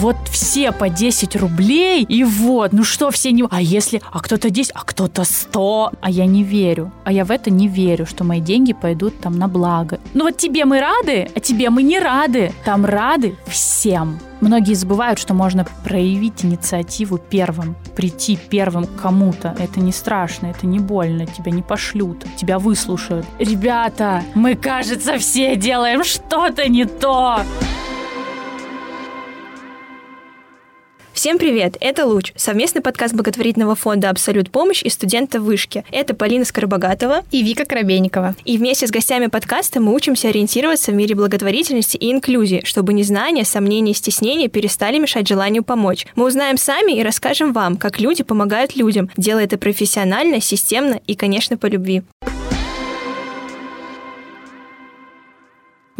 вот 0.00 0.16
все 0.30 0.72
по 0.72 0.88
10 0.88 1.36
рублей, 1.36 2.04
и 2.04 2.24
вот, 2.24 2.72
ну 2.72 2.84
что 2.84 3.10
все 3.10 3.32
не... 3.32 3.44
А 3.50 3.60
если... 3.60 4.00
А 4.10 4.20
кто-то 4.20 4.48
10, 4.48 4.72
а 4.74 4.80
кто-то 4.80 5.24
100. 5.24 5.92
А 6.00 6.10
я 6.10 6.24
не 6.24 6.42
верю. 6.42 6.90
А 7.04 7.12
я 7.12 7.24
в 7.24 7.30
это 7.30 7.50
не 7.50 7.68
верю, 7.68 8.06
что 8.06 8.24
мои 8.24 8.40
деньги 8.40 8.72
пойдут 8.72 9.20
там 9.20 9.38
на 9.38 9.46
благо. 9.46 10.00
Ну 10.14 10.24
вот 10.24 10.38
тебе 10.38 10.64
мы 10.64 10.80
рады, 10.80 11.28
а 11.34 11.40
тебе 11.40 11.68
мы 11.68 11.82
не 11.82 11.98
рады. 11.98 12.52
Там 12.64 12.86
рады 12.86 13.36
всем. 13.46 14.18
Многие 14.40 14.72
забывают, 14.72 15.18
что 15.18 15.34
можно 15.34 15.66
проявить 15.84 16.46
инициативу 16.46 17.18
первым, 17.18 17.76
прийти 17.94 18.38
первым 18.48 18.86
к 18.86 18.96
кому-то. 18.96 19.54
Это 19.58 19.80
не 19.80 19.92
страшно, 19.92 20.46
это 20.46 20.66
не 20.66 20.78
больно, 20.78 21.26
тебя 21.26 21.52
не 21.52 21.60
пошлют, 21.60 22.24
тебя 22.36 22.58
выслушают. 22.58 23.26
Ребята, 23.38 24.22
мы, 24.34 24.54
кажется, 24.54 25.18
все 25.18 25.56
делаем 25.56 26.04
что-то 26.04 26.70
не 26.70 26.86
то. 26.86 27.40
Всем 31.20 31.36
привет! 31.36 31.76
Это 31.80 32.06
«Луч»— 32.06 32.32
совместный 32.36 32.80
подкаст 32.80 33.12
благотворительного 33.12 33.74
фонда 33.74 34.08
«Абсолют 34.08 34.50
помощь» 34.50 34.82
и 34.82 34.88
студента 34.88 35.38
вышки. 35.38 35.84
Это 35.92 36.14
Полина 36.14 36.46
Скоробогатова 36.46 37.24
и 37.30 37.42
Вика 37.42 37.66
Коробейникова. 37.66 38.36
И 38.46 38.56
вместе 38.56 38.86
с 38.86 38.90
гостями 38.90 39.26
подкаста 39.26 39.82
мы 39.82 39.94
учимся 39.94 40.28
ориентироваться 40.30 40.92
в 40.92 40.94
мире 40.94 41.14
благотворительности 41.14 41.98
и 41.98 42.10
инклюзии, 42.10 42.62
чтобы 42.64 42.94
незнание, 42.94 43.44
сомнения 43.44 43.92
и 43.92 43.94
стеснения 43.94 44.48
перестали 44.48 44.98
мешать 44.98 45.28
желанию 45.28 45.62
помочь. 45.62 46.06
Мы 46.16 46.24
узнаем 46.24 46.56
сами 46.56 46.92
и 46.92 47.02
расскажем 47.02 47.52
вам, 47.52 47.76
как 47.76 48.00
люди 48.00 48.22
помогают 48.22 48.74
людям, 48.74 49.10
делая 49.18 49.44
это 49.44 49.58
профессионально, 49.58 50.40
системно 50.40 51.02
и, 51.06 51.14
конечно, 51.16 51.58
по 51.58 51.66
любви. 51.66 52.02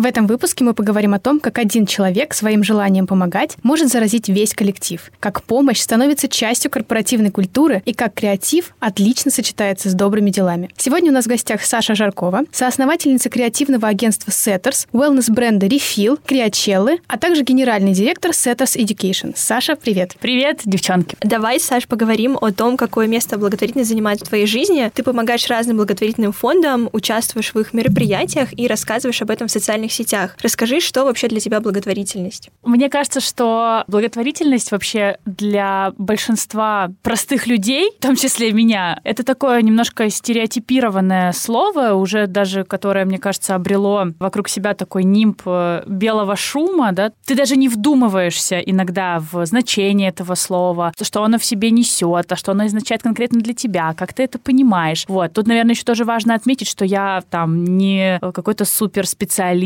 В 0.01 0.07
этом 0.07 0.27
выпуске 0.27 0.65
мы 0.65 0.73
поговорим 0.73 1.13
о 1.13 1.19
том, 1.19 1.41
как 1.41 1.59
один 1.59 1.85
человек 1.85 2.33
своим 2.33 2.65
желанием 2.65 3.07
помогать 3.07 3.59
может 3.63 3.89
заразить 3.89 4.31
весь 4.31 4.55
коллектив, 4.55 5.13
как 5.21 5.43
помощь 5.43 5.79
становится 5.79 6.27
частью 6.27 6.71
корпоративной 6.71 7.31
культуры 7.31 7.83
и 7.85 7.93
как 7.93 8.15
креатив 8.15 8.75
отлично 8.81 9.31
сочетается 9.31 9.91
с 9.91 9.93
добрыми 9.93 10.31
делами. 10.31 10.71
Сегодня 10.79 11.11
у 11.11 11.13
нас 11.13 11.27
в 11.27 11.29
гостях 11.29 11.63
Саша 11.67 11.95
Жаркова, 11.95 12.45
соосновательница 12.51 13.29
креативного 13.29 13.89
агентства 13.89 14.31
Setters, 14.31 14.87
wellness-бренда 14.95 15.67
Refill, 15.67 16.19
Криачеллы, 16.25 17.01
а 17.07 17.19
также 17.19 17.43
генеральный 17.43 17.93
директор 17.93 18.31
Setters 18.31 18.79
Education. 18.79 19.35
Саша, 19.37 19.77
привет. 19.77 20.17
Привет, 20.19 20.63
девчонки. 20.65 21.19
Давай, 21.21 21.61
Саш, 21.61 21.87
поговорим 21.87 22.39
о 22.41 22.53
том, 22.53 22.79
какое 22.79 23.07
место 23.07 23.37
благотворительность 23.37 23.91
занимает 23.91 24.23
в 24.23 24.29
твоей 24.29 24.47
жизни. 24.47 24.91
Ты 24.95 25.03
помогаешь 25.03 25.47
разным 25.49 25.77
благотворительным 25.77 26.33
фондам, 26.33 26.89
участвуешь 26.95 27.53
в 27.53 27.61
их 27.61 27.75
мероприятиях 27.75 28.59
и 28.59 28.67
рассказываешь 28.67 29.21
об 29.21 29.29
этом 29.29 29.49
в 29.49 29.51
социальных 29.51 29.90
социальных 29.91 29.93
сетях. 29.93 30.37
Расскажи, 30.43 30.81
что 30.81 31.05
вообще 31.05 31.29
для 31.29 31.41
тебя 31.41 31.61
благотворительность? 31.61 32.51
Мне 32.63 32.89
кажется, 32.89 33.21
что 33.21 33.85
благотворительность 33.87 34.73
вообще 34.73 35.19
для 35.27 35.93
большинства 35.99 36.91
простых 37.03 37.47
людей, 37.47 37.91
в 37.99 38.03
том 38.03 38.17
числе 38.17 38.53
меня, 38.53 39.01
это 39.05 39.23
такое 39.23 39.63
немножко 39.63 40.09
стереотипированное 40.09 41.33
слово, 41.33 41.95
уже 41.95 42.27
даже 42.27 42.65
которое, 42.65 43.05
мне 43.05 43.19
кажется, 43.19 43.55
обрело 43.55 44.07
вокруг 44.19 44.49
себя 44.49 44.75
такой 44.75 45.05
нимб 45.05 45.43
э, 45.47 45.83
белого 45.87 46.37
шума, 46.37 46.93
да, 46.93 47.13
ты 47.27 47.35
даже 47.35 47.57
не 47.57 47.69
вдумываешься 47.69 48.59
иногда 48.59 49.21
в 49.21 49.45
значение 49.47 50.09
этого 50.09 50.35
слова, 50.35 50.93
что 51.01 51.23
оно 51.23 51.39
в 51.39 51.45
себе 51.45 51.71
несет, 51.71 52.33
а 52.33 52.37
что 52.37 52.53
оно 52.53 52.65
означает 52.65 53.03
конкретно 53.03 53.41
для 53.41 53.55
тебя, 53.55 53.95
как 53.95 54.13
ты 54.13 54.23
это 54.25 54.39
понимаешь. 54.39 55.05
Вот. 55.09 55.33
Тут, 55.33 55.47
наверное, 55.47 55.75
еще 55.75 55.85
тоже 55.85 56.05
важно 56.05 56.35
отметить, 56.35 56.69
что 56.69 56.85
я 56.85 57.23
там 57.31 57.65
не 57.65 58.19
какой-то 58.21 58.65
супер 58.65 59.07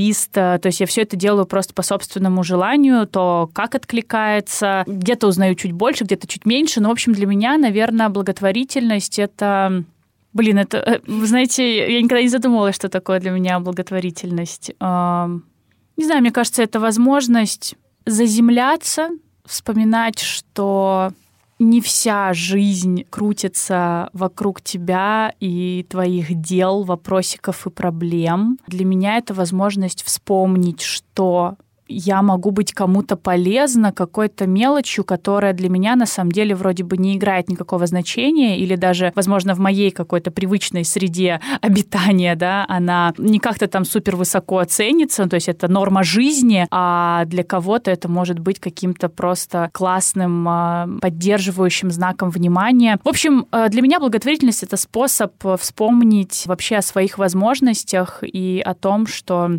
артист, 0.05 0.33
то 0.33 0.60
есть 0.62 0.80
я 0.80 0.86
все 0.86 1.02
это 1.02 1.16
делаю 1.16 1.47
просто 1.47 1.72
по 1.74 1.83
собственному 1.83 2.42
желанию, 2.42 3.06
то 3.06 3.50
как 3.52 3.74
откликается, 3.74 4.84
где-то 4.86 5.27
узнаю 5.27 5.55
чуть 5.55 5.72
больше, 5.72 6.05
где-то 6.05 6.27
чуть 6.27 6.44
меньше, 6.46 6.80
но, 6.80 6.88
в 6.88 6.92
общем, 6.92 7.12
для 7.12 7.27
меня, 7.27 7.56
наверное, 7.56 8.08
благотворительность— 8.08 9.18
это 9.20 9.84
Блин, 10.33 10.58
это, 10.58 10.78
э, 10.78 11.01
вы 11.06 11.27
знаете, 11.28 11.92
я 11.92 12.02
никогда 12.02 12.20
не 12.20 12.28
задумывалась, 12.28 12.74
что 12.74 12.89
такое 12.89 13.20
для 13.20 13.30
меня 13.30 13.61
благотворительность. 13.61 14.73
Не 14.80 16.05
знаю, 16.05 16.20
мне 16.23 16.33
кажется, 16.33 16.64
это 16.64 16.80
возможность 16.80 17.77
заземляться, 18.05 19.11
вспоминать, 19.45 20.18
что 20.18 21.12
не 21.58 21.80
вся 21.80 22.32
жизнь 22.32 23.04
крутится 23.10 24.10
вокруг 24.12 24.60
тебя 24.60 25.32
и 25.40 25.86
твоих 25.88 26.34
дел, 26.40 26.84
вопросиков 26.84 27.66
и 27.66 27.70
проблем. 27.70 28.58
Для 28.66 28.84
меня 28.84 29.16
это 29.18 29.34
возможность 29.34 30.02
вспомнить, 30.02 30.80
что 30.80 31.56
я 31.89 32.22
могу 32.22 32.50
быть 32.50 32.72
кому-то 32.72 33.17
полезна 33.17 33.92
какой-то 33.92 34.46
мелочью, 34.46 35.05
которая 35.05 35.52
для 35.52 35.68
меня 35.68 35.96
на 35.96 36.06
самом 36.06 36.33
деле 36.33 36.55
вроде 36.55 36.84
бы 36.84 36.96
не 36.96 37.17
играет 37.17 37.48
никакого 37.48 37.86
значения, 37.86 38.58
или 38.58 38.77
даже, 38.77 39.12
возможно, 39.14 39.55
в 39.55 39.58
моей 39.58 39.90
какой-то 39.90 40.30
привычной 40.30 40.84
среде 40.84 41.40
обитания, 41.61 42.36
да, 42.36 42.64
она 42.68 43.12
не 43.18 43.39
как-то 43.39 43.67
там 43.67 43.84
супер 43.84 44.17
высоко 44.17 44.58
оценится, 44.58 45.28
то 45.28 45.34
есть 45.34 45.48
это 45.48 45.68
норма 45.68 46.02
жизни, 46.02 46.67
а 46.70 47.24
для 47.27 47.45
кого-то 47.45 47.90
это 47.90 48.08
может 48.08 48.39
быть 48.39 48.61
каким-то 48.61 49.08
просто 49.08 49.70
классным 49.72 50.46
а, 50.48 50.89
поддерживающим 51.01 51.90
знаком 51.90 52.30
внимания. 52.30 52.98
В 53.05 53.08
общем, 53.08 53.46
э, 53.52 53.68
для 53.68 53.83
меня 53.83 54.01
благотворительность— 54.01 54.62
это 54.62 54.77
способ 54.77 55.33
вспомнить 55.58 56.45
вообще 56.46 56.77
о 56.77 56.83
своих 56.83 57.18
возможностях 57.18 58.22
и 58.22 58.62
о 58.64 58.74
том, 58.74 59.06
что 59.06 59.51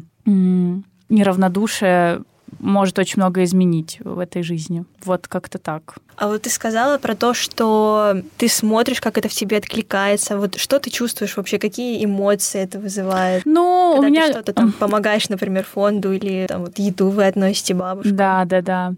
неравнодушие 1.09 2.21
может 2.59 2.97
очень 2.99 3.21
много 3.21 3.43
изменить 3.43 3.99
в 4.03 4.19
этой 4.19 4.43
жизни. 4.43 4.85
Вот 5.03 5.27
как-то 5.27 5.57
так. 5.57 5.95
А 6.17 6.27
вот 6.27 6.43
ты 6.43 6.49
сказала 6.49 6.97
про 6.97 7.15
то, 7.15 7.33
что 7.33 8.21
ты 8.37 8.47
смотришь, 8.47 9.01
как 9.01 9.17
это 9.17 9.27
в 9.27 9.33
тебе 9.33 9.57
откликается. 9.57 10.37
Вот 10.37 10.55
что 10.55 10.79
ты 10.79 10.89
чувствуешь 10.89 11.35
вообще, 11.35 11.59
какие 11.59 12.03
эмоции 12.03 12.61
это 12.61 12.79
вызывает? 12.79 13.43
Ну, 13.45 13.93
Когда 13.95 14.07
у 14.07 14.09
меня... 14.09 14.27
ты 14.27 14.31
что-то 14.31 14.53
там 14.53 14.71
помогаешь, 14.71 15.27
например, 15.29 15.65
фонду 15.65 16.13
или 16.13 16.45
там 16.47 16.61
вот 16.61 16.79
еду 16.79 17.09
вы 17.09 17.25
относите 17.25 17.73
бабушке. 17.73 18.11
Да, 18.11 18.45
да, 18.45 18.61
да. 18.61 18.93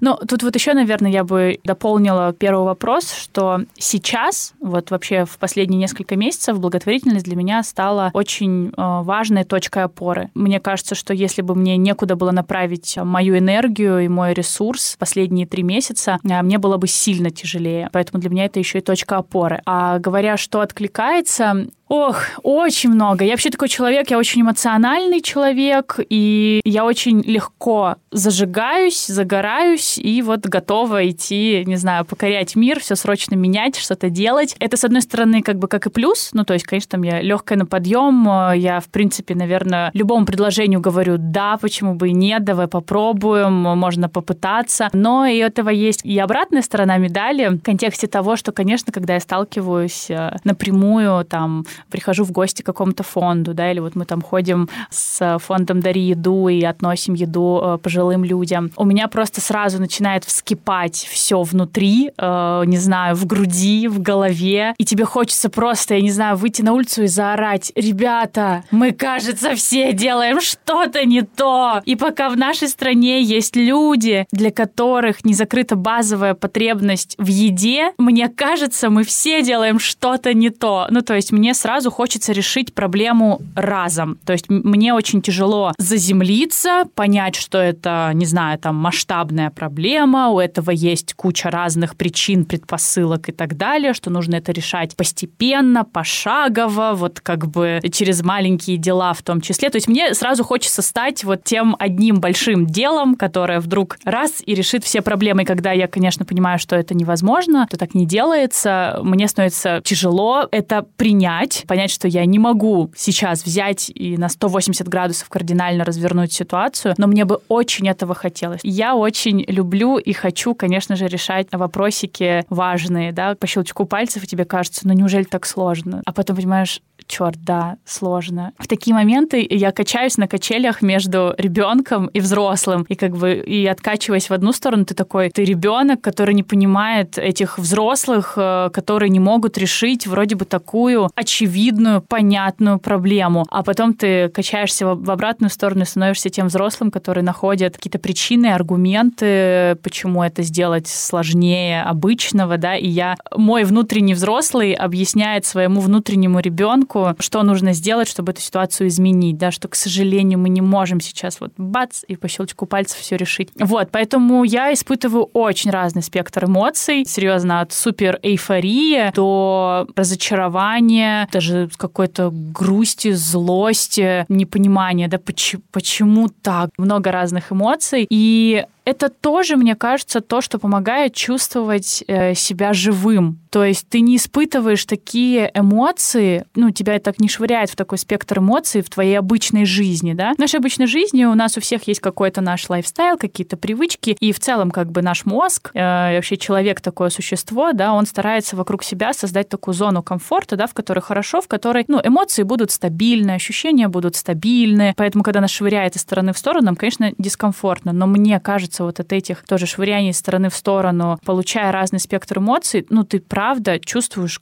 Ну, 0.00 0.16
тут 0.16 0.42
вот 0.42 0.54
еще, 0.54 0.74
наверное, 0.74 1.10
я 1.10 1.24
бы 1.24 1.58
дополнила 1.64 2.32
первый 2.32 2.64
вопрос, 2.64 3.12
что 3.12 3.62
сейчас, 3.76 4.54
вот 4.60 4.90
вообще 4.90 5.24
в 5.24 5.38
последние 5.38 5.78
несколько 5.78 6.16
месяцев 6.16 6.60
благотворительность 6.60 7.24
для 7.24 7.36
меня 7.36 7.62
стала 7.64 8.10
очень 8.14 8.68
э, 8.68 8.72
важной 8.76 9.44
точкой 9.44 9.84
опоры. 9.84 10.30
Мне 10.34 10.60
кажется, 10.60 10.94
что 10.94 11.12
если 11.12 11.42
бы 11.42 11.54
мне 11.54 11.76
некуда 11.76 12.14
было 12.14 12.30
направить 12.30 12.96
мою 13.04 13.38
энергию 13.38 14.00
и 14.00 14.08
мой 14.08 14.32
ресурс 14.32 14.96
последние 14.98 15.46
три 15.46 15.62
месяца, 15.62 16.18
э, 16.22 16.42
мне 16.42 16.58
было 16.58 16.76
бы 16.76 16.86
сильно 16.86 17.30
тяжелее. 17.30 17.88
Поэтому 17.92 18.20
для 18.20 18.30
меня 18.30 18.44
это 18.46 18.58
еще 18.58 18.78
и 18.78 18.82
точка 18.82 19.18
опоры. 19.18 19.60
А 19.66 19.98
говоря, 19.98 20.36
что 20.36 20.60
откликается, 20.60 21.66
Ох, 21.90 22.18
очень 22.44 22.90
много. 22.90 23.24
Я 23.24 23.32
вообще 23.32 23.50
такой 23.50 23.68
человек, 23.68 24.12
я 24.12 24.18
очень 24.18 24.42
эмоциональный 24.42 25.20
человек, 25.20 25.98
и 26.08 26.60
я 26.64 26.84
очень 26.84 27.20
легко 27.22 27.96
зажигаюсь, 28.12 29.06
загораюсь, 29.08 29.98
и 29.98 30.22
вот 30.22 30.46
готова 30.46 31.10
идти, 31.10 31.64
не 31.66 31.74
знаю, 31.74 32.04
покорять 32.04 32.54
мир, 32.54 32.78
все 32.78 32.94
срочно 32.94 33.34
менять, 33.34 33.74
что-то 33.74 34.08
делать. 34.08 34.54
Это, 34.60 34.76
с 34.76 34.84
одной 34.84 35.02
стороны, 35.02 35.42
как 35.42 35.58
бы 35.58 35.66
как 35.66 35.86
и 35.86 35.90
плюс, 35.90 36.30
ну, 36.32 36.44
то 36.44 36.54
есть, 36.54 36.64
конечно, 36.64 36.90
там 36.90 37.02
я 37.02 37.20
легкая 37.22 37.58
на 37.58 37.66
подъем, 37.66 38.22
я, 38.52 38.78
в 38.78 38.86
принципе, 38.86 39.34
наверное, 39.34 39.90
любому 39.92 40.26
предложению 40.26 40.80
говорю 40.80 41.16
да, 41.18 41.56
почему 41.56 41.96
бы 41.96 42.10
и 42.10 42.12
нет, 42.12 42.44
давай 42.44 42.68
попробуем, 42.68 43.52
можно 43.52 44.08
попытаться. 44.08 44.90
Но 44.92 45.26
и 45.26 45.38
этого 45.38 45.70
есть 45.70 46.04
и 46.04 46.16
обратная 46.20 46.62
сторона 46.62 46.98
медали 46.98 47.48
в 47.48 47.58
контексте 47.62 48.06
того, 48.06 48.36
что, 48.36 48.52
конечно, 48.52 48.92
когда 48.92 49.14
я 49.14 49.20
сталкиваюсь 49.20 50.08
э, 50.08 50.36
напрямую 50.44 51.24
там 51.24 51.64
прихожу 51.90 52.24
в 52.24 52.32
гости 52.32 52.62
к 52.62 52.66
какому-то 52.66 53.02
фонду, 53.02 53.54
да, 53.54 53.70
или 53.70 53.80
вот 53.80 53.94
мы 53.94 54.04
там 54.04 54.22
ходим 54.22 54.68
с 54.90 55.38
фондом 55.38 55.80
«Дари 55.80 56.00
еду» 56.00 56.48
и 56.48 56.62
относим 56.62 57.14
еду 57.14 57.60
э, 57.62 57.78
пожилым 57.78 58.24
людям. 58.24 58.70
У 58.76 58.84
меня 58.84 59.08
просто 59.08 59.40
сразу 59.40 59.80
начинает 59.80 60.24
вскипать 60.24 61.08
все 61.10 61.42
внутри, 61.42 62.12
э, 62.16 62.62
не 62.66 62.76
знаю, 62.76 63.16
в 63.16 63.26
груди, 63.26 63.88
в 63.88 64.00
голове, 64.00 64.74
и 64.78 64.84
тебе 64.84 65.04
хочется 65.04 65.50
просто, 65.50 65.94
я 65.94 66.00
не 66.00 66.10
знаю, 66.10 66.36
выйти 66.36 66.62
на 66.62 66.72
улицу 66.72 67.02
и 67.02 67.06
заорать, 67.06 67.72
ребята, 67.74 68.64
мы, 68.70 68.92
кажется, 68.92 69.54
все 69.54 69.92
делаем 69.92 70.40
что-то 70.40 71.04
не 71.04 71.22
то. 71.22 71.82
И 71.84 71.96
пока 71.96 72.28
в 72.28 72.36
нашей 72.36 72.68
стране 72.68 73.22
есть 73.22 73.56
люди, 73.56 74.26
для 74.32 74.50
которых 74.50 75.24
не 75.24 75.34
закрыта 75.34 75.76
базовая 75.76 76.34
потребность 76.34 77.14
в 77.18 77.26
еде, 77.26 77.92
мне 77.98 78.28
кажется, 78.28 78.90
мы 78.90 79.04
все 79.04 79.42
делаем 79.42 79.78
что-то 79.78 80.34
не 80.34 80.50
то. 80.50 80.86
Ну, 80.90 81.02
то 81.02 81.14
есть 81.14 81.32
мне 81.32 81.54
сразу 81.54 81.69
сразу 81.70 81.92
хочется 81.92 82.32
решить 82.32 82.74
проблему 82.74 83.40
разом. 83.54 84.18
То 84.26 84.32
есть 84.32 84.46
мне 84.48 84.92
очень 84.92 85.22
тяжело 85.22 85.72
заземлиться, 85.78 86.82
понять, 86.96 87.36
что 87.36 87.58
это, 87.58 88.10
не 88.12 88.26
знаю, 88.26 88.58
там 88.58 88.74
масштабная 88.74 89.50
проблема, 89.50 90.30
у 90.30 90.40
этого 90.40 90.72
есть 90.72 91.14
куча 91.14 91.48
разных 91.48 91.94
причин, 91.94 92.44
предпосылок 92.44 93.28
и 93.28 93.32
так 93.32 93.56
далее, 93.56 93.94
что 93.94 94.10
нужно 94.10 94.34
это 94.34 94.50
решать 94.50 94.96
постепенно, 94.96 95.84
пошагово, 95.84 96.94
вот 96.94 97.20
как 97.20 97.46
бы 97.46 97.78
через 97.92 98.24
маленькие 98.24 98.76
дела 98.76 99.12
в 99.12 99.22
том 99.22 99.40
числе. 99.40 99.70
То 99.70 99.76
есть 99.76 99.86
мне 99.86 100.12
сразу 100.14 100.42
хочется 100.42 100.82
стать 100.82 101.22
вот 101.22 101.44
тем 101.44 101.76
одним 101.78 102.16
большим 102.16 102.66
делом, 102.66 103.14
которое 103.14 103.60
вдруг 103.60 103.96
раз 104.02 104.42
и 104.44 104.56
решит 104.56 104.82
все 104.82 105.02
проблемы. 105.02 105.42
И 105.42 105.46
когда 105.46 105.70
я, 105.70 105.86
конечно, 105.86 106.24
понимаю, 106.24 106.58
что 106.58 106.74
это 106.74 106.94
невозможно, 106.94 107.68
то 107.70 107.78
так 107.78 107.94
не 107.94 108.06
делается, 108.06 108.98
мне 109.04 109.28
становится 109.28 109.80
тяжело 109.84 110.48
это 110.50 110.84
принять, 110.96 111.59
понять, 111.66 111.90
что 111.90 112.08
я 112.08 112.24
не 112.24 112.38
могу 112.38 112.92
сейчас 112.96 113.44
взять 113.44 113.90
и 113.94 114.16
на 114.16 114.28
180 114.28 114.86
градусов 114.88 115.28
кардинально 115.28 115.84
развернуть 115.84 116.32
ситуацию, 116.32 116.94
но 116.98 117.06
мне 117.06 117.24
бы 117.24 117.40
очень 117.48 117.88
этого 117.88 118.14
хотелось. 118.14 118.60
Я 118.62 118.94
очень 118.94 119.44
люблю 119.46 119.98
и 119.98 120.12
хочу, 120.12 120.54
конечно 120.54 120.96
же, 120.96 121.06
решать 121.06 121.48
вопросики 121.52 122.44
важные, 122.48 123.12
да, 123.12 123.34
по 123.34 123.46
щелчку 123.46 123.84
пальцев, 123.84 124.24
и 124.24 124.26
тебе 124.26 124.44
кажется, 124.44 124.86
ну 124.86 124.92
неужели 124.94 125.24
так 125.24 125.46
сложно? 125.46 126.02
А 126.04 126.12
потом 126.12 126.36
понимаешь, 126.36 126.80
черт, 127.10 127.36
да, 127.42 127.76
сложно. 127.84 128.52
В 128.58 128.68
такие 128.68 128.94
моменты 128.94 129.46
я 129.50 129.72
качаюсь 129.72 130.16
на 130.16 130.28
качелях 130.28 130.80
между 130.80 131.34
ребенком 131.36 132.06
и 132.06 132.20
взрослым, 132.20 132.84
и 132.84 132.94
как 132.94 133.16
бы 133.16 133.34
и 133.34 133.66
откачиваясь 133.66 134.30
в 134.30 134.32
одну 134.32 134.52
сторону, 134.52 134.84
ты 134.84 134.94
такой, 134.94 135.30
ты 135.30 135.44
ребенок, 135.44 136.00
который 136.00 136.34
не 136.34 136.42
понимает 136.42 137.18
этих 137.18 137.58
взрослых, 137.58 138.34
э, 138.36 138.70
которые 138.72 139.10
не 139.10 139.18
могут 139.18 139.58
решить 139.58 140.06
вроде 140.06 140.36
бы 140.36 140.44
такую 140.44 141.10
очевидную, 141.14 142.00
понятную 142.00 142.78
проблему, 142.78 143.44
а 143.50 143.62
потом 143.62 143.94
ты 143.94 144.28
качаешься 144.28 144.86
в 144.86 145.10
обратную 145.10 145.50
сторону 145.50 145.82
и 145.82 145.86
становишься 145.86 146.30
тем 146.30 146.46
взрослым, 146.46 146.90
который 146.90 147.22
находит 147.22 147.76
какие-то 147.76 147.98
причины, 147.98 148.46
аргументы, 148.46 149.76
почему 149.82 150.22
это 150.22 150.42
сделать 150.42 150.86
сложнее 150.86 151.82
обычного, 151.82 152.56
да, 152.56 152.76
и 152.76 152.88
я, 152.88 153.16
мой 153.36 153.64
внутренний 153.64 154.14
взрослый 154.14 154.72
объясняет 154.74 155.44
своему 155.44 155.80
внутреннему 155.80 156.38
ребенку, 156.38 156.99
человеку, 157.00 157.22
что 157.22 157.42
нужно 157.42 157.72
сделать, 157.72 158.08
чтобы 158.08 158.32
эту 158.32 158.40
ситуацию 158.40 158.88
изменить, 158.88 159.36
да, 159.38 159.50
что, 159.50 159.68
к 159.68 159.74
сожалению, 159.74 160.38
мы 160.38 160.48
не 160.48 160.60
можем 160.60 161.00
сейчас 161.00 161.40
вот 161.40 161.52
бац 161.56 162.02
и 162.06 162.16
по 162.16 162.28
щелчку 162.28 162.66
пальцев 162.66 162.98
все 162.98 163.16
решить. 163.16 163.50
Вот, 163.58 163.90
поэтому 163.90 164.44
я 164.44 164.72
испытываю 164.72 165.24
очень 165.32 165.70
разный 165.70 166.02
спектр 166.02 166.44
эмоций, 166.44 167.04
серьезно, 167.06 167.60
от 167.60 167.72
супер 167.72 168.18
эйфории 168.22 169.12
до 169.14 169.86
разочарования, 169.96 171.28
даже 171.32 171.68
какой-то 171.76 172.30
грусти, 172.32 173.12
злости, 173.12 174.24
непонимания, 174.28 175.08
да, 175.08 175.18
почему, 175.18 175.62
почему 175.72 176.28
так, 176.28 176.70
много 176.78 177.12
разных 177.12 177.52
эмоций, 177.52 178.06
и 178.08 178.64
это 178.90 179.08
тоже, 179.08 179.56
мне 179.56 179.76
кажется, 179.76 180.20
то, 180.20 180.40
что 180.40 180.58
помогает 180.58 181.14
чувствовать 181.14 182.02
э, 182.08 182.34
себя 182.34 182.72
живым. 182.72 183.38
То 183.50 183.64
есть 183.64 183.88
ты 183.88 184.00
не 184.00 184.16
испытываешь 184.16 184.84
такие 184.84 185.50
эмоции, 185.54 186.44
ну, 186.56 186.70
тебя 186.70 186.98
так 186.98 187.20
не 187.20 187.28
швыряет 187.28 187.70
в 187.70 187.76
такой 187.76 187.98
спектр 187.98 188.38
эмоций 188.38 188.82
в 188.82 188.90
твоей 188.90 189.16
обычной 189.16 189.64
жизни, 189.64 190.12
да. 190.12 190.34
В 190.34 190.38
нашей 190.38 190.58
обычной 190.58 190.86
жизни 190.86 191.24
у 191.24 191.34
нас 191.34 191.56
у 191.56 191.60
всех 191.60 191.86
есть 191.86 192.00
какой-то 192.00 192.40
наш 192.40 192.68
лайфстайл, 192.68 193.16
какие-то 193.16 193.56
привычки, 193.56 194.16
и 194.18 194.32
в 194.32 194.40
целом 194.40 194.72
как 194.72 194.90
бы 194.90 195.02
наш 195.02 195.24
мозг, 195.24 195.70
э, 195.74 196.16
вообще 196.16 196.36
человек 196.36 196.80
такое 196.80 197.10
существо, 197.10 197.72
да, 197.72 197.92
он 197.92 198.06
старается 198.06 198.56
вокруг 198.56 198.82
себя 198.82 199.12
создать 199.12 199.48
такую 199.48 199.74
зону 199.74 200.02
комфорта, 200.02 200.56
да, 200.56 200.66
в 200.66 200.74
которой 200.74 201.00
хорошо, 201.00 201.40
в 201.40 201.46
которой, 201.48 201.84
ну, 201.86 202.00
эмоции 202.02 202.42
будут 202.42 202.72
стабильны, 202.72 203.32
ощущения 203.32 203.86
будут 203.86 204.16
стабильны, 204.16 204.94
поэтому, 204.96 205.22
когда 205.22 205.40
нас 205.40 205.50
швыряет 205.50 205.94
из 205.94 206.00
стороны 206.00 206.32
в 206.32 206.38
сторону, 206.38 206.66
нам, 206.66 206.76
конечно, 206.76 207.12
дискомфортно, 207.18 207.92
но 207.92 208.06
мне 208.06 208.40
кажется, 208.40 208.79
кажется, 208.80 208.84
вот 208.84 209.00
от 209.00 209.12
этих 209.12 209.44
тоже 209.44 209.66
швыряний 209.66 210.12
стороны 210.12 210.48
в 210.48 210.54
сторону, 210.54 211.18
получая 211.24 211.72
разный 211.72 212.00
спектр 212.00 212.38
эмоций, 212.38 212.86
ну, 212.90 213.04
ты 213.04 213.20
правда 213.20 213.78
чувствуешь 213.78 214.40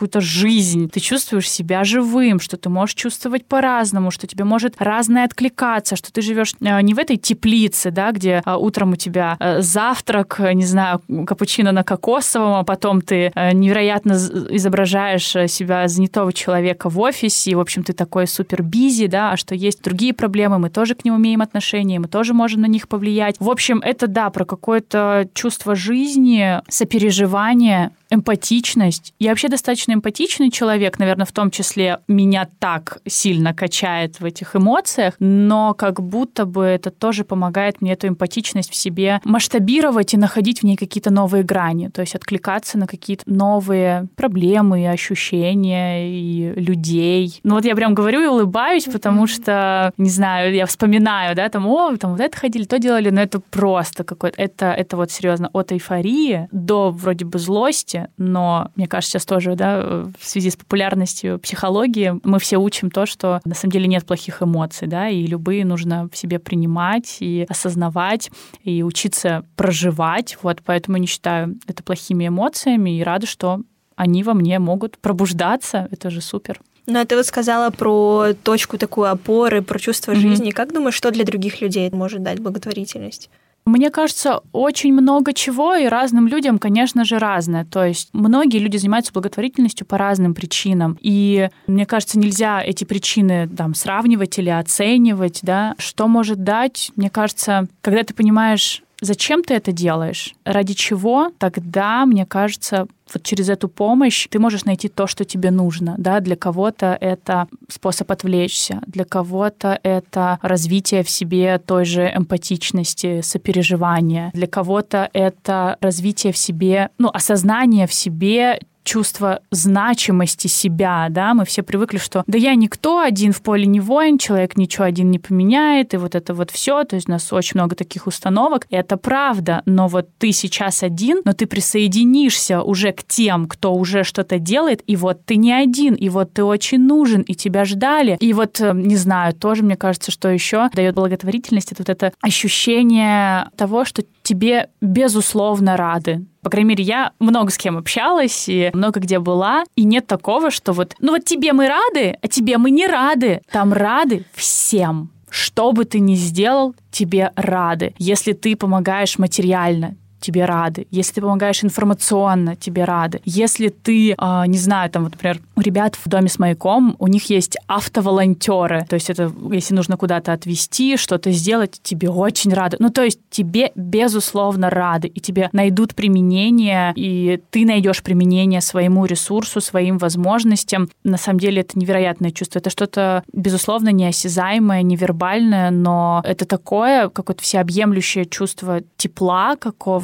какую-то 0.00 0.22
жизнь, 0.22 0.88
ты 0.88 0.98
чувствуешь 0.98 1.50
себя 1.50 1.84
живым, 1.84 2.40
что 2.40 2.56
ты 2.56 2.70
можешь 2.70 2.94
чувствовать 2.94 3.44
по-разному, 3.44 4.10
что 4.10 4.26
тебе 4.26 4.44
может 4.44 4.76
разное 4.78 5.26
откликаться, 5.26 5.94
что 5.94 6.10
ты 6.10 6.22
живешь 6.22 6.54
э, 6.62 6.80
не 6.80 6.94
в 6.94 6.98
этой 6.98 7.18
теплице, 7.18 7.90
да, 7.90 8.10
где 8.10 8.40
а, 8.46 8.56
утром 8.56 8.92
у 8.92 8.96
тебя 8.96 9.36
э, 9.38 9.60
завтрак, 9.60 10.40
не 10.54 10.64
знаю, 10.64 11.02
капучино 11.26 11.72
на 11.72 11.84
кокосовом, 11.84 12.54
а 12.54 12.64
потом 12.64 13.02
ты 13.02 13.30
э, 13.34 13.52
невероятно 13.52 14.12
изображаешь 14.12 15.50
себя 15.52 15.86
занятого 15.86 16.32
человека 16.32 16.88
в 16.88 16.98
офисе, 16.98 17.50
и, 17.50 17.54
в 17.54 17.60
общем, 17.60 17.82
ты 17.82 17.92
такой 17.92 18.26
супер 18.26 18.62
бизи, 18.62 19.06
да, 19.06 19.32
а 19.32 19.36
что 19.36 19.54
есть 19.54 19.82
другие 19.82 20.14
проблемы, 20.14 20.58
мы 20.58 20.70
тоже 20.70 20.94
к 20.94 21.04
ним 21.04 21.18
имеем 21.18 21.42
отношение, 21.42 22.00
мы 22.00 22.08
тоже 22.08 22.32
можем 22.32 22.62
на 22.62 22.66
них 22.66 22.88
повлиять. 22.88 23.36
В 23.38 23.50
общем, 23.50 23.80
это, 23.84 24.06
да, 24.06 24.30
про 24.30 24.46
какое-то 24.46 25.28
чувство 25.34 25.74
жизни, 25.74 26.62
сопереживание, 26.70 27.90
эмпатичность. 28.10 29.14
Я 29.18 29.30
вообще 29.30 29.48
достаточно 29.48 29.89
эмпатичный 29.94 30.50
человек, 30.50 30.98
наверное, 30.98 31.26
в 31.26 31.32
том 31.32 31.50
числе 31.50 32.00
меня 32.08 32.48
так 32.58 32.98
сильно 33.06 33.54
качает 33.54 34.20
в 34.20 34.24
этих 34.24 34.56
эмоциях, 34.56 35.14
но 35.18 35.74
как 35.74 36.00
будто 36.02 36.44
бы 36.46 36.64
это 36.64 36.90
тоже 36.90 37.24
помогает 37.24 37.80
мне 37.80 37.92
эту 37.92 38.08
эмпатичность 38.08 38.70
в 38.70 38.74
себе 38.74 39.20
масштабировать 39.24 40.14
и 40.14 40.16
находить 40.16 40.60
в 40.60 40.62
ней 40.64 40.76
какие-то 40.76 41.10
новые 41.10 41.44
грани, 41.44 41.88
то 41.88 42.00
есть 42.00 42.14
откликаться 42.14 42.78
на 42.78 42.86
какие-то 42.86 43.24
новые 43.26 44.08
проблемы 44.16 44.82
и 44.82 44.86
ощущения 44.86 46.10
и 46.10 46.52
людей. 46.56 47.40
Ну 47.42 47.54
вот 47.54 47.64
я 47.64 47.74
прям 47.74 47.94
говорю 47.94 48.22
и 48.22 48.26
улыбаюсь, 48.26 48.84
потому 48.84 49.26
что, 49.26 49.92
не 49.96 50.10
знаю, 50.10 50.54
я 50.54 50.66
вспоминаю, 50.66 51.34
да, 51.34 51.48
там, 51.48 51.66
о, 51.66 51.96
там 51.96 52.12
вот 52.12 52.20
это 52.20 52.36
ходили, 52.36 52.64
то 52.64 52.78
делали, 52.78 53.10
но 53.10 53.20
это 53.20 53.40
просто 53.40 54.04
какое-то, 54.04 54.40
это, 54.40 54.66
это 54.66 54.96
вот 54.96 55.10
серьезно 55.10 55.50
от 55.52 55.72
эйфории 55.72 56.48
до 56.52 56.90
вроде 56.90 57.24
бы 57.24 57.38
злости, 57.38 58.08
но 58.16 58.70
мне 58.76 58.86
кажется, 58.86 59.12
сейчас 59.12 59.26
тоже, 59.26 59.54
да, 59.54 59.69
в 59.78 60.24
связи 60.24 60.50
с 60.50 60.56
популярностью 60.56 61.38
психологии 61.38 62.20
мы 62.22 62.38
все 62.38 62.56
учим 62.56 62.90
то, 62.90 63.06
что 63.06 63.40
на 63.44 63.54
самом 63.54 63.72
деле 63.72 63.86
нет 63.86 64.04
плохих 64.06 64.42
эмоций, 64.42 64.88
да, 64.88 65.08
и 65.08 65.26
любые 65.26 65.64
нужно 65.64 66.08
в 66.12 66.16
себе 66.16 66.38
принимать 66.38 67.18
и 67.20 67.46
осознавать, 67.48 68.30
и 68.62 68.82
учиться 68.82 69.44
проживать, 69.56 70.38
вот, 70.42 70.62
поэтому 70.64 70.96
не 70.96 71.06
считаю 71.06 71.56
это 71.66 71.82
плохими 71.82 72.28
эмоциями 72.28 72.98
и 72.98 73.02
рада, 73.02 73.26
что 73.26 73.60
они 73.96 74.22
во 74.22 74.34
мне 74.34 74.58
могут 74.58 74.98
пробуждаться, 74.98 75.88
это 75.90 76.10
же 76.10 76.20
супер. 76.20 76.60
Ну, 76.86 76.98
а 76.98 77.04
ты 77.04 77.16
вот 77.16 77.26
сказала 77.26 77.70
про 77.70 78.32
точку 78.42 78.78
такую 78.78 79.10
опоры, 79.10 79.62
про 79.62 79.78
чувство 79.78 80.12
mm-hmm. 80.12 80.16
жизни. 80.16 80.50
Как 80.50 80.72
думаешь, 80.72 80.94
что 80.94 81.10
для 81.10 81.24
других 81.24 81.60
людей 81.60 81.90
может 81.92 82.22
дать 82.22 82.40
благотворительность? 82.40 83.30
Мне 83.64 83.90
кажется, 83.90 84.40
очень 84.52 84.92
много 84.92 85.32
чего, 85.32 85.74
и 85.74 85.86
разным 85.86 86.26
людям, 86.26 86.58
конечно 86.58 87.04
же, 87.04 87.18
разное. 87.18 87.64
То 87.64 87.84
есть 87.84 88.08
многие 88.12 88.58
люди 88.58 88.76
занимаются 88.76 89.12
благотворительностью 89.12 89.86
по 89.86 89.98
разным 89.98 90.34
причинам. 90.34 90.98
И 91.00 91.48
мне 91.66 91.86
кажется, 91.86 92.18
нельзя 92.18 92.62
эти 92.62 92.84
причины 92.84 93.48
там 93.48 93.74
сравнивать 93.74 94.38
или 94.38 94.50
оценивать, 94.50 95.40
да. 95.42 95.74
Что 95.78 96.08
может 96.08 96.42
дать, 96.42 96.90
мне 96.96 97.10
кажется, 97.10 97.68
когда 97.80 98.02
ты 98.02 98.14
понимаешь, 98.14 98.82
зачем 99.00 99.42
ты 99.42 99.54
это 99.54 99.72
делаешь, 99.72 100.34
ради 100.44 100.74
чего, 100.74 101.32
тогда, 101.38 102.06
мне 102.06 102.26
кажется, 102.26 102.86
вот 103.12 103.22
через 103.22 103.48
эту 103.48 103.68
помощь 103.68 104.28
ты 104.28 104.38
можешь 104.38 104.64
найти 104.64 104.88
то, 104.88 105.06
что 105.06 105.24
тебе 105.24 105.50
нужно. 105.50 105.94
Да? 105.98 106.20
Для 106.20 106.36
кого-то 106.36 106.96
это 107.00 107.48
способ 107.68 108.10
отвлечься, 108.10 108.82
для 108.86 109.04
кого-то 109.04 109.78
это 109.82 110.38
развитие 110.42 111.02
в 111.02 111.10
себе 111.10 111.58
той 111.58 111.84
же 111.84 112.12
эмпатичности, 112.14 113.20
сопереживания, 113.22 114.30
для 114.32 114.46
кого-то 114.46 115.10
это 115.12 115.76
развитие 115.80 116.32
в 116.32 116.36
себе, 116.36 116.90
ну, 116.98 117.08
осознание 117.12 117.86
в 117.86 117.92
себе 117.92 118.60
чувство 118.84 119.40
значимости 119.50 120.46
себя, 120.46 121.06
да, 121.10 121.34
мы 121.34 121.44
все 121.44 121.62
привыкли, 121.62 121.98
что 121.98 122.24
да 122.26 122.38
я 122.38 122.54
никто, 122.54 123.00
один 123.00 123.32
в 123.32 123.42
поле 123.42 123.66
не 123.66 123.80
воин, 123.80 124.18
человек 124.18 124.56
ничего 124.56 124.84
один 124.84 125.10
не 125.10 125.18
поменяет, 125.18 125.94
и 125.94 125.96
вот 125.96 126.14
это 126.14 126.34
вот 126.34 126.50
все, 126.50 126.84
то 126.84 126.96
есть 126.96 127.08
у 127.08 127.12
нас 127.12 127.32
очень 127.32 127.52
много 127.54 127.76
таких 127.76 128.06
установок, 128.06 128.66
и 128.70 128.76
это 128.76 128.96
правда, 128.96 129.62
но 129.66 129.88
вот 129.88 130.08
ты 130.18 130.32
сейчас 130.32 130.82
один, 130.82 131.20
но 131.24 131.32
ты 131.32 131.46
присоединишься 131.46 132.62
уже 132.62 132.92
к 132.92 133.02
тем, 133.04 133.46
кто 133.46 133.74
уже 133.74 134.04
что-то 134.04 134.38
делает, 134.38 134.82
и 134.86 134.96
вот 134.96 135.24
ты 135.24 135.36
не 135.36 135.52
один, 135.52 135.94
и 135.94 136.08
вот 136.08 136.32
ты 136.32 136.44
очень 136.44 136.80
нужен, 136.80 137.22
и 137.22 137.34
тебя 137.34 137.64
ждали, 137.64 138.16
и 138.20 138.32
вот, 138.32 138.60
э, 138.60 138.72
не 138.74 138.96
знаю, 138.96 139.34
тоже 139.34 139.62
мне 139.62 139.76
кажется, 139.76 140.10
что 140.10 140.28
еще 140.28 140.68
дает 140.74 140.94
благотворительность, 140.94 141.72
это 141.72 141.82
вот 141.82 141.90
это 141.90 142.12
ощущение 142.20 143.50
того, 143.56 143.84
что 143.84 144.02
тебе 144.22 144.68
безусловно 144.80 145.76
рады, 145.76 146.24
по 146.42 146.50
крайней 146.50 146.70
мере, 146.70 146.84
я 146.84 147.12
много 147.18 147.50
с 147.50 147.58
кем 147.58 147.76
общалась 147.76 148.48
и 148.48 148.70
много 148.72 149.00
где 149.00 149.18
была, 149.18 149.64
и 149.76 149.84
нет 149.84 150.06
такого, 150.06 150.50
что 150.50 150.72
вот, 150.72 150.94
ну 151.00 151.12
вот 151.12 151.24
тебе 151.24 151.52
мы 151.52 151.68
рады, 151.68 152.16
а 152.20 152.28
тебе 152.28 152.58
мы 152.58 152.70
не 152.70 152.86
рады. 152.86 153.42
Там 153.50 153.72
рады 153.72 154.24
всем. 154.34 155.10
Что 155.28 155.70
бы 155.72 155.84
ты 155.84 156.00
ни 156.00 156.14
сделал, 156.14 156.74
тебе 156.90 157.32
рады. 157.36 157.94
Если 157.98 158.32
ты 158.32 158.56
помогаешь 158.56 159.18
материально, 159.18 159.96
тебе 160.20 160.44
рады. 160.44 160.86
Если 160.90 161.14
ты 161.14 161.20
помогаешь 161.20 161.64
информационно, 161.64 162.56
тебе 162.56 162.84
рады. 162.84 163.20
Если 163.24 163.68
ты, 163.68 164.12
э, 164.12 164.42
не 164.46 164.58
знаю, 164.58 164.90
там, 164.90 165.04
вот, 165.04 165.12
например, 165.12 165.40
у 165.56 165.60
ребят 165.60 165.96
в 165.96 166.08
доме 166.08 166.28
с 166.28 166.38
маяком, 166.38 166.96
у 166.98 167.06
них 167.06 167.30
есть 167.30 167.56
автоволонтеры. 167.66 168.86
То 168.88 168.94
есть 168.94 169.10
это, 169.10 169.32
если 169.50 169.74
нужно 169.74 169.96
куда-то 169.96 170.32
отвезти, 170.32 170.96
что-то 170.96 171.30
сделать, 171.32 171.80
тебе 171.82 172.08
очень 172.08 172.52
рады. 172.52 172.76
Ну, 172.80 172.90
то 172.90 173.02
есть 173.02 173.20
тебе, 173.30 173.72
безусловно, 173.74 174.70
рады, 174.70 175.08
и 175.08 175.20
тебе 175.20 175.48
найдут 175.52 175.94
применение, 175.94 176.92
и 176.96 177.40
ты 177.50 177.64
найдешь 177.64 178.02
применение 178.02 178.60
своему 178.60 179.06
ресурсу, 179.06 179.60
своим 179.60 179.98
возможностям. 179.98 180.88
На 181.04 181.16
самом 181.16 181.40
деле 181.40 181.60
это 181.62 181.78
невероятное 181.78 182.30
чувство. 182.30 182.58
Это 182.58 182.70
что-то, 182.70 183.22
безусловно, 183.32 183.90
неосязаемое, 183.90 184.82
невербальное, 184.82 185.70
но 185.70 186.22
это 186.24 186.44
такое 186.44 187.08
какое-то 187.08 187.42
всеобъемлющее 187.42 188.24
чувство 188.26 188.80
тепла, 188.96 189.56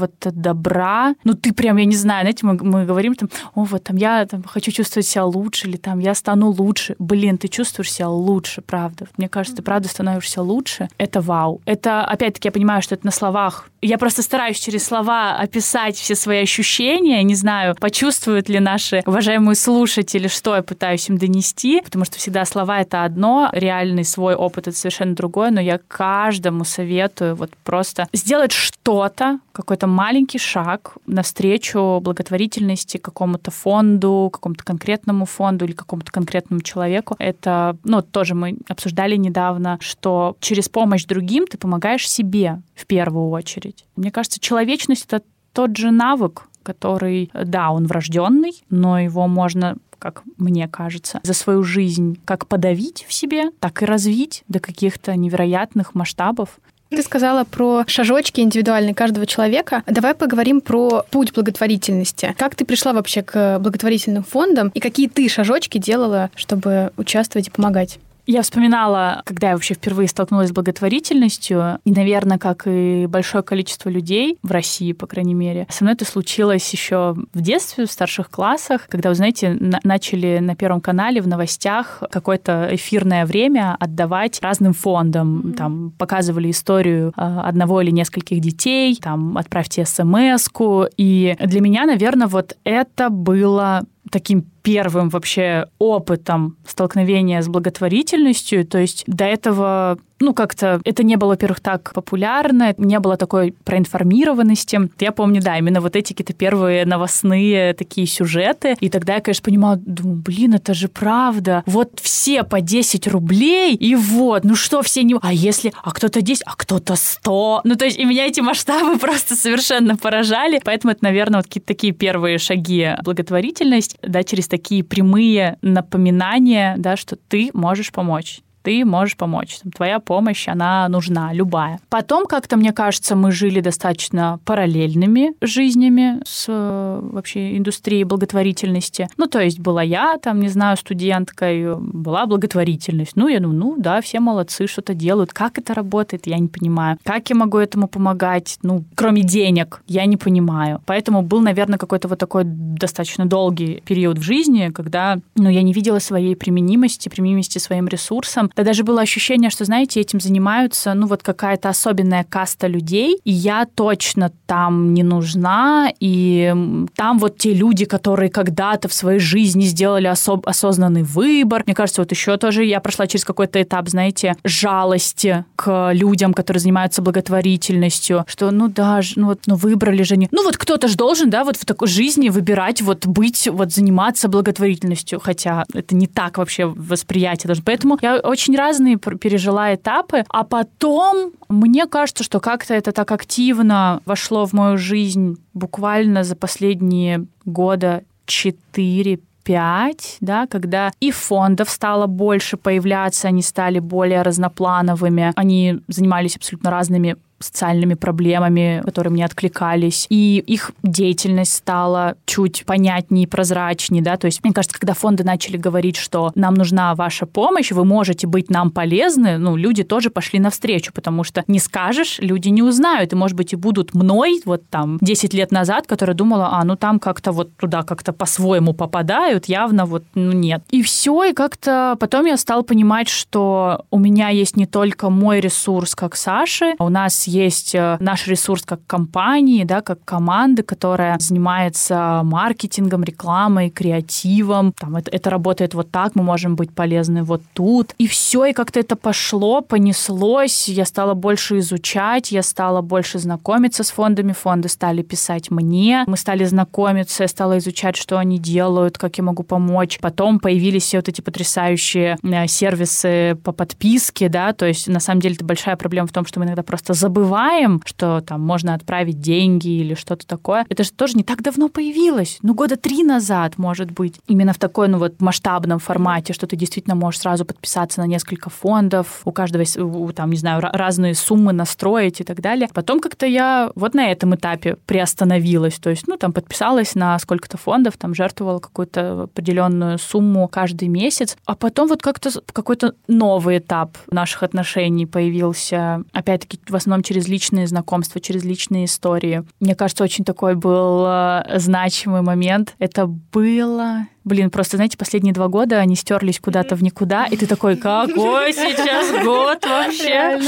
какого-то 0.06 0.30
добра. 0.30 1.14
Ну, 1.24 1.34
ты 1.34 1.52
прям, 1.52 1.76
я 1.76 1.84
не 1.84 1.96
знаю, 1.96 2.22
знаете, 2.22 2.46
мы, 2.46 2.54
мы 2.54 2.86
говорим 2.86 3.14
там, 3.14 3.28
о, 3.54 3.64
вот 3.64 3.84
там 3.84 3.96
я 3.96 4.26
там, 4.26 4.42
хочу 4.42 4.70
чувствовать 4.70 5.06
себя 5.06 5.24
лучше, 5.24 5.68
или 5.68 5.76
там 5.76 5.98
я 5.98 6.14
стану 6.14 6.50
лучше. 6.50 6.96
Блин, 6.98 7.38
ты 7.38 7.48
чувствуешь 7.48 7.92
себя 7.92 8.08
лучше, 8.08 8.62
правда. 8.62 9.06
Мне 9.16 9.28
кажется, 9.28 9.56
ты 9.56 9.62
правда 9.62 9.88
становишься 9.88 10.42
лучше. 10.42 10.88
Это 10.98 11.20
вау. 11.20 11.60
Это, 11.64 12.04
опять-таки, 12.04 12.48
я 12.48 12.52
понимаю, 12.52 12.82
что 12.82 12.94
это 12.94 13.06
на 13.06 13.12
словах. 13.12 13.70
Я 13.86 13.98
просто 13.98 14.22
стараюсь 14.22 14.58
через 14.58 14.84
слова 14.84 15.36
описать 15.36 15.94
все 15.94 16.16
свои 16.16 16.42
ощущения. 16.42 17.22
Не 17.22 17.36
знаю, 17.36 17.76
почувствуют 17.78 18.48
ли 18.48 18.58
наши 18.58 19.04
уважаемые 19.06 19.54
слушатели, 19.54 20.26
что 20.26 20.56
я 20.56 20.62
пытаюсь 20.64 21.08
им 21.08 21.18
донести, 21.18 21.80
потому 21.82 22.04
что 22.04 22.18
всегда 22.18 22.44
слова— 22.46 22.80
это 22.80 23.04
одно, 23.04 23.48
реальный 23.52 24.04
свой 24.04 24.34
опыт— 24.34 24.66
это 24.66 24.76
совершенно 24.76 25.14
другое, 25.14 25.52
но 25.52 25.60
я 25.60 25.78
каждому 25.78 26.64
советую 26.64 27.36
вот 27.36 27.52
просто 27.62 28.08
сделать 28.12 28.50
что-то, 28.50 29.38
какой-то 29.52 29.86
маленький 29.86 30.38
шаг 30.38 30.96
навстречу 31.06 32.00
благотворительности 32.02 32.96
какому-то 32.96 33.52
фонду, 33.52 34.30
какому-то 34.32 34.64
конкретному 34.64 35.26
фонду 35.26 35.64
или 35.64 35.72
какому-то 35.72 36.10
конкретному 36.10 36.60
человеку. 36.60 37.14
Это, 37.20 37.76
ну, 37.84 38.02
тоже 38.02 38.34
мы 38.34 38.56
обсуждали 38.68 39.14
недавно, 39.14 39.78
что 39.80 40.36
через 40.40 40.68
помощь 40.68 41.04
другим 41.04 41.46
ты 41.46 41.56
помогаешь 41.56 42.10
себе 42.10 42.60
в 42.74 42.84
первую 42.86 43.30
очередь. 43.30 43.75
Мне 43.96 44.10
кажется, 44.10 44.40
человечность— 44.40 45.06
это 45.08 45.24
тот 45.52 45.76
же 45.76 45.90
навык, 45.90 46.48
который, 46.62 47.30
да, 47.32 47.70
он 47.70 47.86
врожденный, 47.86 48.62
но 48.70 48.98
его 48.98 49.26
можно 49.26 49.76
как 49.98 50.22
мне 50.36 50.68
кажется, 50.68 51.20
за 51.22 51.32
свою 51.32 51.62
жизнь 51.62 52.20
как 52.26 52.46
подавить 52.46 53.06
в 53.08 53.14
себе, 53.14 53.44
так 53.60 53.82
и 53.82 53.86
развить 53.86 54.44
до 54.46 54.60
каких-то 54.60 55.16
невероятных 55.16 55.94
масштабов. 55.94 56.60
Ты 56.90 57.02
сказала 57.02 57.44
про 57.44 57.84
шажочки 57.86 58.40
индивидуальные 58.40 58.94
каждого 58.94 59.26
человека. 59.26 59.82
Давай 59.86 60.14
поговорим 60.14 60.60
про 60.60 61.04
путь 61.10 61.32
благотворительности. 61.32 62.34
Как 62.38 62.54
ты 62.54 62.64
пришла 62.64 62.92
вообще 62.92 63.22
к 63.22 63.58
благотворительным 63.58 64.22
фондам 64.22 64.68
и 64.68 64.78
какие 64.80 65.08
ты 65.08 65.28
шажочки 65.28 65.78
делала, 65.78 66.30
чтобы 66.36 66.92
участвовать 66.96 67.48
и 67.48 67.50
помогать? 67.50 67.98
Я 68.26 68.42
вспоминала, 68.42 69.22
когда 69.24 69.48
я 69.48 69.52
вообще 69.54 69.74
впервые 69.74 70.08
столкнулась 70.08 70.48
с 70.48 70.52
благотворительностью, 70.52 71.78
и, 71.84 71.92
наверное, 71.92 72.38
как 72.38 72.66
и 72.66 73.06
большое 73.06 73.44
количество 73.44 73.88
людей 73.88 74.38
в 74.42 74.50
России, 74.50 74.92
по 74.92 75.06
крайней 75.06 75.34
мере, 75.34 75.66
со 75.70 75.84
мной 75.84 75.94
это 75.94 76.04
случилось 76.04 76.68
еще 76.72 77.14
в 77.32 77.40
детстве, 77.40 77.86
в 77.86 77.92
старших 77.92 78.28
классах, 78.28 78.88
когда, 78.88 79.10
вы 79.10 79.14
знаете, 79.14 79.50
на- 79.50 79.78
начали 79.84 80.38
на 80.40 80.56
Первом 80.56 80.80
канале 80.80 81.20
в 81.20 81.28
новостях 81.28 82.02
какое-то 82.10 82.68
эфирное 82.72 83.26
время 83.26 83.76
отдавать 83.78 84.40
разным 84.42 84.72
фондам. 84.72 85.40
Mm-hmm. 85.40 85.52
Там 85.52 85.92
показывали 85.96 86.50
историю 86.50 87.12
э, 87.16 87.20
одного 87.20 87.80
или 87.80 87.90
нескольких 87.90 88.40
детей, 88.40 88.98
там 89.00 89.38
отправьте 89.38 89.84
смс-ку. 89.84 90.86
И 90.96 91.36
для 91.38 91.60
меня, 91.60 91.86
наверное, 91.86 92.26
вот 92.26 92.56
это 92.64 93.08
было 93.08 93.84
таким 94.10 94.44
первым 94.62 95.08
вообще 95.08 95.68
опытом 95.78 96.56
столкновения 96.66 97.42
с 97.42 97.48
благотворительностью. 97.48 98.66
То 98.66 98.78
есть 98.78 99.04
до 99.06 99.24
этого 99.24 99.98
ну, 100.20 100.32
как-то 100.32 100.80
это 100.84 101.02
не 101.02 101.16
было, 101.16 101.30
во-первых, 101.30 101.60
так 101.60 101.92
популярно, 101.92 102.74
не 102.78 102.98
было 103.00 103.16
такой 103.16 103.52
проинформированности. 103.64 104.90
Я 104.98 105.12
помню, 105.12 105.42
да, 105.42 105.58
именно 105.58 105.80
вот 105.80 105.96
эти 105.96 106.12
какие-то 106.12 106.32
первые 106.32 106.86
новостные 106.86 107.74
такие 107.74 108.06
сюжеты. 108.06 108.76
И 108.80 108.88
тогда 108.88 109.14
я, 109.14 109.20
конечно, 109.20 109.44
понимала, 109.44 109.76
думаю, 109.76 110.16
блин, 110.16 110.54
это 110.54 110.74
же 110.74 110.88
правда. 110.88 111.62
Вот 111.66 112.00
все 112.00 112.44
по 112.44 112.60
10 112.60 113.06
рублей, 113.08 113.74
и 113.74 113.94
вот, 113.94 114.44
ну 114.44 114.54
что 114.54 114.82
все 114.82 115.02
не... 115.02 115.16
А 115.20 115.32
если... 115.32 115.72
А 115.82 115.92
кто-то 115.92 116.22
10, 116.22 116.42
а 116.46 116.54
кто-то 116.56 116.96
100. 116.96 117.60
Ну, 117.64 117.74
то 117.76 117.84
есть 117.84 117.98
и 117.98 118.04
меня 118.04 118.26
эти 118.26 118.40
масштабы 118.40 118.98
просто 118.98 119.34
совершенно 119.34 119.96
поражали. 119.96 120.60
Поэтому 120.64 120.92
это, 120.92 121.04
наверное, 121.04 121.38
вот 121.40 121.46
какие-то 121.46 121.68
такие 121.68 121.92
первые 121.92 122.38
шаги 122.38 122.94
благотворительность, 123.04 123.98
да, 124.02 124.22
через 124.22 124.48
такие 124.48 124.82
прямые 124.82 125.58
напоминания, 125.62 126.74
да, 126.78 126.96
что 126.96 127.16
ты 127.16 127.50
можешь 127.52 127.92
помочь 127.92 128.40
ты 128.66 128.84
можешь 128.84 129.16
помочь. 129.16 129.58
Там, 129.62 129.70
твоя 129.70 130.00
помощь, 130.00 130.48
она 130.48 130.88
нужна, 130.88 131.32
любая. 131.32 131.78
Потом, 131.88 132.26
как-то, 132.26 132.56
мне 132.56 132.72
кажется, 132.72 133.14
мы 133.14 133.30
жили 133.30 133.60
достаточно 133.60 134.40
параллельными 134.44 135.34
жизнями 135.40 136.20
с 136.24 136.46
э, 136.48 137.00
вообще 137.12 137.56
индустрией 137.56 138.02
благотворительности. 138.02 139.08
Ну, 139.18 139.28
то 139.28 139.40
есть 139.40 139.60
была 139.60 139.84
я, 139.84 140.18
там, 140.18 140.40
не 140.40 140.48
знаю, 140.48 140.76
студенткой, 140.76 141.76
была 141.78 142.26
благотворительность. 142.26 143.12
Ну, 143.14 143.28
я 143.28 143.38
думаю, 143.38 143.56
ну, 143.60 143.74
да, 143.78 144.00
все 144.00 144.18
молодцы, 144.18 144.66
что-то 144.66 144.94
делают. 144.94 145.32
Как 145.32 145.58
это 145.58 145.72
работает, 145.72 146.26
я 146.26 146.38
не 146.40 146.48
понимаю. 146.48 146.98
Как 147.04 147.30
я 147.30 147.36
могу 147.36 147.58
этому 147.58 147.86
помогать? 147.86 148.58
Ну, 148.62 148.84
кроме 148.96 149.22
денег, 149.22 149.80
я 149.86 150.06
не 150.06 150.16
понимаю. 150.16 150.82
Поэтому 150.86 151.22
был, 151.22 151.40
наверное, 151.40 151.78
какой-то 151.78 152.08
вот 152.08 152.18
такой 152.18 152.42
достаточно 152.44 153.26
долгий 153.26 153.80
период 153.86 154.18
в 154.18 154.22
жизни, 154.22 154.72
когда, 154.74 155.20
ну, 155.36 155.48
я 155.48 155.62
не 155.62 155.72
видела 155.72 156.00
своей 156.00 156.34
применимости, 156.34 157.08
применимости 157.08 157.58
своим 157.58 157.86
ресурсам, 157.86 158.50
да 158.56 158.64
даже 158.64 158.84
было 158.84 159.02
ощущение, 159.02 159.50
что, 159.50 159.64
знаете, 159.64 160.00
этим 160.00 160.18
занимаются, 160.18 160.94
ну, 160.94 161.06
вот 161.06 161.22
какая-то 161.22 161.68
особенная 161.68 162.24
каста 162.24 162.66
людей, 162.66 163.20
и 163.24 163.30
я 163.30 163.66
точно 163.66 164.32
там 164.46 164.94
не 164.94 165.02
нужна, 165.02 165.90
и 166.00 166.54
там 166.96 167.18
вот 167.18 167.36
те 167.36 167.52
люди, 167.52 167.84
которые 167.84 168.30
когда-то 168.30 168.88
в 168.88 168.94
своей 168.94 169.20
жизни 169.20 169.64
сделали 169.64 170.08
особ- 170.08 170.44
осознанный 170.46 171.02
выбор. 171.02 171.62
Мне 171.66 171.74
кажется, 171.74 172.00
вот 172.00 172.10
еще 172.10 172.36
тоже 172.38 172.64
я 172.64 172.80
прошла 172.80 173.06
через 173.06 173.24
какой-то 173.24 173.62
этап, 173.62 173.88
знаете, 173.88 174.36
жалости 174.44 175.44
к 175.56 175.92
людям, 175.92 176.32
которые 176.32 176.60
занимаются 176.60 177.02
благотворительностью, 177.02 178.24
что, 178.26 178.50
ну 178.50 178.68
да, 178.68 179.00
ну 179.16 179.26
вот, 179.26 179.40
ну 179.46 179.56
выбрали 179.56 180.02
же 180.02 180.16
не... 180.16 180.28
Ну 180.30 180.42
вот 180.44 180.56
кто-то 180.56 180.88
же 180.88 180.96
должен, 180.96 181.28
да, 181.28 181.44
вот 181.44 181.56
в 181.56 181.64
такой 181.66 181.88
жизни 181.88 182.30
выбирать, 182.30 182.80
вот 182.80 183.06
быть, 183.06 183.48
вот 183.48 183.72
заниматься 183.72 184.28
благотворительностью, 184.28 185.20
хотя 185.20 185.64
это 185.74 185.94
не 185.94 186.06
так 186.06 186.38
вообще 186.38 186.66
восприятие 186.66 187.48
должно. 187.48 187.64
Поэтому 187.64 187.98
я 188.00 188.16
очень 188.16 188.45
очень 188.46 188.56
разные 188.56 188.96
пережила 188.96 189.74
этапы, 189.74 190.24
а 190.28 190.44
потом 190.44 191.32
мне 191.48 191.86
кажется, 191.86 192.22
что 192.22 192.38
как-то 192.38 192.74
это 192.74 192.92
так 192.92 193.10
активно 193.10 194.00
вошло 194.04 194.46
в 194.46 194.52
мою 194.52 194.78
жизнь 194.78 195.36
буквально 195.52 196.22
за 196.22 196.36
последние 196.36 197.26
года 197.44 198.04
4 198.26 199.18
5, 199.46 200.16
да, 200.20 200.48
когда 200.48 200.90
и 200.98 201.12
фондов 201.12 201.70
стало 201.70 202.08
больше 202.08 202.56
появляться, 202.56 203.28
они 203.28 203.42
стали 203.42 203.78
более 203.78 204.22
разноплановыми, 204.22 205.32
они 205.36 205.78
занимались 205.86 206.34
абсолютно 206.34 206.72
разными 206.72 207.16
социальными 207.38 207.94
проблемами, 207.94 208.82
которые 208.84 209.12
мне 209.12 209.24
откликались, 209.24 210.06
и 210.08 210.38
их 210.38 210.72
деятельность 210.82 211.52
стала 211.52 212.16
чуть 212.24 212.64
понятнее 212.64 213.28
прозрачнее, 213.28 214.02
да, 214.02 214.16
то 214.16 214.26
есть, 214.26 214.42
мне 214.42 214.52
кажется, 214.52 214.78
когда 214.78 214.94
фонды 214.94 215.24
начали 215.24 215.56
говорить, 215.56 215.96
что 215.96 216.32
нам 216.34 216.54
нужна 216.54 216.94
ваша 216.94 217.26
помощь, 217.26 217.72
вы 217.72 217.84
можете 217.84 218.26
быть 218.26 218.50
нам 218.50 218.70
полезны, 218.70 219.38
ну, 219.38 219.56
люди 219.56 219.84
тоже 219.84 220.10
пошли 220.10 220.38
навстречу, 220.38 220.92
потому 220.92 221.24
что 221.24 221.44
не 221.46 221.58
скажешь, 221.58 222.18
люди 222.20 222.48
не 222.48 222.62
узнают, 222.62 223.12
и, 223.12 223.16
может 223.16 223.36
быть, 223.36 223.52
и 223.52 223.56
будут 223.56 223.94
мной, 223.94 224.40
вот 224.44 224.68
там, 224.70 224.98
10 225.00 225.34
лет 225.34 225.52
назад, 225.52 225.86
которая 225.86 226.16
думала, 226.16 226.50
а, 226.52 226.64
ну, 226.64 226.76
там 226.76 226.98
как-то 226.98 227.32
вот 227.32 227.54
туда 227.56 227.82
как-то 227.82 228.12
по-своему 228.12 228.72
попадают, 228.72 229.46
явно 229.46 229.84
вот, 229.84 230.04
ну, 230.14 230.32
нет. 230.32 230.62
И 230.70 230.82
все, 230.82 231.24
и 231.24 231.32
как-то 231.32 231.96
потом 232.00 232.26
я 232.26 232.36
стала 232.36 232.62
понимать, 232.62 233.08
что 233.08 233.84
у 233.90 233.98
меня 233.98 234.28
есть 234.28 234.56
не 234.56 234.66
только 234.66 235.10
мой 235.10 235.40
ресурс, 235.40 235.94
как 235.94 236.16
Саши, 236.16 236.74
у 236.78 236.88
нас 236.88 237.25
есть 237.26 237.74
э, 237.74 237.96
наш 238.00 238.26
ресурс 238.26 238.62
как 238.62 238.80
компании, 238.86 239.64
да, 239.64 239.80
как 239.80 240.04
команды, 240.04 240.62
которая 240.62 241.18
занимается 241.18 242.22
маркетингом, 242.24 243.04
рекламой, 243.04 243.70
креативом. 243.70 244.72
Там 244.72 244.96
это, 244.96 245.10
это 245.10 245.30
работает 245.30 245.74
вот 245.74 245.90
так, 245.90 246.14
мы 246.14 246.22
можем 246.22 246.56
быть 246.56 246.72
полезны 246.72 247.22
вот 247.22 247.42
тут. 247.52 247.94
И 247.98 248.06
все, 248.06 248.46
и 248.46 248.52
как-то 248.52 248.80
это 248.80 248.96
пошло, 248.96 249.60
понеслось. 249.60 250.68
Я 250.68 250.84
стала 250.84 251.14
больше 251.14 251.58
изучать, 251.58 252.32
я 252.32 252.42
стала 252.42 252.80
больше 252.80 253.18
знакомиться 253.18 253.82
с 253.82 253.90
фондами, 253.90 254.32
фонды 254.32 254.68
стали 254.68 255.02
писать 255.02 255.50
мне, 255.50 256.04
мы 256.06 256.16
стали 256.16 256.44
знакомиться, 256.44 257.24
я 257.24 257.28
стала 257.28 257.58
изучать, 257.58 257.96
что 257.96 258.18
они 258.18 258.38
делают, 258.38 258.98
как 258.98 259.18
я 259.18 259.24
могу 259.24 259.42
помочь. 259.42 259.98
Потом 260.00 260.38
появились 260.40 260.84
все 260.84 260.98
вот 260.98 261.08
эти 261.08 261.20
потрясающие 261.20 262.16
э, 262.22 262.46
сервисы 262.46 263.36
по 263.42 263.52
подписке, 263.52 264.28
да, 264.28 264.52
то 264.52 264.66
есть 264.66 264.88
на 264.88 265.00
самом 265.00 265.20
деле 265.20 265.34
это 265.34 265.44
большая 265.44 265.76
проблема 265.76 266.08
в 266.08 266.12
том, 266.12 266.26
что 266.26 266.40
мы 266.40 266.46
иногда 266.46 266.62
просто 266.62 266.94
забываем 266.94 267.15
забываем, 267.16 267.80
что 267.86 268.20
там 268.20 268.42
можно 268.42 268.74
отправить 268.74 269.20
деньги 269.20 269.68
или 269.68 269.94
что-то 269.94 270.26
такое. 270.26 270.66
Это 270.68 270.84
же 270.84 270.92
тоже 270.92 271.16
не 271.16 271.24
так 271.24 271.42
давно 271.42 271.68
появилось. 271.68 272.38
Ну, 272.42 272.54
года 272.54 272.76
три 272.76 273.02
назад, 273.02 273.56
может 273.56 273.90
быть. 273.90 274.20
Именно 274.26 274.52
в 274.52 274.58
такой, 274.58 274.88
ну 274.88 274.98
вот, 274.98 275.20
масштабном 275.20 275.78
формате, 275.78 276.34
что 276.34 276.46
ты 276.46 276.56
действительно 276.56 276.94
можешь 276.94 277.20
сразу 277.20 277.46
подписаться 277.46 278.00
на 278.00 278.06
несколько 278.06 278.50
фондов, 278.50 279.22
у 279.24 279.32
каждого, 279.32 279.64
там, 280.12 280.30
не 280.30 280.36
знаю, 280.36 280.60
разные 280.72 281.14
суммы 281.14 281.52
настроить 281.52 282.20
и 282.20 282.24
так 282.24 282.40
далее. 282.40 282.68
Потом 282.74 283.00
как-то 283.00 283.24
я 283.24 283.70
вот 283.74 283.94
на 283.94 284.10
этом 284.10 284.34
этапе 284.34 284.76
приостановилась. 284.84 285.78
То 285.78 285.90
есть, 285.90 286.06
ну, 286.06 286.18
там, 286.18 286.34
подписалась 286.34 286.94
на 286.94 287.18
сколько-то 287.18 287.56
фондов, 287.56 287.96
там, 287.96 288.14
жертвовала 288.14 288.58
какую-то 288.58 289.22
определенную 289.22 289.98
сумму 289.98 290.48
каждый 290.48 290.88
месяц. 290.88 291.38
А 291.46 291.54
потом 291.54 291.88
вот 291.88 292.02
как-то 292.02 292.30
какой-то 292.52 292.94
новый 293.08 293.58
этап 293.58 293.96
наших 294.10 294.42
отношений 294.42 295.06
появился. 295.06 296.02
Опять-таки, 296.12 296.58
в 296.68 296.76
основном 296.76 297.05
через 297.06 297.28
личные 297.28 297.66
знакомства, 297.66 298.20
через 298.20 298.44
личные 298.44 298.86
истории. 298.86 299.44
Мне 299.60 299.74
кажется, 299.74 300.02
очень 300.02 300.24
такой 300.24 300.56
был 300.56 301.04
э, 301.06 301.58
значимый 301.58 302.22
момент. 302.22 302.74
Это 302.78 303.06
было 303.06 304.08
блин, 304.26 304.50
просто, 304.50 304.76
знаете, 304.76 304.98
последние 304.98 305.32
два 305.32 305.46
года 305.46 305.78
они 305.78 305.94
стерлись 305.94 306.40
куда-то 306.40 306.74
в 306.74 306.82
никуда, 306.82 307.26
и 307.26 307.36
ты 307.36 307.46
такой, 307.46 307.76
какой 307.76 308.52
сейчас 308.52 309.24
год 309.24 309.64
вообще? 309.64 310.40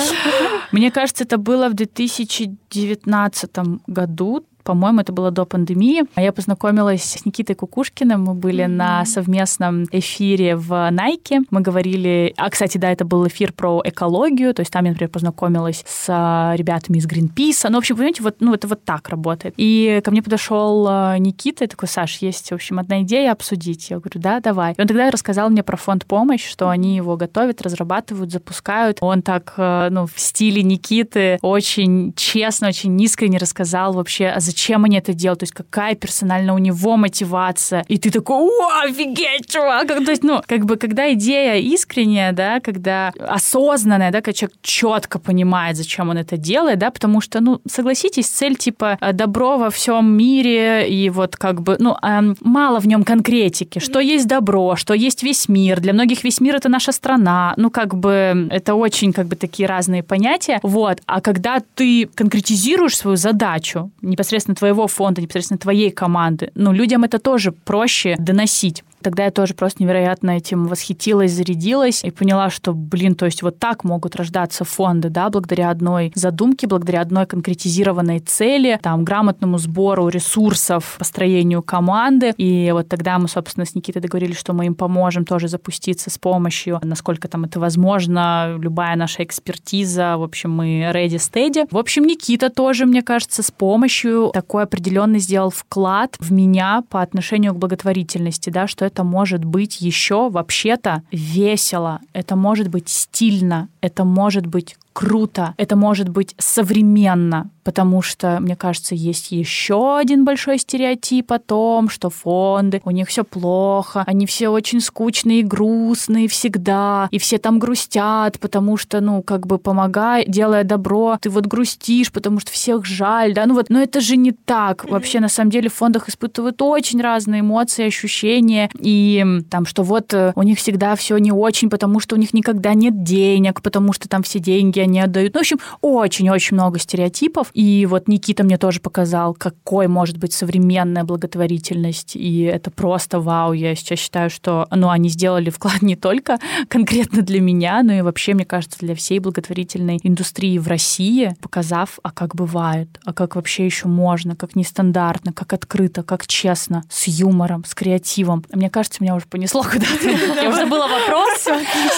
Мне 0.72 0.90
кажется, 0.90 1.22
это 1.22 1.38
было 1.38 1.68
в 1.68 1.74
2019 1.74 3.50
году, 3.86 4.44
по-моему, 4.68 5.00
это 5.00 5.14
было 5.14 5.30
до 5.30 5.46
пандемии. 5.46 6.02
Я 6.14 6.30
познакомилась 6.30 7.02
с 7.02 7.24
Никитой 7.24 7.56
Кукушкиным. 7.56 8.24
Мы 8.24 8.34
были 8.34 8.66
mm-hmm. 8.66 8.68
на 8.68 9.04
совместном 9.06 9.84
эфире 9.90 10.56
в 10.56 10.70
Nike. 10.90 11.38
Мы 11.50 11.62
говорили... 11.62 12.34
А, 12.36 12.50
кстати, 12.50 12.76
да, 12.76 12.92
это 12.92 13.06
был 13.06 13.26
эфир 13.26 13.54
про 13.54 13.80
экологию. 13.82 14.52
То 14.52 14.60
есть 14.60 14.70
там 14.70 14.84
я, 14.84 14.90
например, 14.90 15.08
познакомилась 15.08 15.82
с 15.86 16.04
а, 16.10 16.52
ребятами 16.54 16.98
из 16.98 17.06
Greenpeace. 17.06 17.70
Ну, 17.70 17.76
в 17.76 17.78
общем, 17.78 17.96
понимаете, 17.96 18.22
вот, 18.22 18.36
ну, 18.40 18.52
это 18.52 18.68
вот 18.68 18.84
так 18.84 19.08
работает. 19.08 19.54
И 19.56 20.02
ко 20.04 20.10
мне 20.10 20.22
подошел 20.22 20.86
а, 20.86 21.16
Никита 21.16 21.64
и 21.64 21.66
такой, 21.66 21.88
Саш, 21.88 22.18
есть, 22.18 22.50
в 22.50 22.52
общем, 22.52 22.78
одна 22.78 23.00
идея 23.00 23.32
обсудить. 23.32 23.88
Я 23.88 24.00
говорю, 24.00 24.20
да, 24.20 24.40
давай. 24.40 24.74
И 24.74 24.80
он 24.82 24.86
тогда 24.86 25.10
рассказал 25.10 25.48
мне 25.48 25.62
про 25.62 25.78
фонд 25.78 26.04
помощь, 26.04 26.46
что 26.46 26.68
они 26.68 26.94
его 26.94 27.16
готовят, 27.16 27.62
разрабатывают, 27.62 28.32
запускают. 28.32 28.98
Он 29.00 29.22
так, 29.22 29.54
а, 29.56 29.88
ну, 29.88 30.06
в 30.06 30.20
стиле 30.20 30.62
Никиты 30.62 31.38
очень 31.40 32.12
честно, 32.16 32.68
очень 32.68 33.00
искренне 33.00 33.38
рассказал 33.38 33.94
вообще, 33.94 34.26
а 34.26 34.40
зачем 34.40 34.57
зачем 34.58 34.84
они 34.84 34.98
это 34.98 35.14
делают, 35.14 35.40
то 35.40 35.44
есть 35.44 35.54
какая 35.54 35.94
персонально 35.94 36.54
у 36.54 36.58
него 36.58 36.96
мотивация. 36.96 37.84
И 37.88 37.96
ты 37.96 38.10
такой, 38.10 38.36
о, 38.36 38.84
офигеть, 38.84 39.46
чувак! 39.48 39.86
То 39.86 40.10
есть, 40.10 40.24
ну, 40.24 40.42
как 40.46 40.64
бы, 40.64 40.76
когда 40.76 41.12
идея 41.12 41.56
искренняя, 41.56 42.32
да, 42.32 42.60
когда 42.60 43.12
осознанная, 43.28 44.10
да, 44.10 44.20
когда 44.20 44.32
человек 44.32 44.56
четко 44.62 45.18
понимает, 45.20 45.76
зачем 45.76 46.08
он 46.08 46.18
это 46.18 46.36
делает, 46.36 46.78
да, 46.78 46.90
потому 46.90 47.20
что, 47.20 47.40
ну, 47.40 47.60
согласитесь, 47.68 48.26
цель 48.26 48.56
типа 48.56 48.98
э, 49.00 49.12
добро 49.12 49.58
во 49.58 49.70
всем 49.70 50.16
мире, 50.16 50.88
и 50.88 51.10
вот 51.10 51.36
как 51.36 51.60
бы, 51.60 51.76
ну, 51.78 51.96
эм, 52.02 52.36
мало 52.40 52.80
в 52.80 52.86
нем 52.88 53.04
конкретики, 53.04 53.78
что 53.78 54.00
есть 54.00 54.26
добро, 54.26 54.74
что 54.76 54.94
есть 54.94 55.22
весь 55.22 55.48
мир. 55.48 55.80
Для 55.80 55.92
многих 55.92 56.24
весь 56.24 56.40
мир 56.40 56.56
это 56.56 56.68
наша 56.68 56.92
страна. 56.92 57.54
Ну, 57.56 57.70
как 57.70 57.94
бы, 57.94 58.48
это 58.50 58.74
очень, 58.74 59.12
как 59.12 59.26
бы, 59.26 59.36
такие 59.36 59.68
разные 59.68 60.02
понятия. 60.02 60.58
Вот. 60.62 60.98
А 61.06 61.20
когда 61.20 61.62
ты 61.76 62.08
конкретизируешь 62.14 62.96
свою 62.96 63.16
задачу 63.16 63.90
непосредственно 64.02 64.47
непосредственно 64.48 64.54
твоего 64.54 64.86
фонда, 64.86 65.22
непосредственно 65.22 65.58
твоей 65.58 65.90
команды, 65.90 66.50
ну, 66.54 66.72
людям 66.72 67.04
это 67.04 67.18
тоже 67.18 67.52
проще 67.52 68.16
доносить. 68.18 68.84
Тогда 69.02 69.24
я 69.24 69.30
тоже 69.30 69.54
просто 69.54 69.82
невероятно 69.82 70.32
этим 70.32 70.66
восхитилась, 70.66 71.32
зарядилась 71.32 72.02
и 72.04 72.10
поняла, 72.10 72.50
что, 72.50 72.72
блин, 72.72 73.14
то 73.14 73.26
есть 73.26 73.42
вот 73.42 73.58
так 73.58 73.84
могут 73.84 74.16
рождаться 74.16 74.64
фонды, 74.64 75.08
да, 75.08 75.30
благодаря 75.30 75.70
одной 75.70 76.12
задумке, 76.14 76.66
благодаря 76.66 77.00
одной 77.00 77.26
конкретизированной 77.26 78.20
цели, 78.20 78.78
там, 78.82 79.04
грамотному 79.04 79.58
сбору 79.58 80.08
ресурсов, 80.08 80.96
построению 80.98 81.62
команды. 81.62 82.32
И 82.36 82.70
вот 82.72 82.88
тогда 82.88 83.18
мы, 83.18 83.28
собственно, 83.28 83.64
с 83.66 83.74
Никитой 83.74 84.02
договорились, 84.02 84.38
что 84.38 84.52
мы 84.52 84.66
им 84.66 84.74
поможем 84.74 85.24
тоже 85.24 85.48
запуститься 85.48 86.10
с 86.10 86.18
помощью, 86.18 86.80
насколько 86.82 87.28
там 87.28 87.44
это 87.44 87.60
возможно, 87.60 88.56
любая 88.58 88.96
наша 88.96 89.22
экспертиза, 89.24 90.16
в 90.16 90.22
общем, 90.22 90.50
мы 90.50 90.90
ready 90.92 91.16
steady. 91.16 91.66
В 91.70 91.78
общем, 91.78 92.04
Никита 92.04 92.50
тоже, 92.50 92.86
мне 92.86 93.02
кажется, 93.02 93.42
с 93.42 93.50
помощью 93.50 94.30
такой 94.32 94.64
определенный 94.64 95.18
сделал 95.18 95.50
вклад 95.50 96.16
в 96.18 96.32
меня 96.32 96.82
по 96.88 97.02
отношению 97.02 97.54
к 97.54 97.58
благотворительности, 97.58 98.50
да, 98.50 98.66
что 98.66 98.87
это 98.88 99.04
может 99.04 99.44
быть 99.44 99.80
еще 99.80 100.28
вообще-то 100.30 101.02
весело, 101.12 102.00
это 102.12 102.36
может 102.36 102.68
быть 102.68 102.88
стильно, 102.88 103.68
это 103.80 104.04
может 104.04 104.46
быть 104.46 104.76
круто, 104.98 105.54
это 105.58 105.76
может 105.76 106.08
быть 106.08 106.34
современно, 106.38 107.50
потому 107.62 108.02
что, 108.02 108.40
мне 108.40 108.56
кажется, 108.56 108.96
есть 108.96 109.30
еще 109.30 109.96
один 109.96 110.24
большой 110.24 110.58
стереотип 110.58 111.30
о 111.30 111.38
том, 111.38 111.88
что 111.88 112.10
фонды, 112.10 112.80
у 112.84 112.90
них 112.90 113.06
все 113.06 113.22
плохо, 113.22 114.02
они 114.08 114.26
все 114.26 114.48
очень 114.48 114.80
скучные 114.80 115.40
и 115.40 115.42
грустные 115.44 116.26
всегда, 116.26 117.06
и 117.12 117.18
все 117.20 117.38
там 117.38 117.60
грустят, 117.60 118.40
потому 118.40 118.76
что, 118.76 119.00
ну, 119.00 119.22
как 119.22 119.46
бы 119.46 119.58
помогай, 119.58 120.24
делая 120.26 120.64
добро, 120.64 121.16
ты 121.20 121.30
вот 121.30 121.46
грустишь, 121.46 122.10
потому 122.10 122.40
что 122.40 122.50
всех 122.50 122.84
жаль, 122.84 123.34
да, 123.34 123.46
ну 123.46 123.54
вот, 123.54 123.70
но 123.70 123.80
это 123.80 124.00
же 124.00 124.16
не 124.16 124.32
так. 124.32 124.84
Вообще, 124.90 125.20
на 125.20 125.28
самом 125.28 125.50
деле, 125.50 125.68
в 125.68 125.74
фондах 125.74 126.08
испытывают 126.08 126.60
очень 126.60 127.00
разные 127.00 127.42
эмоции, 127.42 127.86
ощущения, 127.86 128.68
и 128.80 129.42
там, 129.48 129.64
что 129.64 129.84
вот 129.84 130.12
э, 130.12 130.32
у 130.34 130.42
них 130.42 130.58
всегда 130.58 130.96
все 130.96 131.16
не 131.18 131.30
очень, 131.30 131.70
потому 131.70 132.00
что 132.00 132.16
у 132.16 132.18
них 132.18 132.34
никогда 132.34 132.74
нет 132.74 133.04
денег, 133.04 133.62
потому 133.62 133.92
что 133.92 134.08
там 134.08 134.24
все 134.24 134.40
деньги 134.40 134.87
не 134.88 135.00
отдают. 135.00 135.34
Ну, 135.34 135.40
в 135.40 135.42
общем, 135.42 135.58
очень-очень 135.80 136.54
много 136.54 136.78
стереотипов. 136.78 137.50
И 137.54 137.86
вот 137.86 138.08
Никита 138.08 138.44
мне 138.44 138.58
тоже 138.58 138.80
показал, 138.80 139.34
какой 139.34 139.86
может 139.88 140.18
быть 140.18 140.32
современная 140.32 141.04
благотворительность. 141.04 142.16
И 142.16 142.42
это 142.42 142.70
просто 142.70 143.20
вау. 143.20 143.52
Я 143.52 143.74
сейчас 143.74 143.98
считаю, 143.98 144.30
что 144.30 144.66
ну, 144.70 144.90
они 144.90 145.08
сделали 145.08 145.50
вклад 145.50 145.82
не 145.82 145.96
только 145.96 146.38
конкретно 146.68 147.22
для 147.22 147.40
меня, 147.40 147.82
но 147.82 147.92
и 147.92 148.00
вообще, 148.02 148.34
мне 148.34 148.44
кажется, 148.44 148.78
для 148.80 148.94
всей 148.94 149.18
благотворительной 149.18 150.00
индустрии 150.02 150.58
в 150.58 150.68
России, 150.68 151.34
показав, 151.40 151.98
а 152.02 152.10
как 152.10 152.34
бывает, 152.34 152.88
а 153.04 153.12
как 153.12 153.36
вообще 153.36 153.64
еще 153.66 153.88
можно, 153.88 154.36
как 154.36 154.56
нестандартно, 154.56 155.32
как 155.32 155.52
открыто, 155.52 156.02
как 156.02 156.26
честно, 156.26 156.82
с 156.88 157.08
юмором, 157.08 157.64
с 157.64 157.74
креативом. 157.74 158.44
Мне 158.52 158.70
кажется, 158.70 159.02
меня 159.02 159.14
уже 159.14 159.26
понесло 159.26 159.62
куда-то. 159.70 160.08
Я 160.08 160.48
уже 160.48 160.58
забыла 160.58 160.86
вопрос. 160.88 161.46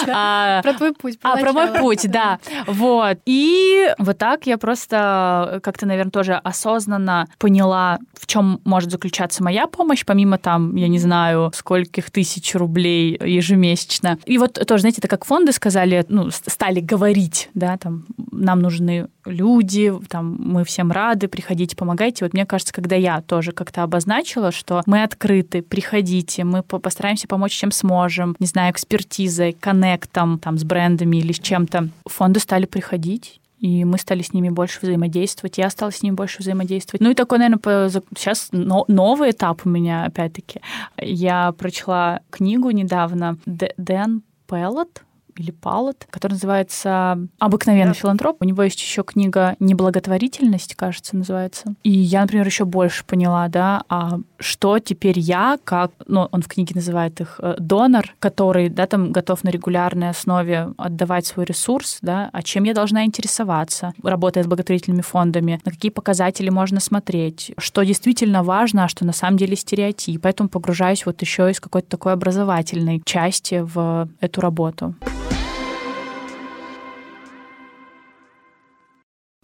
А, 0.07 0.61
про 0.61 0.73
твой 0.73 0.93
путь. 0.93 1.17
А, 1.23 1.37
про 1.37 1.53
мой 1.53 1.67
путь, 1.79 2.09
да. 2.09 2.39
Вот. 2.81 3.19
И 3.25 3.93
вот 3.99 4.17
так 4.17 4.47
я 4.47 4.57
просто 4.57 5.59
как-то, 5.63 5.85
наверное, 5.85 6.11
тоже 6.11 6.33
осознанно 6.33 7.27
поняла, 7.37 7.99
в 8.19 8.25
чем 8.25 8.59
может 8.65 8.89
заключаться 8.89 9.43
моя 9.43 9.67
помощь, 9.67 10.03
помимо 10.03 10.39
там, 10.39 10.75
я 10.75 10.87
не 10.87 10.97
знаю, 10.97 11.51
скольких 11.53 12.09
тысяч 12.09 12.55
рублей 12.55 13.19
ежемесячно. 13.23 14.17
И 14.25 14.39
вот 14.39 14.53
тоже, 14.67 14.81
знаете, 14.81 14.97
это 14.97 15.07
как 15.07 15.25
фонды 15.25 15.51
сказали, 15.51 16.03
ну, 16.09 16.31
стали 16.31 16.79
говорить, 16.79 17.49
да, 17.53 17.77
там, 17.77 18.05
нам 18.31 18.61
нужны 18.61 19.07
люди, 19.25 19.93
там, 20.09 20.35
мы 20.39 20.63
всем 20.65 20.91
рады, 20.91 21.27
приходите, 21.27 21.75
помогайте. 21.75 22.25
Вот 22.25 22.33
мне 22.33 22.47
кажется, 22.47 22.73
когда 22.73 22.95
я 22.95 23.21
тоже 23.21 23.51
как-то 23.51 23.83
обозначила, 23.83 24.51
что 24.51 24.81
мы 24.87 25.03
открыты, 25.03 25.61
приходите, 25.61 26.43
мы 26.43 26.63
постараемся 26.63 27.27
помочь, 27.27 27.51
чем 27.51 27.71
сможем, 27.71 28.35
не 28.39 28.47
знаю, 28.47 28.71
экспертизой, 28.71 29.53
коннектом, 29.53 30.39
там, 30.39 30.57
с 30.57 30.63
брендами 30.63 31.17
или 31.17 31.31
с 31.31 31.39
чем-то, 31.39 31.89
фонды 32.07 32.39
стали 32.39 32.60
приходить, 32.65 33.41
и 33.59 33.85
мы 33.85 33.99
стали 33.99 34.23
с 34.23 34.33
ними 34.33 34.49
больше 34.49 34.79
взаимодействовать, 34.81 35.59
я 35.59 35.69
стала 35.69 35.91
с 35.91 36.01
ними 36.01 36.15
больше 36.15 36.39
взаимодействовать. 36.39 37.01
Ну 37.01 37.11
и 37.11 37.13
такой, 37.13 37.37
наверное, 37.37 37.89
сейчас 38.17 38.49
новый 38.51 39.31
этап 39.31 39.61
у 39.65 39.69
меня, 39.69 40.05
опять-таки. 40.05 40.61
Я 40.97 41.51
прочла 41.51 42.21
книгу 42.31 42.71
недавно 42.71 43.37
Дэн 43.45 44.23
Пеллот, 44.47 45.03
или 45.37 45.51
Палот, 45.51 46.07
который 46.09 46.33
называется 46.33 47.17
«Обыкновенный 47.39 47.93
да. 47.93 47.99
филантроп». 47.99 48.37
У 48.41 48.45
него 48.45 48.63
есть 48.63 48.79
еще 48.79 49.03
книга 49.03 49.55
«Неблаготворительность», 49.59 50.75
кажется, 50.75 51.15
называется. 51.15 51.73
И 51.83 51.91
я, 51.91 52.21
например, 52.21 52.45
еще 52.45 52.65
больше 52.65 53.05
поняла, 53.05 53.47
да, 53.47 53.83
а 53.89 54.19
что 54.41 54.79
теперь 54.79 55.19
я, 55.19 55.57
как, 55.63 55.91
ну, 56.07 56.27
он 56.31 56.41
в 56.41 56.47
книге 56.47 56.73
называет 56.75 57.21
их 57.21 57.39
э, 57.41 57.55
донор, 57.59 58.13
который, 58.19 58.69
да, 58.69 58.87
там 58.87 59.11
готов 59.11 59.43
на 59.43 59.49
регулярной 59.49 60.09
основе 60.09 60.73
отдавать 60.77 61.25
свой 61.25 61.45
ресурс, 61.45 61.99
да, 62.01 62.29
а 62.33 62.43
чем 62.43 62.63
я 62.63 62.73
должна 62.73 63.05
интересоваться, 63.05 63.93
работая 64.03 64.43
с 64.43 64.47
благотворительными 64.47 65.01
фондами, 65.01 65.61
на 65.63 65.71
какие 65.71 65.91
показатели 65.91 66.49
можно 66.49 66.79
смотреть, 66.79 67.53
что 67.57 67.83
действительно 67.83 68.43
важно, 68.43 68.85
а 68.85 68.87
что 68.87 69.05
на 69.05 69.13
самом 69.13 69.37
деле 69.37 69.55
стереотип. 69.55 70.21
Поэтому 70.21 70.49
погружаюсь 70.49 71.05
вот 71.05 71.21
еще 71.21 71.49
из 71.49 71.59
какой-то 71.59 71.89
такой 71.89 72.13
образовательной 72.13 73.01
части 73.05 73.61
в 73.63 74.09
эту 74.19 74.41
работу. 74.41 74.95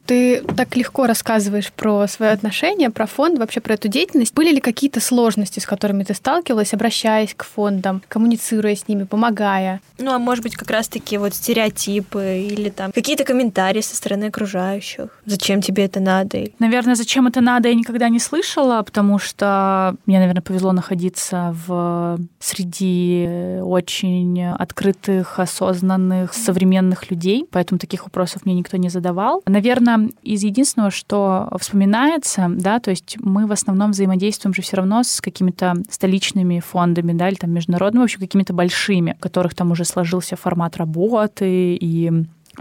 Ты 0.08 0.42
так 0.42 0.76
легко 0.78 1.06
рассказываешь 1.06 1.72
про 1.74 2.08
свои 2.08 2.30
отношения, 2.30 2.90
про 2.90 3.08
фонд, 3.08 3.38
вообще 3.38 3.60
про 3.60 3.74
эту 3.74 3.90
деятельность. 3.90 4.34
Были 4.34 4.56
ли 4.56 4.62
какие-то 4.62 5.02
сложности, 5.02 5.60
с 5.60 5.66
которыми 5.66 6.06
ты 6.06 6.14
сталкивалась, 6.14 6.74
обращаясь 6.74 7.34
к 7.36 7.44
фондам, 7.44 8.02
коммуницируя 8.08 8.74
с 8.74 8.88
ними, 8.88 9.04
помогая? 9.04 9.82
Ну, 9.98 10.12
а 10.14 10.18
может 10.18 10.44
быть, 10.44 10.56
как 10.56 10.72
раз-таки 10.72 11.18
вот 11.18 11.34
стереотипы 11.34 12.48
или 12.50 12.70
там 12.70 12.94
какие-то 12.94 13.26
комментарии 13.26 13.82
со 13.82 13.98
стороны 13.98 14.26
окружающих. 14.26 15.10
Зачем 15.26 15.62
тебе 15.62 15.84
это 15.84 16.00
надо? 16.00 16.46
Наверное, 16.60 16.96
зачем 16.96 17.28
это 17.28 17.42
надо, 17.42 17.68
я 17.68 17.76
никогда 17.76 18.08
не 18.08 18.20
слышала, 18.20 18.82
потому 18.84 19.20
что 19.20 19.96
мне, 20.06 20.20
наверное, 20.20 20.42
повезло 20.42 20.72
находиться 20.72 21.54
в 21.68 22.18
среди 22.40 23.60
очень 23.62 24.46
открытых, 24.46 25.40
осознанных, 25.40 26.34
современных 26.34 27.12
людей, 27.12 27.46
поэтому 27.52 27.78
таких 27.78 28.04
вопросов 28.04 28.46
мне 28.46 28.54
никто 28.54 28.78
не 28.78 28.88
задавал. 28.88 29.44
Наверное, 29.46 29.97
из 30.24 30.44
единственного, 30.44 30.92
что 30.92 31.50
вспоминается, 31.60 32.48
да, 32.50 32.80
то 32.80 32.92
есть 32.92 33.18
мы 33.20 33.46
в 33.46 33.52
основном 33.52 33.92
взаимодействуем 33.92 34.54
же 34.54 34.62
все 34.62 34.78
равно 34.78 35.04
с 35.04 35.22
какими-то 35.22 35.76
столичными 35.90 36.60
фондами, 36.60 37.14
да, 37.14 37.30
или 37.30 37.36
там 37.36 37.52
международными, 37.52 38.02
вообще 38.02 38.20
какими-то 38.20 38.54
большими, 38.54 39.16
у 39.18 39.22
которых 39.22 39.56
там 39.56 39.72
уже 39.72 39.86
сложился 39.86 40.36
формат 40.36 40.78
работы 40.78 41.76
и 41.76 42.12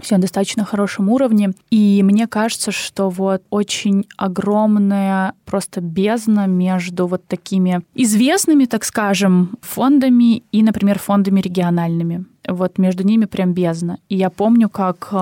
все 0.01 0.15
на 0.15 0.21
достаточно 0.21 0.63
хорошем 0.63 1.09
уровне. 1.09 1.51
И 1.69 2.01
мне 2.03 2.27
кажется, 2.27 2.71
что 2.71 3.09
вот 3.09 3.43
очень 3.49 4.07
огромная 4.17 5.33
просто 5.45 5.81
бездна 5.81 6.47
между 6.47 7.07
вот 7.07 7.25
такими 7.27 7.81
известными, 7.95 8.65
так 8.65 8.83
скажем, 8.83 9.57
фондами 9.61 10.43
и, 10.51 10.63
например, 10.63 10.99
фондами 10.99 11.41
региональными. 11.41 12.25
Вот 12.47 12.77
между 12.77 13.03
ними 13.03 13.25
прям 13.25 13.53
бездна. 13.53 13.97
И 14.09 14.15
я 14.15 14.29
помню, 14.29 14.69
как 14.69 15.13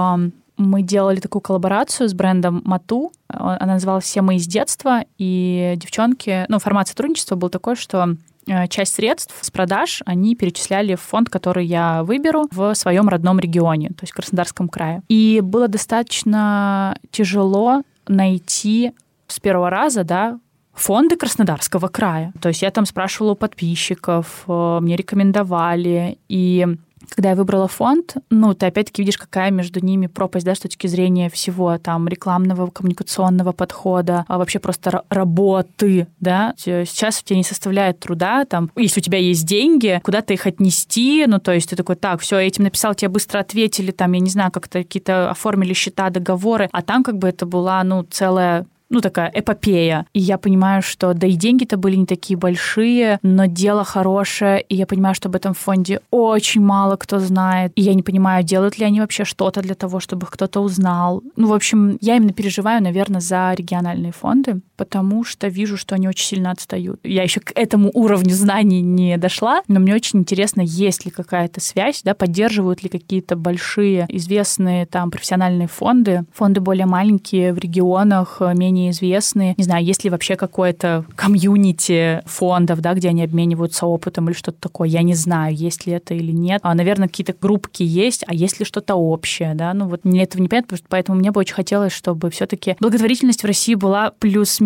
мы 0.58 0.82
делали 0.82 1.20
такую 1.20 1.42
коллаборацию 1.42 2.10
с 2.10 2.14
брендом 2.14 2.62
Мату. 2.66 3.12
Она 3.28 3.74
называлась 3.74 4.06
«Все 4.06 4.22
мы 4.22 4.36
из 4.36 4.48
детства», 4.48 5.04
и 5.18 5.74
девчонки... 5.78 6.46
Ну, 6.48 6.60
формат 6.60 6.88
сотрудничества 6.88 7.36
был 7.36 7.50
такой, 7.50 7.76
что 7.76 8.16
э, 8.48 8.68
часть 8.68 8.96
средств 8.96 9.36
с 9.42 9.52
продаж 9.52 10.02
они 10.06 10.36
перечисляли 10.36 10.96
в 10.96 11.02
фонд, 11.02 11.30
который 11.30 11.66
я 11.66 12.04
выберу 12.04 12.48
в 12.52 12.74
своем 12.76 13.10
родном 13.10 13.40
регионе, 13.40 13.90
то 13.90 14.04
есть 14.04 14.14
Краснодарском 14.14 14.70
крае. 14.70 15.02
И 15.10 15.42
было 15.44 15.68
достаточно 15.68 16.98
тяжело 17.12 17.82
найти 18.08 18.94
с 19.28 19.40
первого 19.40 19.70
раза, 19.70 20.04
да, 20.04 20.40
фонды 20.74 21.16
Краснодарского 21.16 21.88
края. 21.88 22.34
То 22.42 22.50
есть 22.50 22.62
я 22.62 22.70
там 22.72 22.86
спрашивала 22.86 23.32
у 23.32 23.36
подписчиков, 23.36 24.44
э, 24.48 24.80
мне 24.82 24.96
рекомендовали, 24.96 26.18
и 26.30 26.68
когда 27.10 27.32
я 27.32 27.36
выбрала 27.36 27.68
фонд, 27.68 28.16
ну, 28.30 28.54
ты 28.54 28.66
опять-таки 28.66 29.02
видишь, 29.02 29.18
какая 29.18 29.52
между 29.52 29.80
ними 29.80 30.08
пропасть, 30.08 30.46
да, 30.46 30.56
с 30.56 30.60
точки 30.60 30.88
зрения 30.88 31.30
всего 31.30 31.78
там 31.78 32.08
рекламного, 32.08 32.70
коммуникационного 32.70 33.52
подхода, 33.52 34.26
а 34.28 34.38
вообще 34.38 34.60
просто 34.60 35.04
работы, 35.10 36.08
да. 36.20 36.54
Сейчас 36.58 37.22
у 37.22 37.26
тебя 37.26 37.38
не 37.38 37.44
составляет 37.44 38.00
труда, 38.00 38.46
там, 38.46 38.72
если 38.76 39.00
у 39.00 39.04
тебя 39.04 39.18
есть 39.18 39.46
деньги, 39.46 40.00
куда-то 40.04 40.34
их 40.34 40.46
отнести, 40.48 41.26
ну, 41.28 41.40
то 41.40 41.54
есть 41.54 41.70
ты 41.70 41.76
такой, 41.76 41.96
так, 41.96 42.22
все, 42.22 42.38
этим 42.38 42.64
написал, 42.64 42.96
тебе 42.96 43.10
быстро 43.10 43.40
ответили, 43.40 43.92
там, 43.92 44.12
я 44.14 44.20
не 44.20 44.30
знаю, 44.30 44.52
как-то 44.52 44.80
какие-то 44.80 45.30
оформили 45.30 45.74
счета, 45.74 46.10
договоры, 46.10 46.70
а 46.72 46.82
там 46.82 47.04
как 47.04 47.18
бы 47.18 47.28
это 47.28 47.46
была, 47.46 47.84
ну, 47.84 48.04
целая 48.04 48.66
ну, 48.90 49.02
такая 49.02 49.32
эпопея. 49.34 50.06
И 50.14 50.20
я 50.20 50.38
понимаю, 50.38 50.82
что 50.82 51.14
да 51.14 51.28
и 51.28 51.34
деньги-то 51.34 51.78
были 51.78 51.96
не 51.96 52.06
такие 52.06 52.38
большие, 52.38 53.20
но 53.24 53.46
дело 53.46 53.84
хорошее, 53.84 54.62
и 54.62 54.76
я 54.76 54.86
понимаю, 54.86 55.16
что 55.16 55.30
об 55.30 55.36
этом 55.36 55.54
фонде 55.54 56.02
очень 56.12 56.62
мало 56.62 56.96
кто 56.96 57.20
знает. 57.20 57.72
И 57.76 57.82
я 57.82 57.94
не 57.94 58.04
понимаю, 58.04 58.44
делают 58.44 58.78
ли 58.78 58.86
они 58.86 59.02
вообще 59.02 59.26
что-то 59.26 59.62
для 59.62 59.76
того, 59.76 60.00
чтобы 60.00 60.28
кто-то 60.28 60.62
узнал. 60.62 61.24
Ну, 61.36 61.48
в 61.48 61.54
общем, 61.54 61.98
я 62.02 62.18
именно 62.18 62.34
переживаю, 62.34 62.82
наверное, 62.84 63.22
за 63.22 63.54
региональные 63.54 64.12
фонды, 64.12 64.62
потому 64.78 65.24
что 65.24 65.48
вижу, 65.48 65.78
что 65.78 65.96
они 65.96 66.08
очень 66.08 66.26
сильно 66.26 66.52
отстают. 66.52 67.00
Я 67.04 67.24
еще 67.24 67.40
к 67.40 67.52
этому 67.56 67.90
уровню 67.94 68.34
знаний 68.34 68.82
не 68.82 69.18
дошла, 69.18 69.62
но 69.68 69.80
мне 69.80 69.96
очень 69.96 70.20
интересно, 70.20 70.62
есть 70.62 71.06
ли 71.06 71.12
какая-то 71.12 71.60
связь, 71.60 72.02
да, 72.04 72.14
поддерживают 72.14 72.84
ли 72.84 72.90
какие-то 72.90 73.36
большие 73.36 74.06
известные 74.10 74.86
там 74.86 75.12
профессиональные 75.12 75.68
фонды, 75.68 76.24
фонды 76.34 76.62
более 76.62 76.86
маленькие 76.86 77.54
в 77.54 77.58
регионах, 77.58 78.42
менее 78.42 78.76
менее 78.76 78.92
известные. 78.92 79.56
Не 79.58 79.64
знаю, 79.64 79.84
есть 79.86 80.04
ли 80.04 80.10
вообще 80.10 80.36
какое-то 80.36 81.06
комьюнити 81.16 82.22
фондов, 82.26 82.82
да, 82.82 82.94
где 82.94 83.10
они 83.10 83.24
обмениваются 83.24 83.86
опытом 83.86 84.28
или 84.28 84.36
что-то 84.36 84.60
такое. 84.60 84.90
Я 84.90 85.02
не 85.02 85.16
знаю, 85.16 85.56
есть 85.56 85.86
ли 85.86 85.94
это 85.94 86.14
или 86.14 86.32
нет. 86.32 86.60
А, 86.64 86.74
наверное, 86.74 87.08
какие-то 87.08 87.34
группки 87.40 87.84
есть, 87.84 88.24
а 88.28 88.34
есть 88.34 88.60
ли 88.60 88.66
что-то 88.66 88.96
общее, 88.96 89.56
да? 89.56 89.74
Ну 89.74 89.88
вот 89.88 90.04
мне 90.04 90.24
этого 90.24 90.42
не 90.42 90.50
понятно, 90.50 90.78
поэтому 90.90 91.18
мне 91.18 91.32
бы 91.32 91.40
очень 91.40 91.54
хотелось, 91.54 91.94
чтобы 91.94 92.30
все-таки 92.30 92.76
благотворительность 92.80 93.44
в 93.44 93.46
России 93.46 93.76
была 93.76 94.12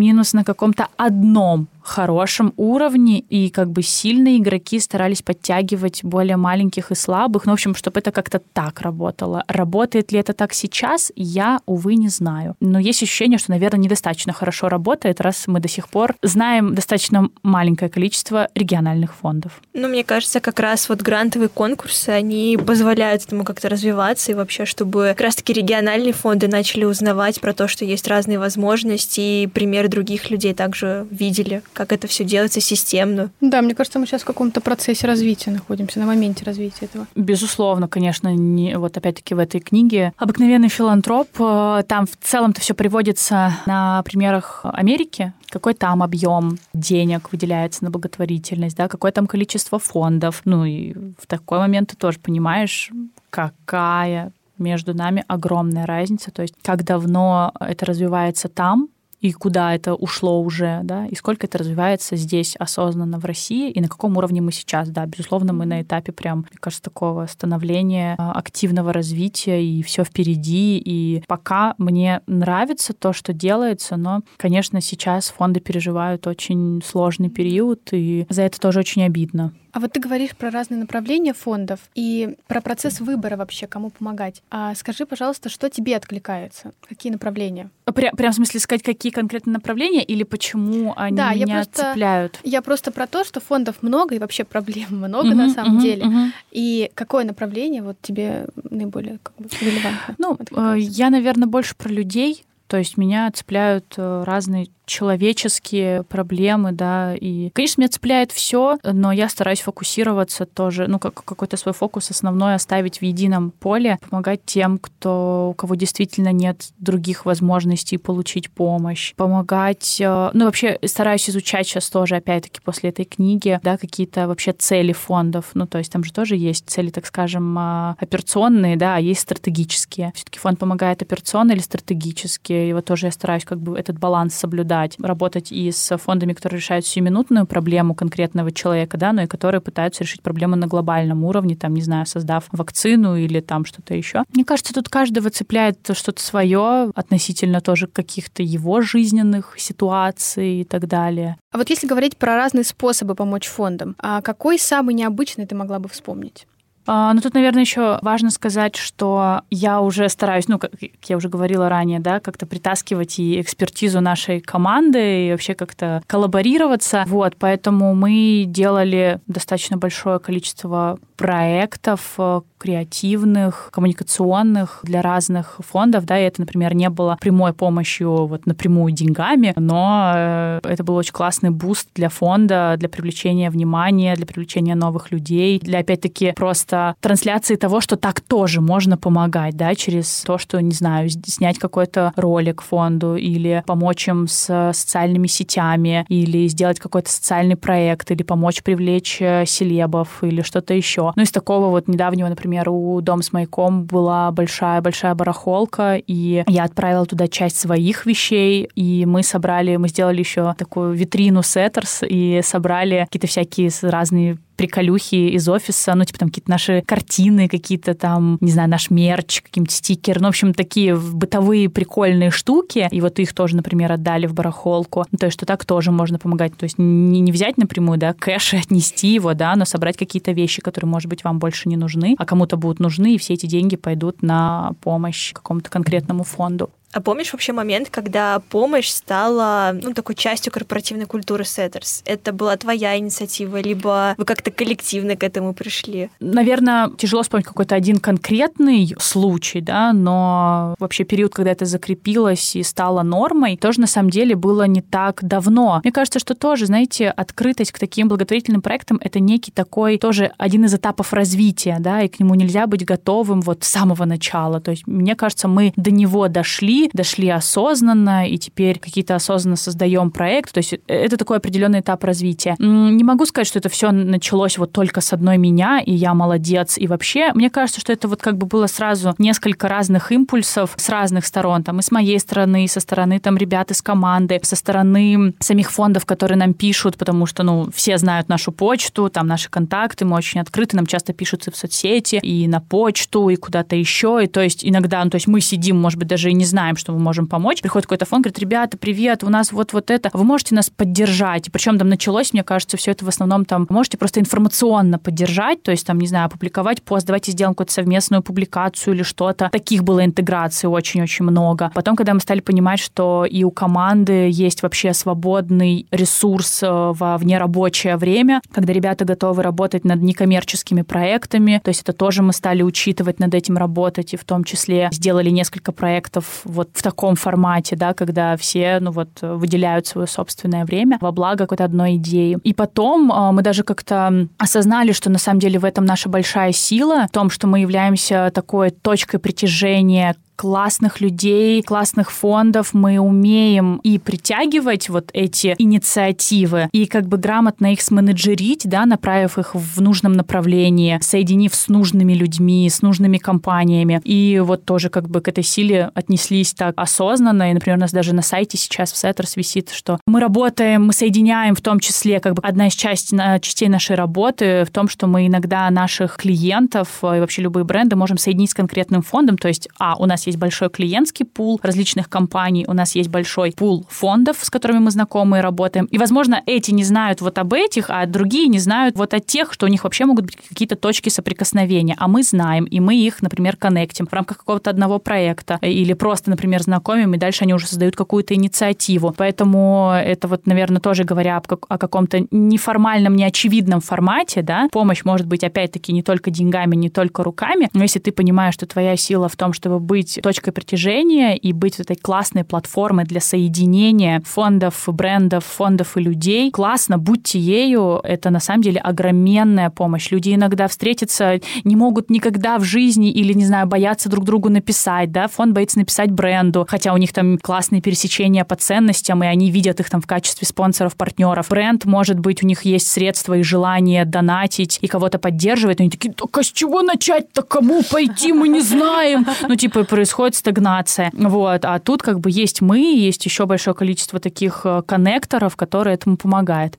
плюс-минус 0.00 0.32
на 0.32 0.44
каком-то 0.44 0.88
одном 0.96 1.68
хорошем 1.82 2.52
уровне, 2.56 3.20
и 3.20 3.50
как 3.50 3.70
бы 3.70 3.82
сильные 3.82 4.38
игроки 4.38 4.78
старались 4.78 5.22
подтягивать 5.22 6.04
более 6.04 6.36
маленьких 6.36 6.90
и 6.90 6.94
слабых. 6.94 7.46
Ну, 7.46 7.52
в 7.52 7.54
общем, 7.54 7.74
чтобы 7.74 8.00
это 8.00 8.12
как-то 8.12 8.38
так 8.38 8.80
работало. 8.80 9.44
Работает 9.48 10.12
ли 10.12 10.18
это 10.18 10.32
так 10.32 10.52
сейчас, 10.52 11.12
я, 11.16 11.60
увы, 11.66 11.94
не 11.94 12.08
знаю. 12.08 12.56
Но 12.60 12.78
есть 12.78 13.02
ощущение, 13.02 13.38
что, 13.38 13.50
наверное, 13.50 13.80
недостаточно 13.80 14.32
хорошо 14.32 14.68
работает, 14.68 15.20
раз 15.20 15.46
мы 15.46 15.60
до 15.60 15.68
сих 15.68 15.88
пор 15.88 16.14
знаем 16.22 16.74
достаточно 16.74 17.28
маленькое 17.42 17.90
количество 17.90 18.48
региональных 18.54 19.14
фондов. 19.14 19.60
Ну, 19.74 19.88
мне 19.88 20.04
кажется, 20.04 20.40
как 20.40 20.60
раз 20.60 20.88
вот 20.88 21.02
грантовые 21.02 21.48
конкурсы, 21.48 22.10
они 22.10 22.58
позволяют 22.64 23.24
этому 23.24 23.44
как-то 23.44 23.68
развиваться, 23.68 24.32
и 24.32 24.34
вообще, 24.34 24.64
чтобы 24.64 25.08
как 25.10 25.20
раз-таки 25.20 25.52
региональные 25.52 26.12
фонды 26.12 26.48
начали 26.48 26.84
узнавать 26.84 27.40
про 27.40 27.52
то, 27.52 27.68
что 27.68 27.84
есть 27.84 28.06
разные 28.08 28.38
возможности, 28.38 29.20
и 29.20 29.46
примеры 29.46 29.88
других 29.88 30.30
людей 30.30 30.54
также 30.54 31.06
видели, 31.10 31.62
как 31.72 31.92
это 31.92 32.06
все 32.06 32.24
делается 32.24 32.60
системно. 32.60 33.30
Да, 33.40 33.62
мне 33.62 33.74
кажется, 33.74 33.98
мы 33.98 34.06
сейчас 34.06 34.22
в 34.22 34.26
каком-то 34.26 34.60
процессе 34.60 35.06
развития 35.06 35.50
находимся, 35.50 36.00
на 36.00 36.06
моменте 36.06 36.44
развития 36.44 36.86
этого. 36.86 37.06
Безусловно, 37.14 37.88
конечно, 37.88 38.34
не, 38.34 38.76
вот 38.78 38.96
опять-таки 38.96 39.34
в 39.34 39.38
этой 39.38 39.60
книге 39.60 40.12
«Обыкновенный 40.16 40.68
филантроп», 40.68 41.28
э, 41.38 41.82
там 41.86 42.06
в 42.06 42.16
целом-то 42.20 42.60
все 42.60 42.74
приводится 42.74 43.54
на 43.66 44.02
примерах 44.02 44.60
Америки, 44.64 45.32
какой 45.48 45.74
там 45.74 46.02
объем 46.02 46.58
денег 46.74 47.32
выделяется 47.32 47.84
на 47.84 47.90
благотворительность, 47.90 48.76
да, 48.76 48.88
какое 48.88 49.12
там 49.12 49.26
количество 49.26 49.78
фондов. 49.78 50.42
Ну 50.44 50.64
и 50.64 50.94
в 51.18 51.26
такой 51.26 51.58
момент 51.58 51.90
ты 51.90 51.96
тоже 51.96 52.18
понимаешь, 52.18 52.90
какая 53.30 54.32
между 54.58 54.94
нами 54.94 55.24
огромная 55.26 55.86
разница, 55.86 56.30
то 56.30 56.42
есть 56.42 56.54
как 56.62 56.84
давно 56.84 57.52
это 57.58 57.86
развивается 57.86 58.48
там, 58.48 58.88
и 59.20 59.32
куда 59.32 59.74
это 59.74 59.94
ушло 59.94 60.40
уже, 60.40 60.80
да, 60.84 61.06
и 61.06 61.14
сколько 61.14 61.46
это 61.46 61.58
развивается 61.58 62.16
здесь 62.16 62.56
осознанно 62.56 63.18
в 63.18 63.24
России, 63.24 63.70
и 63.70 63.80
на 63.80 63.88
каком 63.88 64.16
уровне 64.16 64.40
мы 64.40 64.52
сейчас, 64.52 64.88
да, 64.88 65.06
безусловно, 65.06 65.52
мы 65.52 65.66
на 65.66 65.82
этапе 65.82 66.12
прям, 66.12 66.38
мне 66.38 66.58
кажется, 66.58 66.82
такого 66.82 67.26
становления, 67.26 68.14
а, 68.18 68.32
активного 68.32 68.92
развития, 68.92 69.62
и 69.62 69.82
все 69.82 70.04
впереди, 70.04 70.78
и 70.78 71.22
пока 71.26 71.74
мне 71.78 72.22
нравится 72.26 72.94
то, 72.94 73.12
что 73.12 73.32
делается, 73.32 73.96
но, 73.96 74.22
конечно, 74.36 74.80
сейчас 74.80 75.28
фонды 75.28 75.60
переживают 75.60 76.26
очень 76.26 76.82
сложный 76.84 77.28
период, 77.28 77.90
и 77.92 78.26
за 78.30 78.42
это 78.42 78.58
тоже 78.58 78.80
очень 78.80 79.02
обидно. 79.04 79.52
А 79.72 79.80
вот 79.80 79.92
ты 79.92 80.00
говоришь 80.00 80.36
про 80.36 80.50
разные 80.50 80.78
направления 80.78 81.32
фондов 81.32 81.80
и 81.94 82.36
про 82.46 82.60
процесс 82.60 83.00
выбора 83.00 83.36
вообще, 83.36 83.66
кому 83.66 83.90
помогать. 83.90 84.42
А 84.50 84.74
скажи, 84.74 85.06
пожалуйста, 85.06 85.48
что 85.48 85.70
тебе 85.70 85.96
откликается? 85.96 86.72
Какие 86.88 87.12
направления? 87.12 87.70
Прям, 87.84 88.16
прям 88.16 88.32
в 88.32 88.36
смысле 88.36 88.60
сказать, 88.60 88.82
какие 88.82 89.12
конкретные 89.12 89.54
направления 89.54 90.02
или 90.02 90.22
почему 90.22 90.92
они 90.96 91.16
да, 91.16 91.34
меня 91.34 91.46
я 91.46 91.54
просто, 91.54 91.90
цепляют? 91.90 92.40
Я 92.42 92.62
просто 92.62 92.90
про 92.90 93.06
то, 93.06 93.24
что 93.24 93.40
фондов 93.40 93.82
много 93.82 94.14
и 94.14 94.18
вообще 94.18 94.44
проблем 94.44 94.86
много 94.90 95.28
угу, 95.28 95.36
на 95.36 95.50
самом 95.50 95.76
угу, 95.76 95.82
деле. 95.82 96.06
Угу. 96.06 96.18
И 96.52 96.90
какое 96.94 97.24
направление 97.24 97.82
вот 97.82 97.96
тебе 98.00 98.46
наиболее 98.70 99.18
как 99.22 99.34
бы, 99.36 99.48
релевантно? 99.60 100.14
Ну, 100.18 100.38
э, 100.50 100.78
я, 100.78 101.10
наверное, 101.10 101.48
больше 101.48 101.74
про 101.76 101.88
людей. 101.88 102.44
То 102.66 102.76
есть 102.76 102.96
меня 102.96 103.28
цепляют 103.32 103.94
э, 103.96 104.22
разные 104.24 104.68
человеческие 104.90 106.02
проблемы, 106.02 106.72
да, 106.72 107.14
и, 107.14 107.50
конечно, 107.50 107.80
меня 107.80 107.88
цепляет 107.90 108.32
все, 108.32 108.76
но 108.82 109.12
я 109.12 109.28
стараюсь 109.28 109.60
фокусироваться 109.60 110.46
тоже, 110.46 110.88
ну, 110.88 110.98
как 110.98 111.22
какой-то 111.24 111.56
свой 111.56 111.72
фокус 111.72 112.10
основной 112.10 112.56
оставить 112.56 112.98
в 112.98 113.02
едином 113.02 113.52
поле, 113.52 113.98
помогать 114.10 114.44
тем, 114.44 114.78
кто, 114.78 115.50
у 115.50 115.54
кого 115.54 115.76
действительно 115.76 116.32
нет 116.32 116.70
других 116.78 117.24
возможностей 117.24 117.98
получить 117.98 118.50
помощь, 118.50 119.14
помогать, 119.14 120.00
э, 120.00 120.30
ну, 120.34 120.46
вообще 120.46 120.76
стараюсь 120.84 121.30
изучать 121.30 121.68
сейчас 121.68 121.88
тоже, 121.88 122.16
опять-таки, 122.16 122.60
после 122.60 122.90
этой 122.90 123.04
книги, 123.04 123.60
да, 123.62 123.78
какие-то 123.78 124.26
вообще 124.26 124.50
цели 124.52 124.92
фондов, 124.92 125.50
ну, 125.54 125.68
то 125.68 125.78
есть 125.78 125.92
там 125.92 126.02
же 126.02 126.12
тоже 126.12 126.34
есть 126.34 126.68
цели, 126.68 126.90
так 126.90 127.06
скажем, 127.06 127.56
э, 127.56 127.94
операционные, 127.98 128.76
да, 128.76 128.96
а 128.96 128.98
есть 128.98 129.20
стратегические. 129.20 130.10
Все-таки 130.16 130.40
фонд 130.40 130.58
помогает 130.58 131.00
операционно 131.00 131.52
или 131.52 131.60
стратегически, 131.60 132.72
вот 132.72 132.86
тоже 132.86 133.06
я 133.06 133.12
стараюсь 133.12 133.44
как 133.44 133.60
бы 133.60 133.78
этот 133.78 133.96
баланс 133.96 134.34
соблюдать 134.34 134.79
обсуждать, 134.80 134.96
работать 135.00 135.52
и 135.52 135.70
с 135.70 135.96
фондами, 135.98 136.32
которые 136.32 136.58
решают 136.60 136.86
сиюминутную 136.86 137.46
проблему 137.46 137.94
конкретного 137.94 138.52
человека, 138.52 138.96
да, 138.96 139.12
но 139.12 139.22
и 139.22 139.26
которые 139.26 139.60
пытаются 139.60 140.04
решить 140.04 140.22
проблему 140.22 140.56
на 140.56 140.66
глобальном 140.66 141.24
уровне, 141.24 141.56
там, 141.56 141.74
не 141.74 141.82
знаю, 141.82 142.06
создав 142.06 142.44
вакцину 142.52 143.16
или 143.16 143.40
там 143.40 143.64
что-то 143.64 143.94
еще. 143.94 144.24
Мне 144.32 144.44
кажется, 144.44 144.72
тут 144.72 144.88
каждого 144.88 145.30
цепляет 145.30 145.78
что-то 145.92 146.22
свое 146.22 146.90
относительно 146.94 147.60
тоже 147.60 147.86
каких-то 147.86 148.42
его 148.42 148.80
жизненных 148.80 149.54
ситуаций 149.58 150.60
и 150.60 150.64
так 150.64 150.86
далее. 150.86 151.36
А 151.52 151.58
вот 151.58 151.70
если 151.70 151.86
говорить 151.86 152.16
про 152.16 152.36
разные 152.36 152.64
способы 152.64 153.14
помочь 153.14 153.46
фондам, 153.46 153.96
а 153.98 154.22
какой 154.22 154.58
самый 154.58 154.94
необычный 154.94 155.46
ты 155.46 155.54
могла 155.54 155.78
бы 155.78 155.88
вспомнить? 155.88 156.46
А, 156.92 157.14
ну, 157.14 157.20
тут, 157.20 157.34
наверное, 157.34 157.62
еще 157.62 158.00
важно 158.02 158.30
сказать, 158.30 158.74
что 158.74 159.42
я 159.48 159.80
уже 159.80 160.08
стараюсь, 160.08 160.48
ну, 160.48 160.58
как 160.58 160.72
я 161.06 161.16
уже 161.16 161.28
говорила 161.28 161.68
ранее, 161.68 162.00
да, 162.00 162.18
как-то 162.18 162.46
притаскивать 162.46 163.20
и 163.20 163.40
экспертизу 163.40 164.00
нашей 164.00 164.40
команды, 164.40 165.28
и 165.28 165.30
вообще 165.30 165.54
как-то 165.54 166.02
коллаборироваться. 166.08 167.04
Вот, 167.06 167.36
поэтому 167.38 167.94
мы 167.94 168.42
делали 168.44 169.20
достаточно 169.28 169.76
большое 169.76 170.18
количество 170.18 170.98
проектов 171.20 172.14
э, 172.16 172.40
креативных, 172.56 173.68
коммуникационных 173.72 174.80
для 174.84 175.02
разных 175.02 175.58
фондов, 175.58 176.06
да, 176.06 176.18
и 176.18 176.24
это, 176.24 176.40
например, 176.40 176.74
не 176.74 176.88
было 176.88 177.18
прямой 177.20 177.52
помощью 177.52 178.26
вот 178.26 178.46
напрямую 178.46 178.92
деньгами, 178.92 179.52
но 179.56 180.12
э, 180.14 180.60
это 180.64 180.82
был 180.82 180.96
очень 180.96 181.12
классный 181.12 181.50
boost 181.50 181.88
для 181.94 182.08
фонда, 182.08 182.76
для 182.78 182.88
привлечения 182.88 183.50
внимания, 183.50 184.16
для 184.16 184.24
привлечения 184.24 184.74
новых 184.74 185.12
людей, 185.12 185.60
для, 185.60 185.80
опять-таки, 185.80 186.32
просто 186.32 186.94
трансляции 187.00 187.56
того, 187.56 187.82
что 187.82 187.96
так 187.96 188.22
тоже 188.22 188.62
можно 188.62 188.96
помогать, 188.96 189.56
да, 189.58 189.74
через 189.74 190.22
то, 190.22 190.38
что, 190.38 190.60
не 190.62 190.72
знаю, 190.72 191.10
снять 191.10 191.58
какой-то 191.58 192.14
ролик 192.16 192.62
фонду 192.62 193.16
или 193.16 193.62
помочь 193.66 194.08
им 194.08 194.26
с 194.26 194.72
социальными 194.72 195.26
сетями, 195.26 196.06
или 196.08 196.48
сделать 196.48 196.80
какой-то 196.80 197.10
социальный 197.10 197.56
проект, 197.56 198.10
или 198.10 198.22
помочь 198.22 198.62
привлечь 198.62 199.18
э, 199.20 199.44
селебов, 199.44 200.24
или 200.24 200.40
что-то 200.40 200.72
еще. 200.72 201.09
Ну, 201.16 201.22
из 201.22 201.30
такого 201.30 201.68
вот 201.68 201.88
недавнего, 201.88 202.28
например, 202.28 202.68
у 202.68 203.00
Дом 203.00 203.22
с 203.22 203.32
маяком 203.32 203.84
была 203.84 204.30
большая-большая 204.30 205.14
барахолка, 205.14 205.96
и 205.96 206.44
я 206.46 206.64
отправила 206.64 207.06
туда 207.06 207.28
часть 207.28 207.56
своих 207.58 208.06
вещей, 208.06 208.68
и 208.74 209.04
мы 209.06 209.22
собрали, 209.22 209.76
мы 209.76 209.88
сделали 209.88 210.18
еще 210.18 210.54
такую 210.56 210.92
витрину 210.94 211.42
Setters, 211.42 212.02
и 212.08 212.40
собрали 212.42 213.04
какие-то 213.04 213.26
всякие 213.26 213.70
разные 213.82 214.38
приколюхи 214.60 215.14
из 215.14 215.48
офиса, 215.48 215.94
ну, 215.94 216.04
типа 216.04 216.18
там 216.18 216.28
какие-то 216.28 216.50
наши 216.50 216.82
картины, 216.82 217.48
какие-то 217.48 217.94
там, 217.94 218.36
не 218.42 218.52
знаю, 218.52 218.68
наш 218.68 218.90
мерч, 218.90 219.40
какие-нибудь 219.40 219.72
стикеры, 219.72 220.20
ну, 220.20 220.26
в 220.26 220.28
общем, 220.28 220.52
такие 220.52 220.94
бытовые 220.94 221.70
прикольные 221.70 222.30
штуки, 222.30 222.86
и 222.90 223.00
вот 223.00 223.18
их 223.20 223.32
тоже, 223.32 223.56
например, 223.56 223.90
отдали 223.90 224.26
в 224.26 224.34
барахолку, 224.34 225.06
ну, 225.10 225.16
то 225.16 225.24
есть, 225.24 225.38
что 225.38 225.46
так 225.46 225.64
тоже 225.64 225.92
можно 225.92 226.18
помогать, 226.18 226.54
то 226.58 226.64
есть 226.64 226.76
не, 226.76 227.20
не 227.20 227.32
взять 227.32 227.56
напрямую, 227.56 227.98
да, 227.98 228.12
кэш 228.12 228.52
и 228.52 228.56
отнести 228.58 229.14
его, 229.14 229.32
да, 229.32 229.56
но 229.56 229.64
собрать 229.64 229.96
какие-то 229.96 230.32
вещи, 230.32 230.60
которые, 230.60 230.90
может 230.90 231.08
быть, 231.08 231.24
вам 231.24 231.38
больше 231.38 231.66
не 231.70 231.78
нужны, 231.78 232.14
а 232.18 232.26
кому-то 232.26 232.58
будут 232.58 232.80
нужны, 232.80 233.14
и 233.14 233.18
все 233.18 233.32
эти 233.32 233.46
деньги 233.46 233.76
пойдут 233.76 234.20
на 234.20 234.72
помощь 234.82 235.32
какому-то 235.32 235.70
конкретному 235.70 236.22
фонду. 236.22 236.68
А 236.92 237.00
помнишь 237.00 237.32
вообще 237.32 237.52
момент, 237.52 237.88
когда 237.88 238.40
помощь 238.50 238.88
стала 238.88 239.76
ну, 239.80 239.94
такой 239.94 240.16
частью 240.16 240.52
корпоративной 240.52 241.06
культуры 241.06 241.44
Setters? 241.44 242.02
Это 242.04 242.32
была 242.32 242.56
твоя 242.56 242.98
инициатива, 242.98 243.60
либо 243.60 244.14
вы 244.18 244.24
как-то 244.24 244.50
коллективно 244.50 245.14
к 245.14 245.22
этому 245.22 245.54
пришли? 245.54 246.10
Наверное, 246.18 246.90
тяжело 246.98 247.22
вспомнить 247.22 247.46
какой-то 247.46 247.76
один 247.76 247.98
конкретный 247.98 248.94
случай, 248.98 249.60
да, 249.60 249.92
но 249.92 250.74
вообще 250.80 251.04
период, 251.04 251.32
когда 251.32 251.52
это 251.52 251.64
закрепилось 251.64 252.56
и 252.56 252.62
стало 252.64 253.02
нормой, 253.02 253.56
тоже 253.56 253.80
на 253.80 253.86
самом 253.86 254.10
деле 254.10 254.34
было 254.34 254.64
не 254.64 254.82
так 254.82 255.22
давно. 255.22 255.80
Мне 255.84 255.92
кажется, 255.92 256.18
что 256.18 256.34
тоже, 256.34 256.66
знаете, 256.66 257.08
открытость 257.10 257.70
к 257.70 257.78
таким 257.78 258.08
благотворительным 258.08 258.62
проектам— 258.62 258.98
это 259.02 259.20
некий 259.20 259.52
такой 259.52 259.98
тоже 259.98 260.32
один 260.38 260.64
из 260.64 260.74
этапов 260.74 261.12
развития, 261.12 261.76
да, 261.78 262.02
и 262.02 262.08
к 262.08 262.18
нему 262.18 262.34
нельзя 262.34 262.66
быть 262.66 262.84
готовым 262.84 263.42
вот 263.42 263.62
с 263.62 263.68
самого 263.68 264.04
начала. 264.06 264.60
То 264.60 264.72
есть, 264.72 264.88
мне 264.88 265.14
кажется, 265.14 265.46
мы 265.46 265.72
до 265.76 265.92
него 265.92 266.26
дошли, 266.26 266.79
дошли, 266.92 267.28
осознанно, 267.28 268.28
и 268.28 268.38
теперь 268.38 268.78
какие-то 268.78 269.14
осознанно 269.16 269.56
создаем 269.56 270.10
проект. 270.10 270.52
То 270.52 270.58
есть 270.58 270.74
это 270.86 271.16
такой 271.16 271.38
определенный 271.38 271.80
этап 271.80 272.04
развития. 272.04 272.54
Не 272.58 273.04
могу 273.04 273.26
сказать, 273.26 273.46
что 273.46 273.58
это 273.58 273.68
все 273.68 273.90
началось 273.90 274.58
вот 274.58 274.72
только 274.72 275.00
с 275.00 275.12
одной 275.12 275.36
меня, 275.36 275.80
и 275.80 275.92
я 275.92 276.14
молодец. 276.14 276.78
И 276.78 276.86
вообще, 276.86 277.32
мне 277.34 277.50
кажется, 277.50 277.80
что 277.80 277.92
это 277.92 278.08
вот 278.08 278.22
как 278.22 278.38
бы 278.38 278.46
было 278.46 278.66
сразу 278.66 279.14
несколько 279.18 279.68
разных 279.68 280.12
импульсов 280.12 280.74
с 280.76 280.88
разных 280.88 281.26
сторон. 281.26 281.62
Там 281.62 281.80
и 281.80 281.82
с 281.82 281.90
моей 281.90 282.18
стороны, 282.18 282.64
и 282.64 282.68
со 282.68 282.80
стороны 282.80 283.18
там 283.20 283.36
ребят 283.36 283.70
из 283.70 283.82
команды, 283.82 284.40
со 284.42 284.56
стороны 284.56 285.34
самих 285.40 285.70
фондов, 285.70 286.06
которые 286.06 286.38
нам 286.38 286.54
пишут, 286.54 286.96
потому 286.96 287.26
что, 287.26 287.42
ну, 287.42 287.68
все 287.74 287.98
знают 287.98 288.28
нашу 288.28 288.52
почту, 288.52 289.10
там 289.10 289.26
наши 289.26 289.50
контакты, 289.50 290.04
мы 290.04 290.16
очень 290.16 290.40
открыты, 290.40 290.76
нам 290.76 290.86
часто 290.86 291.12
пишут 291.12 291.46
и 291.46 291.50
в 291.50 291.56
соцсети, 291.56 292.20
и 292.22 292.46
на 292.48 292.60
почту, 292.60 293.28
и 293.28 293.36
куда-то 293.36 293.76
еще. 293.76 294.20
И 294.22 294.26
то 294.26 294.40
есть 294.40 294.64
иногда, 294.64 295.02
ну, 295.04 295.10
то 295.10 295.16
есть 295.16 295.26
мы 295.26 295.40
сидим, 295.40 295.80
может 295.80 295.98
быть, 295.98 296.08
даже 296.08 296.30
и 296.30 296.34
не 296.34 296.44
знаем, 296.44 296.69
знаем, 296.70 296.76
что 296.76 296.92
мы 296.92 297.00
можем 297.00 297.26
помочь. 297.26 297.62
Приходит 297.62 297.86
какой-то 297.86 298.04
фонд, 298.04 298.24
говорит, 298.24 298.38
ребята, 298.38 298.78
привет, 298.78 299.24
у 299.24 299.28
нас 299.28 299.50
вот 299.50 299.72
вот 299.72 299.90
это, 299.90 300.10
вы 300.12 300.24
можете 300.24 300.54
нас 300.54 300.70
поддержать. 300.70 301.48
И 301.48 301.50
причем 301.50 301.78
там 301.78 301.88
началось, 301.88 302.32
мне 302.32 302.44
кажется, 302.44 302.76
все 302.76 302.92
это 302.92 303.04
в 303.04 303.08
основном 303.08 303.44
там, 303.44 303.66
можете 303.70 303.98
просто 303.98 304.20
информационно 304.20 304.98
поддержать, 304.98 305.62
то 305.62 305.72
есть 305.72 305.86
там, 305.86 305.98
не 305.98 306.06
знаю, 306.06 306.26
опубликовать 306.26 306.82
пост, 306.82 307.06
давайте 307.06 307.32
сделаем 307.32 307.54
какую-то 307.54 307.72
совместную 307.72 308.22
публикацию 308.22 308.94
или 308.94 309.02
что-то. 309.02 309.48
Таких 309.50 309.82
было 309.82 310.04
интеграций 310.04 310.68
очень-очень 310.68 311.24
много. 311.24 311.72
Потом, 311.74 311.96
когда 311.96 312.14
мы 312.14 312.20
стали 312.20 312.40
понимать, 312.40 312.78
что 312.78 313.24
и 313.24 313.42
у 313.42 313.50
команды 313.50 314.30
есть 314.30 314.62
вообще 314.62 314.94
свободный 314.94 315.86
ресурс 315.90 316.62
э, 316.62 316.68
во 316.68 317.18
внерабочее 317.18 317.96
время, 317.96 318.42
когда 318.52 318.72
ребята 318.72 319.04
готовы 319.04 319.42
работать 319.42 319.84
над 319.84 320.00
некоммерческими 320.02 320.82
проектами, 320.82 321.60
то 321.64 321.70
есть 321.70 321.82
это 321.82 321.92
тоже 321.92 322.22
мы 322.22 322.32
стали 322.32 322.62
учитывать, 322.62 323.18
над 323.18 323.34
этим 323.34 323.56
работать, 323.56 324.14
и 324.14 324.16
в 324.16 324.24
том 324.24 324.44
числе 324.44 324.88
сделали 324.92 325.30
несколько 325.30 325.72
проектов 325.72 326.42
вот 326.60 326.70
в 326.74 326.82
таком 326.82 327.16
формате, 327.16 327.74
да, 327.74 327.94
когда 327.94 328.36
все, 328.36 328.78
ну 328.80 328.90
вот, 328.90 329.08
выделяют 329.22 329.86
свое 329.86 330.06
собственное 330.06 330.66
время 330.66 330.98
во 331.00 331.10
благо 331.10 331.44
какой-то 331.44 331.64
одной 331.64 331.96
идеи. 331.96 332.36
И 332.44 332.52
потом 332.52 333.10
а, 333.10 333.32
мы 333.32 333.42
даже 333.42 333.62
как-то 333.62 334.28
осознали, 334.38 334.92
что 334.92 335.10
на 335.10 335.18
самом 335.18 335.40
деле 335.40 335.58
в 335.58 335.64
этом 335.64 335.86
наша 335.86 336.08
большая 336.10 336.52
сила, 336.52 337.06
в 337.08 337.12
том, 337.12 337.30
что 337.30 337.46
мы 337.46 337.60
являемся 337.60 338.30
такой 338.34 338.70
точкой 338.70 339.18
притяжения 339.18 340.16
классных 340.40 341.02
людей, 341.02 341.62
классных 341.62 342.10
фондов 342.10 342.72
мы 342.72 342.98
умеем 342.98 343.76
и 343.82 343.98
притягивать 343.98 344.88
вот 344.88 345.10
эти 345.12 345.54
инициативы, 345.58 346.70
и 346.72 346.86
как 346.86 347.06
бы 347.06 347.18
грамотно 347.18 347.74
их 347.74 347.82
сменеджерить, 347.82 348.62
да, 348.64 348.86
направив 348.86 349.36
их 349.36 349.54
в 349.54 349.82
нужном 349.82 350.14
направлении, 350.14 350.98
соединив 351.02 351.54
с 351.54 351.68
нужными 351.68 352.14
людьми, 352.14 352.66
с 352.70 352.80
нужными 352.80 353.18
компаниями. 353.18 354.00
И 354.02 354.40
вот 354.42 354.64
тоже 354.64 354.88
как 354.88 355.10
бы 355.10 355.20
к 355.20 355.28
этой 355.28 355.44
силе 355.44 355.90
отнеслись 355.92 356.54
так 356.54 356.72
осознанно. 356.78 357.50
И, 357.50 357.52
например, 357.52 357.76
у 357.76 357.80
нас 357.82 357.92
даже 357.92 358.14
на 358.14 358.22
сайте 358.22 358.56
сейчас 358.56 358.92
в 358.92 359.04
Setters 359.04 359.34
висит, 359.36 359.68
что 359.68 360.00
мы 360.06 360.20
работаем, 360.20 360.86
мы 360.86 360.94
соединяем 360.94 361.54
в 361.54 361.60
том 361.60 361.80
числе 361.80 362.18
как 362.18 362.32
бы 362.32 362.42
одна 362.42 362.68
из 362.68 362.72
часть, 362.72 363.12
частей 363.42 363.68
нашей 363.68 363.94
работы 363.94 364.64
в 364.64 364.70
том, 364.70 364.88
что 364.88 365.06
мы 365.06 365.26
иногда 365.26 365.68
наших 365.68 366.16
клиентов 366.16 366.88
и 367.02 367.20
вообще 367.20 367.42
любые 367.42 367.64
бренды 367.64 367.94
можем 367.94 368.16
соединить 368.16 368.52
с 368.52 368.54
конкретным 368.54 369.02
фондом. 369.02 369.36
То 369.36 369.48
есть, 369.48 369.68
а, 369.78 369.96
у 369.96 370.06
нас 370.06 370.26
есть 370.29 370.29
есть 370.30 370.38
большой 370.38 370.70
клиентский 370.70 371.26
пул 371.26 371.60
различных 371.62 372.08
компаний, 372.08 372.64
у 372.66 372.72
нас 372.72 372.94
есть 372.94 373.10
большой 373.10 373.52
пул 373.52 373.86
фондов, 373.90 374.38
с 374.40 374.50
которыми 374.50 374.78
мы 374.78 374.90
знакомы 374.90 375.38
и 375.38 375.40
работаем. 375.40 375.86
И, 375.86 375.98
возможно, 375.98 376.42
эти 376.46 376.70
не 376.70 376.84
знают 376.84 377.20
вот 377.20 377.38
об 377.38 377.52
этих, 377.52 377.90
а 377.90 378.06
другие 378.06 378.48
не 378.48 378.58
знают 378.58 378.96
вот 378.96 379.14
о 379.14 379.20
тех, 379.20 379.52
что 379.52 379.66
у 379.66 379.68
них 379.68 379.84
вообще 379.84 380.04
могут 380.04 380.26
быть 380.26 380.36
какие-то 380.36 380.76
точки 380.76 381.08
соприкосновения. 381.08 381.96
А 381.98 382.08
мы 382.08 382.22
знаем, 382.22 382.64
и 382.64 382.80
мы 382.80 382.96
их, 382.96 383.22
например, 383.22 383.56
коннектим 383.56 384.06
в 384.06 384.12
рамках 384.12 384.38
какого-то 384.38 384.70
одного 384.70 384.98
проекта. 384.98 385.58
Или 385.62 385.92
просто, 385.92 386.30
например, 386.30 386.62
знакомим, 386.62 387.14
и 387.14 387.18
дальше 387.18 387.44
они 387.44 387.54
уже 387.54 387.66
создают 387.66 387.96
какую-то 387.96 388.34
инициативу. 388.34 389.14
Поэтому 389.16 389.92
это 389.92 390.28
вот, 390.28 390.46
наверное, 390.46 390.80
тоже 390.80 391.04
говоря 391.04 391.42
о 391.68 391.78
каком-то 391.78 392.26
неформальном, 392.30 393.16
неочевидном 393.16 393.80
формате, 393.80 394.42
да, 394.42 394.68
помощь 394.72 395.04
может 395.04 395.26
быть, 395.26 395.44
опять-таки, 395.44 395.92
не 395.92 396.02
только 396.02 396.30
деньгами, 396.30 396.76
не 396.76 396.90
только 396.90 397.22
руками, 397.22 397.68
но 397.72 397.82
если 397.82 397.98
ты 397.98 398.12
понимаешь, 398.12 398.54
что 398.54 398.66
твоя 398.66 398.96
сила 398.96 399.28
в 399.28 399.36
том, 399.36 399.52
чтобы 399.52 399.80
быть 399.80 400.19
точкой 400.20 400.52
притяжения 400.52 401.36
и 401.36 401.52
быть 401.52 401.80
этой 401.80 401.96
классной 401.96 402.44
платформой 402.44 403.04
для 403.04 403.20
соединения 403.20 404.22
фондов, 404.24 404.84
брендов, 404.86 405.44
фондов 405.44 405.96
и 405.96 406.00
людей. 406.00 406.50
Классно, 406.50 406.98
будьте 406.98 407.38
ею. 407.38 408.00
Это 408.04 408.30
на 408.30 408.40
самом 408.40 408.62
деле 408.62 408.80
огроменная 408.80 409.70
помощь. 409.70 410.10
Люди 410.10 410.34
иногда 410.34 410.68
встретиться 410.68 411.40
не 411.64 411.76
могут 411.76 412.10
никогда 412.10 412.58
в 412.58 412.64
жизни 412.64 413.10
или, 413.10 413.32
не 413.32 413.46
знаю, 413.46 413.66
боятся 413.66 414.08
друг 414.08 414.24
другу 414.24 414.48
написать, 414.48 415.12
да, 415.12 415.28
фонд 415.28 415.52
боится 415.54 415.78
написать 415.78 416.10
бренду, 416.10 416.66
хотя 416.68 416.92
у 416.92 416.96
них 416.96 417.12
там 417.12 417.38
классные 417.38 417.80
пересечения 417.80 418.44
по 418.44 418.56
ценностям, 418.56 419.24
и 419.24 419.26
они 419.26 419.50
видят 419.50 419.80
их 419.80 419.90
там 419.90 420.00
в 420.00 420.06
качестве 420.06 420.46
спонсоров, 420.46 420.96
партнеров. 420.96 421.48
Бренд, 421.48 421.84
может 421.84 422.18
быть, 422.18 422.42
у 422.42 422.46
них 422.46 422.62
есть 422.62 422.88
средства 422.88 423.34
и 423.34 423.42
желание 423.42 424.04
донатить 424.04 424.78
и 424.80 424.86
кого-то 424.86 425.18
поддерживать, 425.18 425.78
но 425.78 425.84
они 425.84 425.90
такие, 425.90 426.12
так 426.12 426.36
а 426.36 426.42
с 426.42 426.52
чего 426.52 426.82
начать-то, 426.82 427.42
кому 427.42 427.82
пойти, 427.82 428.32
мы 428.32 428.48
не 428.48 428.60
знаем. 428.60 429.26
Ну, 429.48 429.56
типа, 429.56 429.84
происходит 429.84 430.09
стагнация. 430.34 431.10
Вот. 431.12 431.64
А 431.64 431.78
тут 431.78 432.02
как 432.02 432.20
бы 432.20 432.30
есть 432.30 432.60
мы, 432.60 432.78
есть 432.78 433.24
еще 433.24 433.46
большое 433.46 433.74
количество 433.74 434.20
таких 434.20 434.62
э, 434.64 434.82
коннекторов, 434.86 435.56
которые 435.56 435.94
этому 435.94 436.16
помогают. 436.16 436.78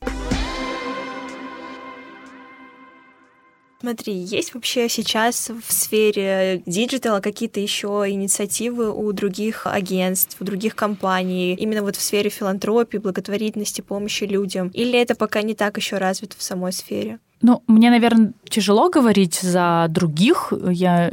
Смотри, 3.81 4.13
есть 4.13 4.53
вообще 4.53 4.87
сейчас 4.89 5.49
в 5.49 5.73
сфере 5.73 6.61
диджитала 6.67 7.19
какие-то 7.19 7.59
еще 7.59 8.05
инициативы 8.07 8.91
у 8.91 9.11
других 9.11 9.65
агентств, 9.65 10.37
у 10.39 10.43
других 10.43 10.75
компаний, 10.75 11.55
именно 11.55 11.81
вот 11.81 11.95
в 11.95 12.01
сфере 12.01 12.29
филантропии, 12.29 12.99
благотворительности, 12.99 13.81
помощи 13.81 14.25
людям? 14.25 14.67
Или 14.67 14.99
это 14.99 15.15
пока 15.15 15.41
не 15.41 15.55
так 15.55 15.77
еще 15.77 15.97
развито 15.97 16.37
в 16.37 16.43
самой 16.43 16.73
сфере? 16.73 17.17
Ну, 17.41 17.63
мне, 17.67 17.89
наверное, 17.89 18.33
тяжело 18.49 18.89
говорить 18.89 19.35
за 19.35 19.87
других. 19.89 20.53
Я 20.69 21.11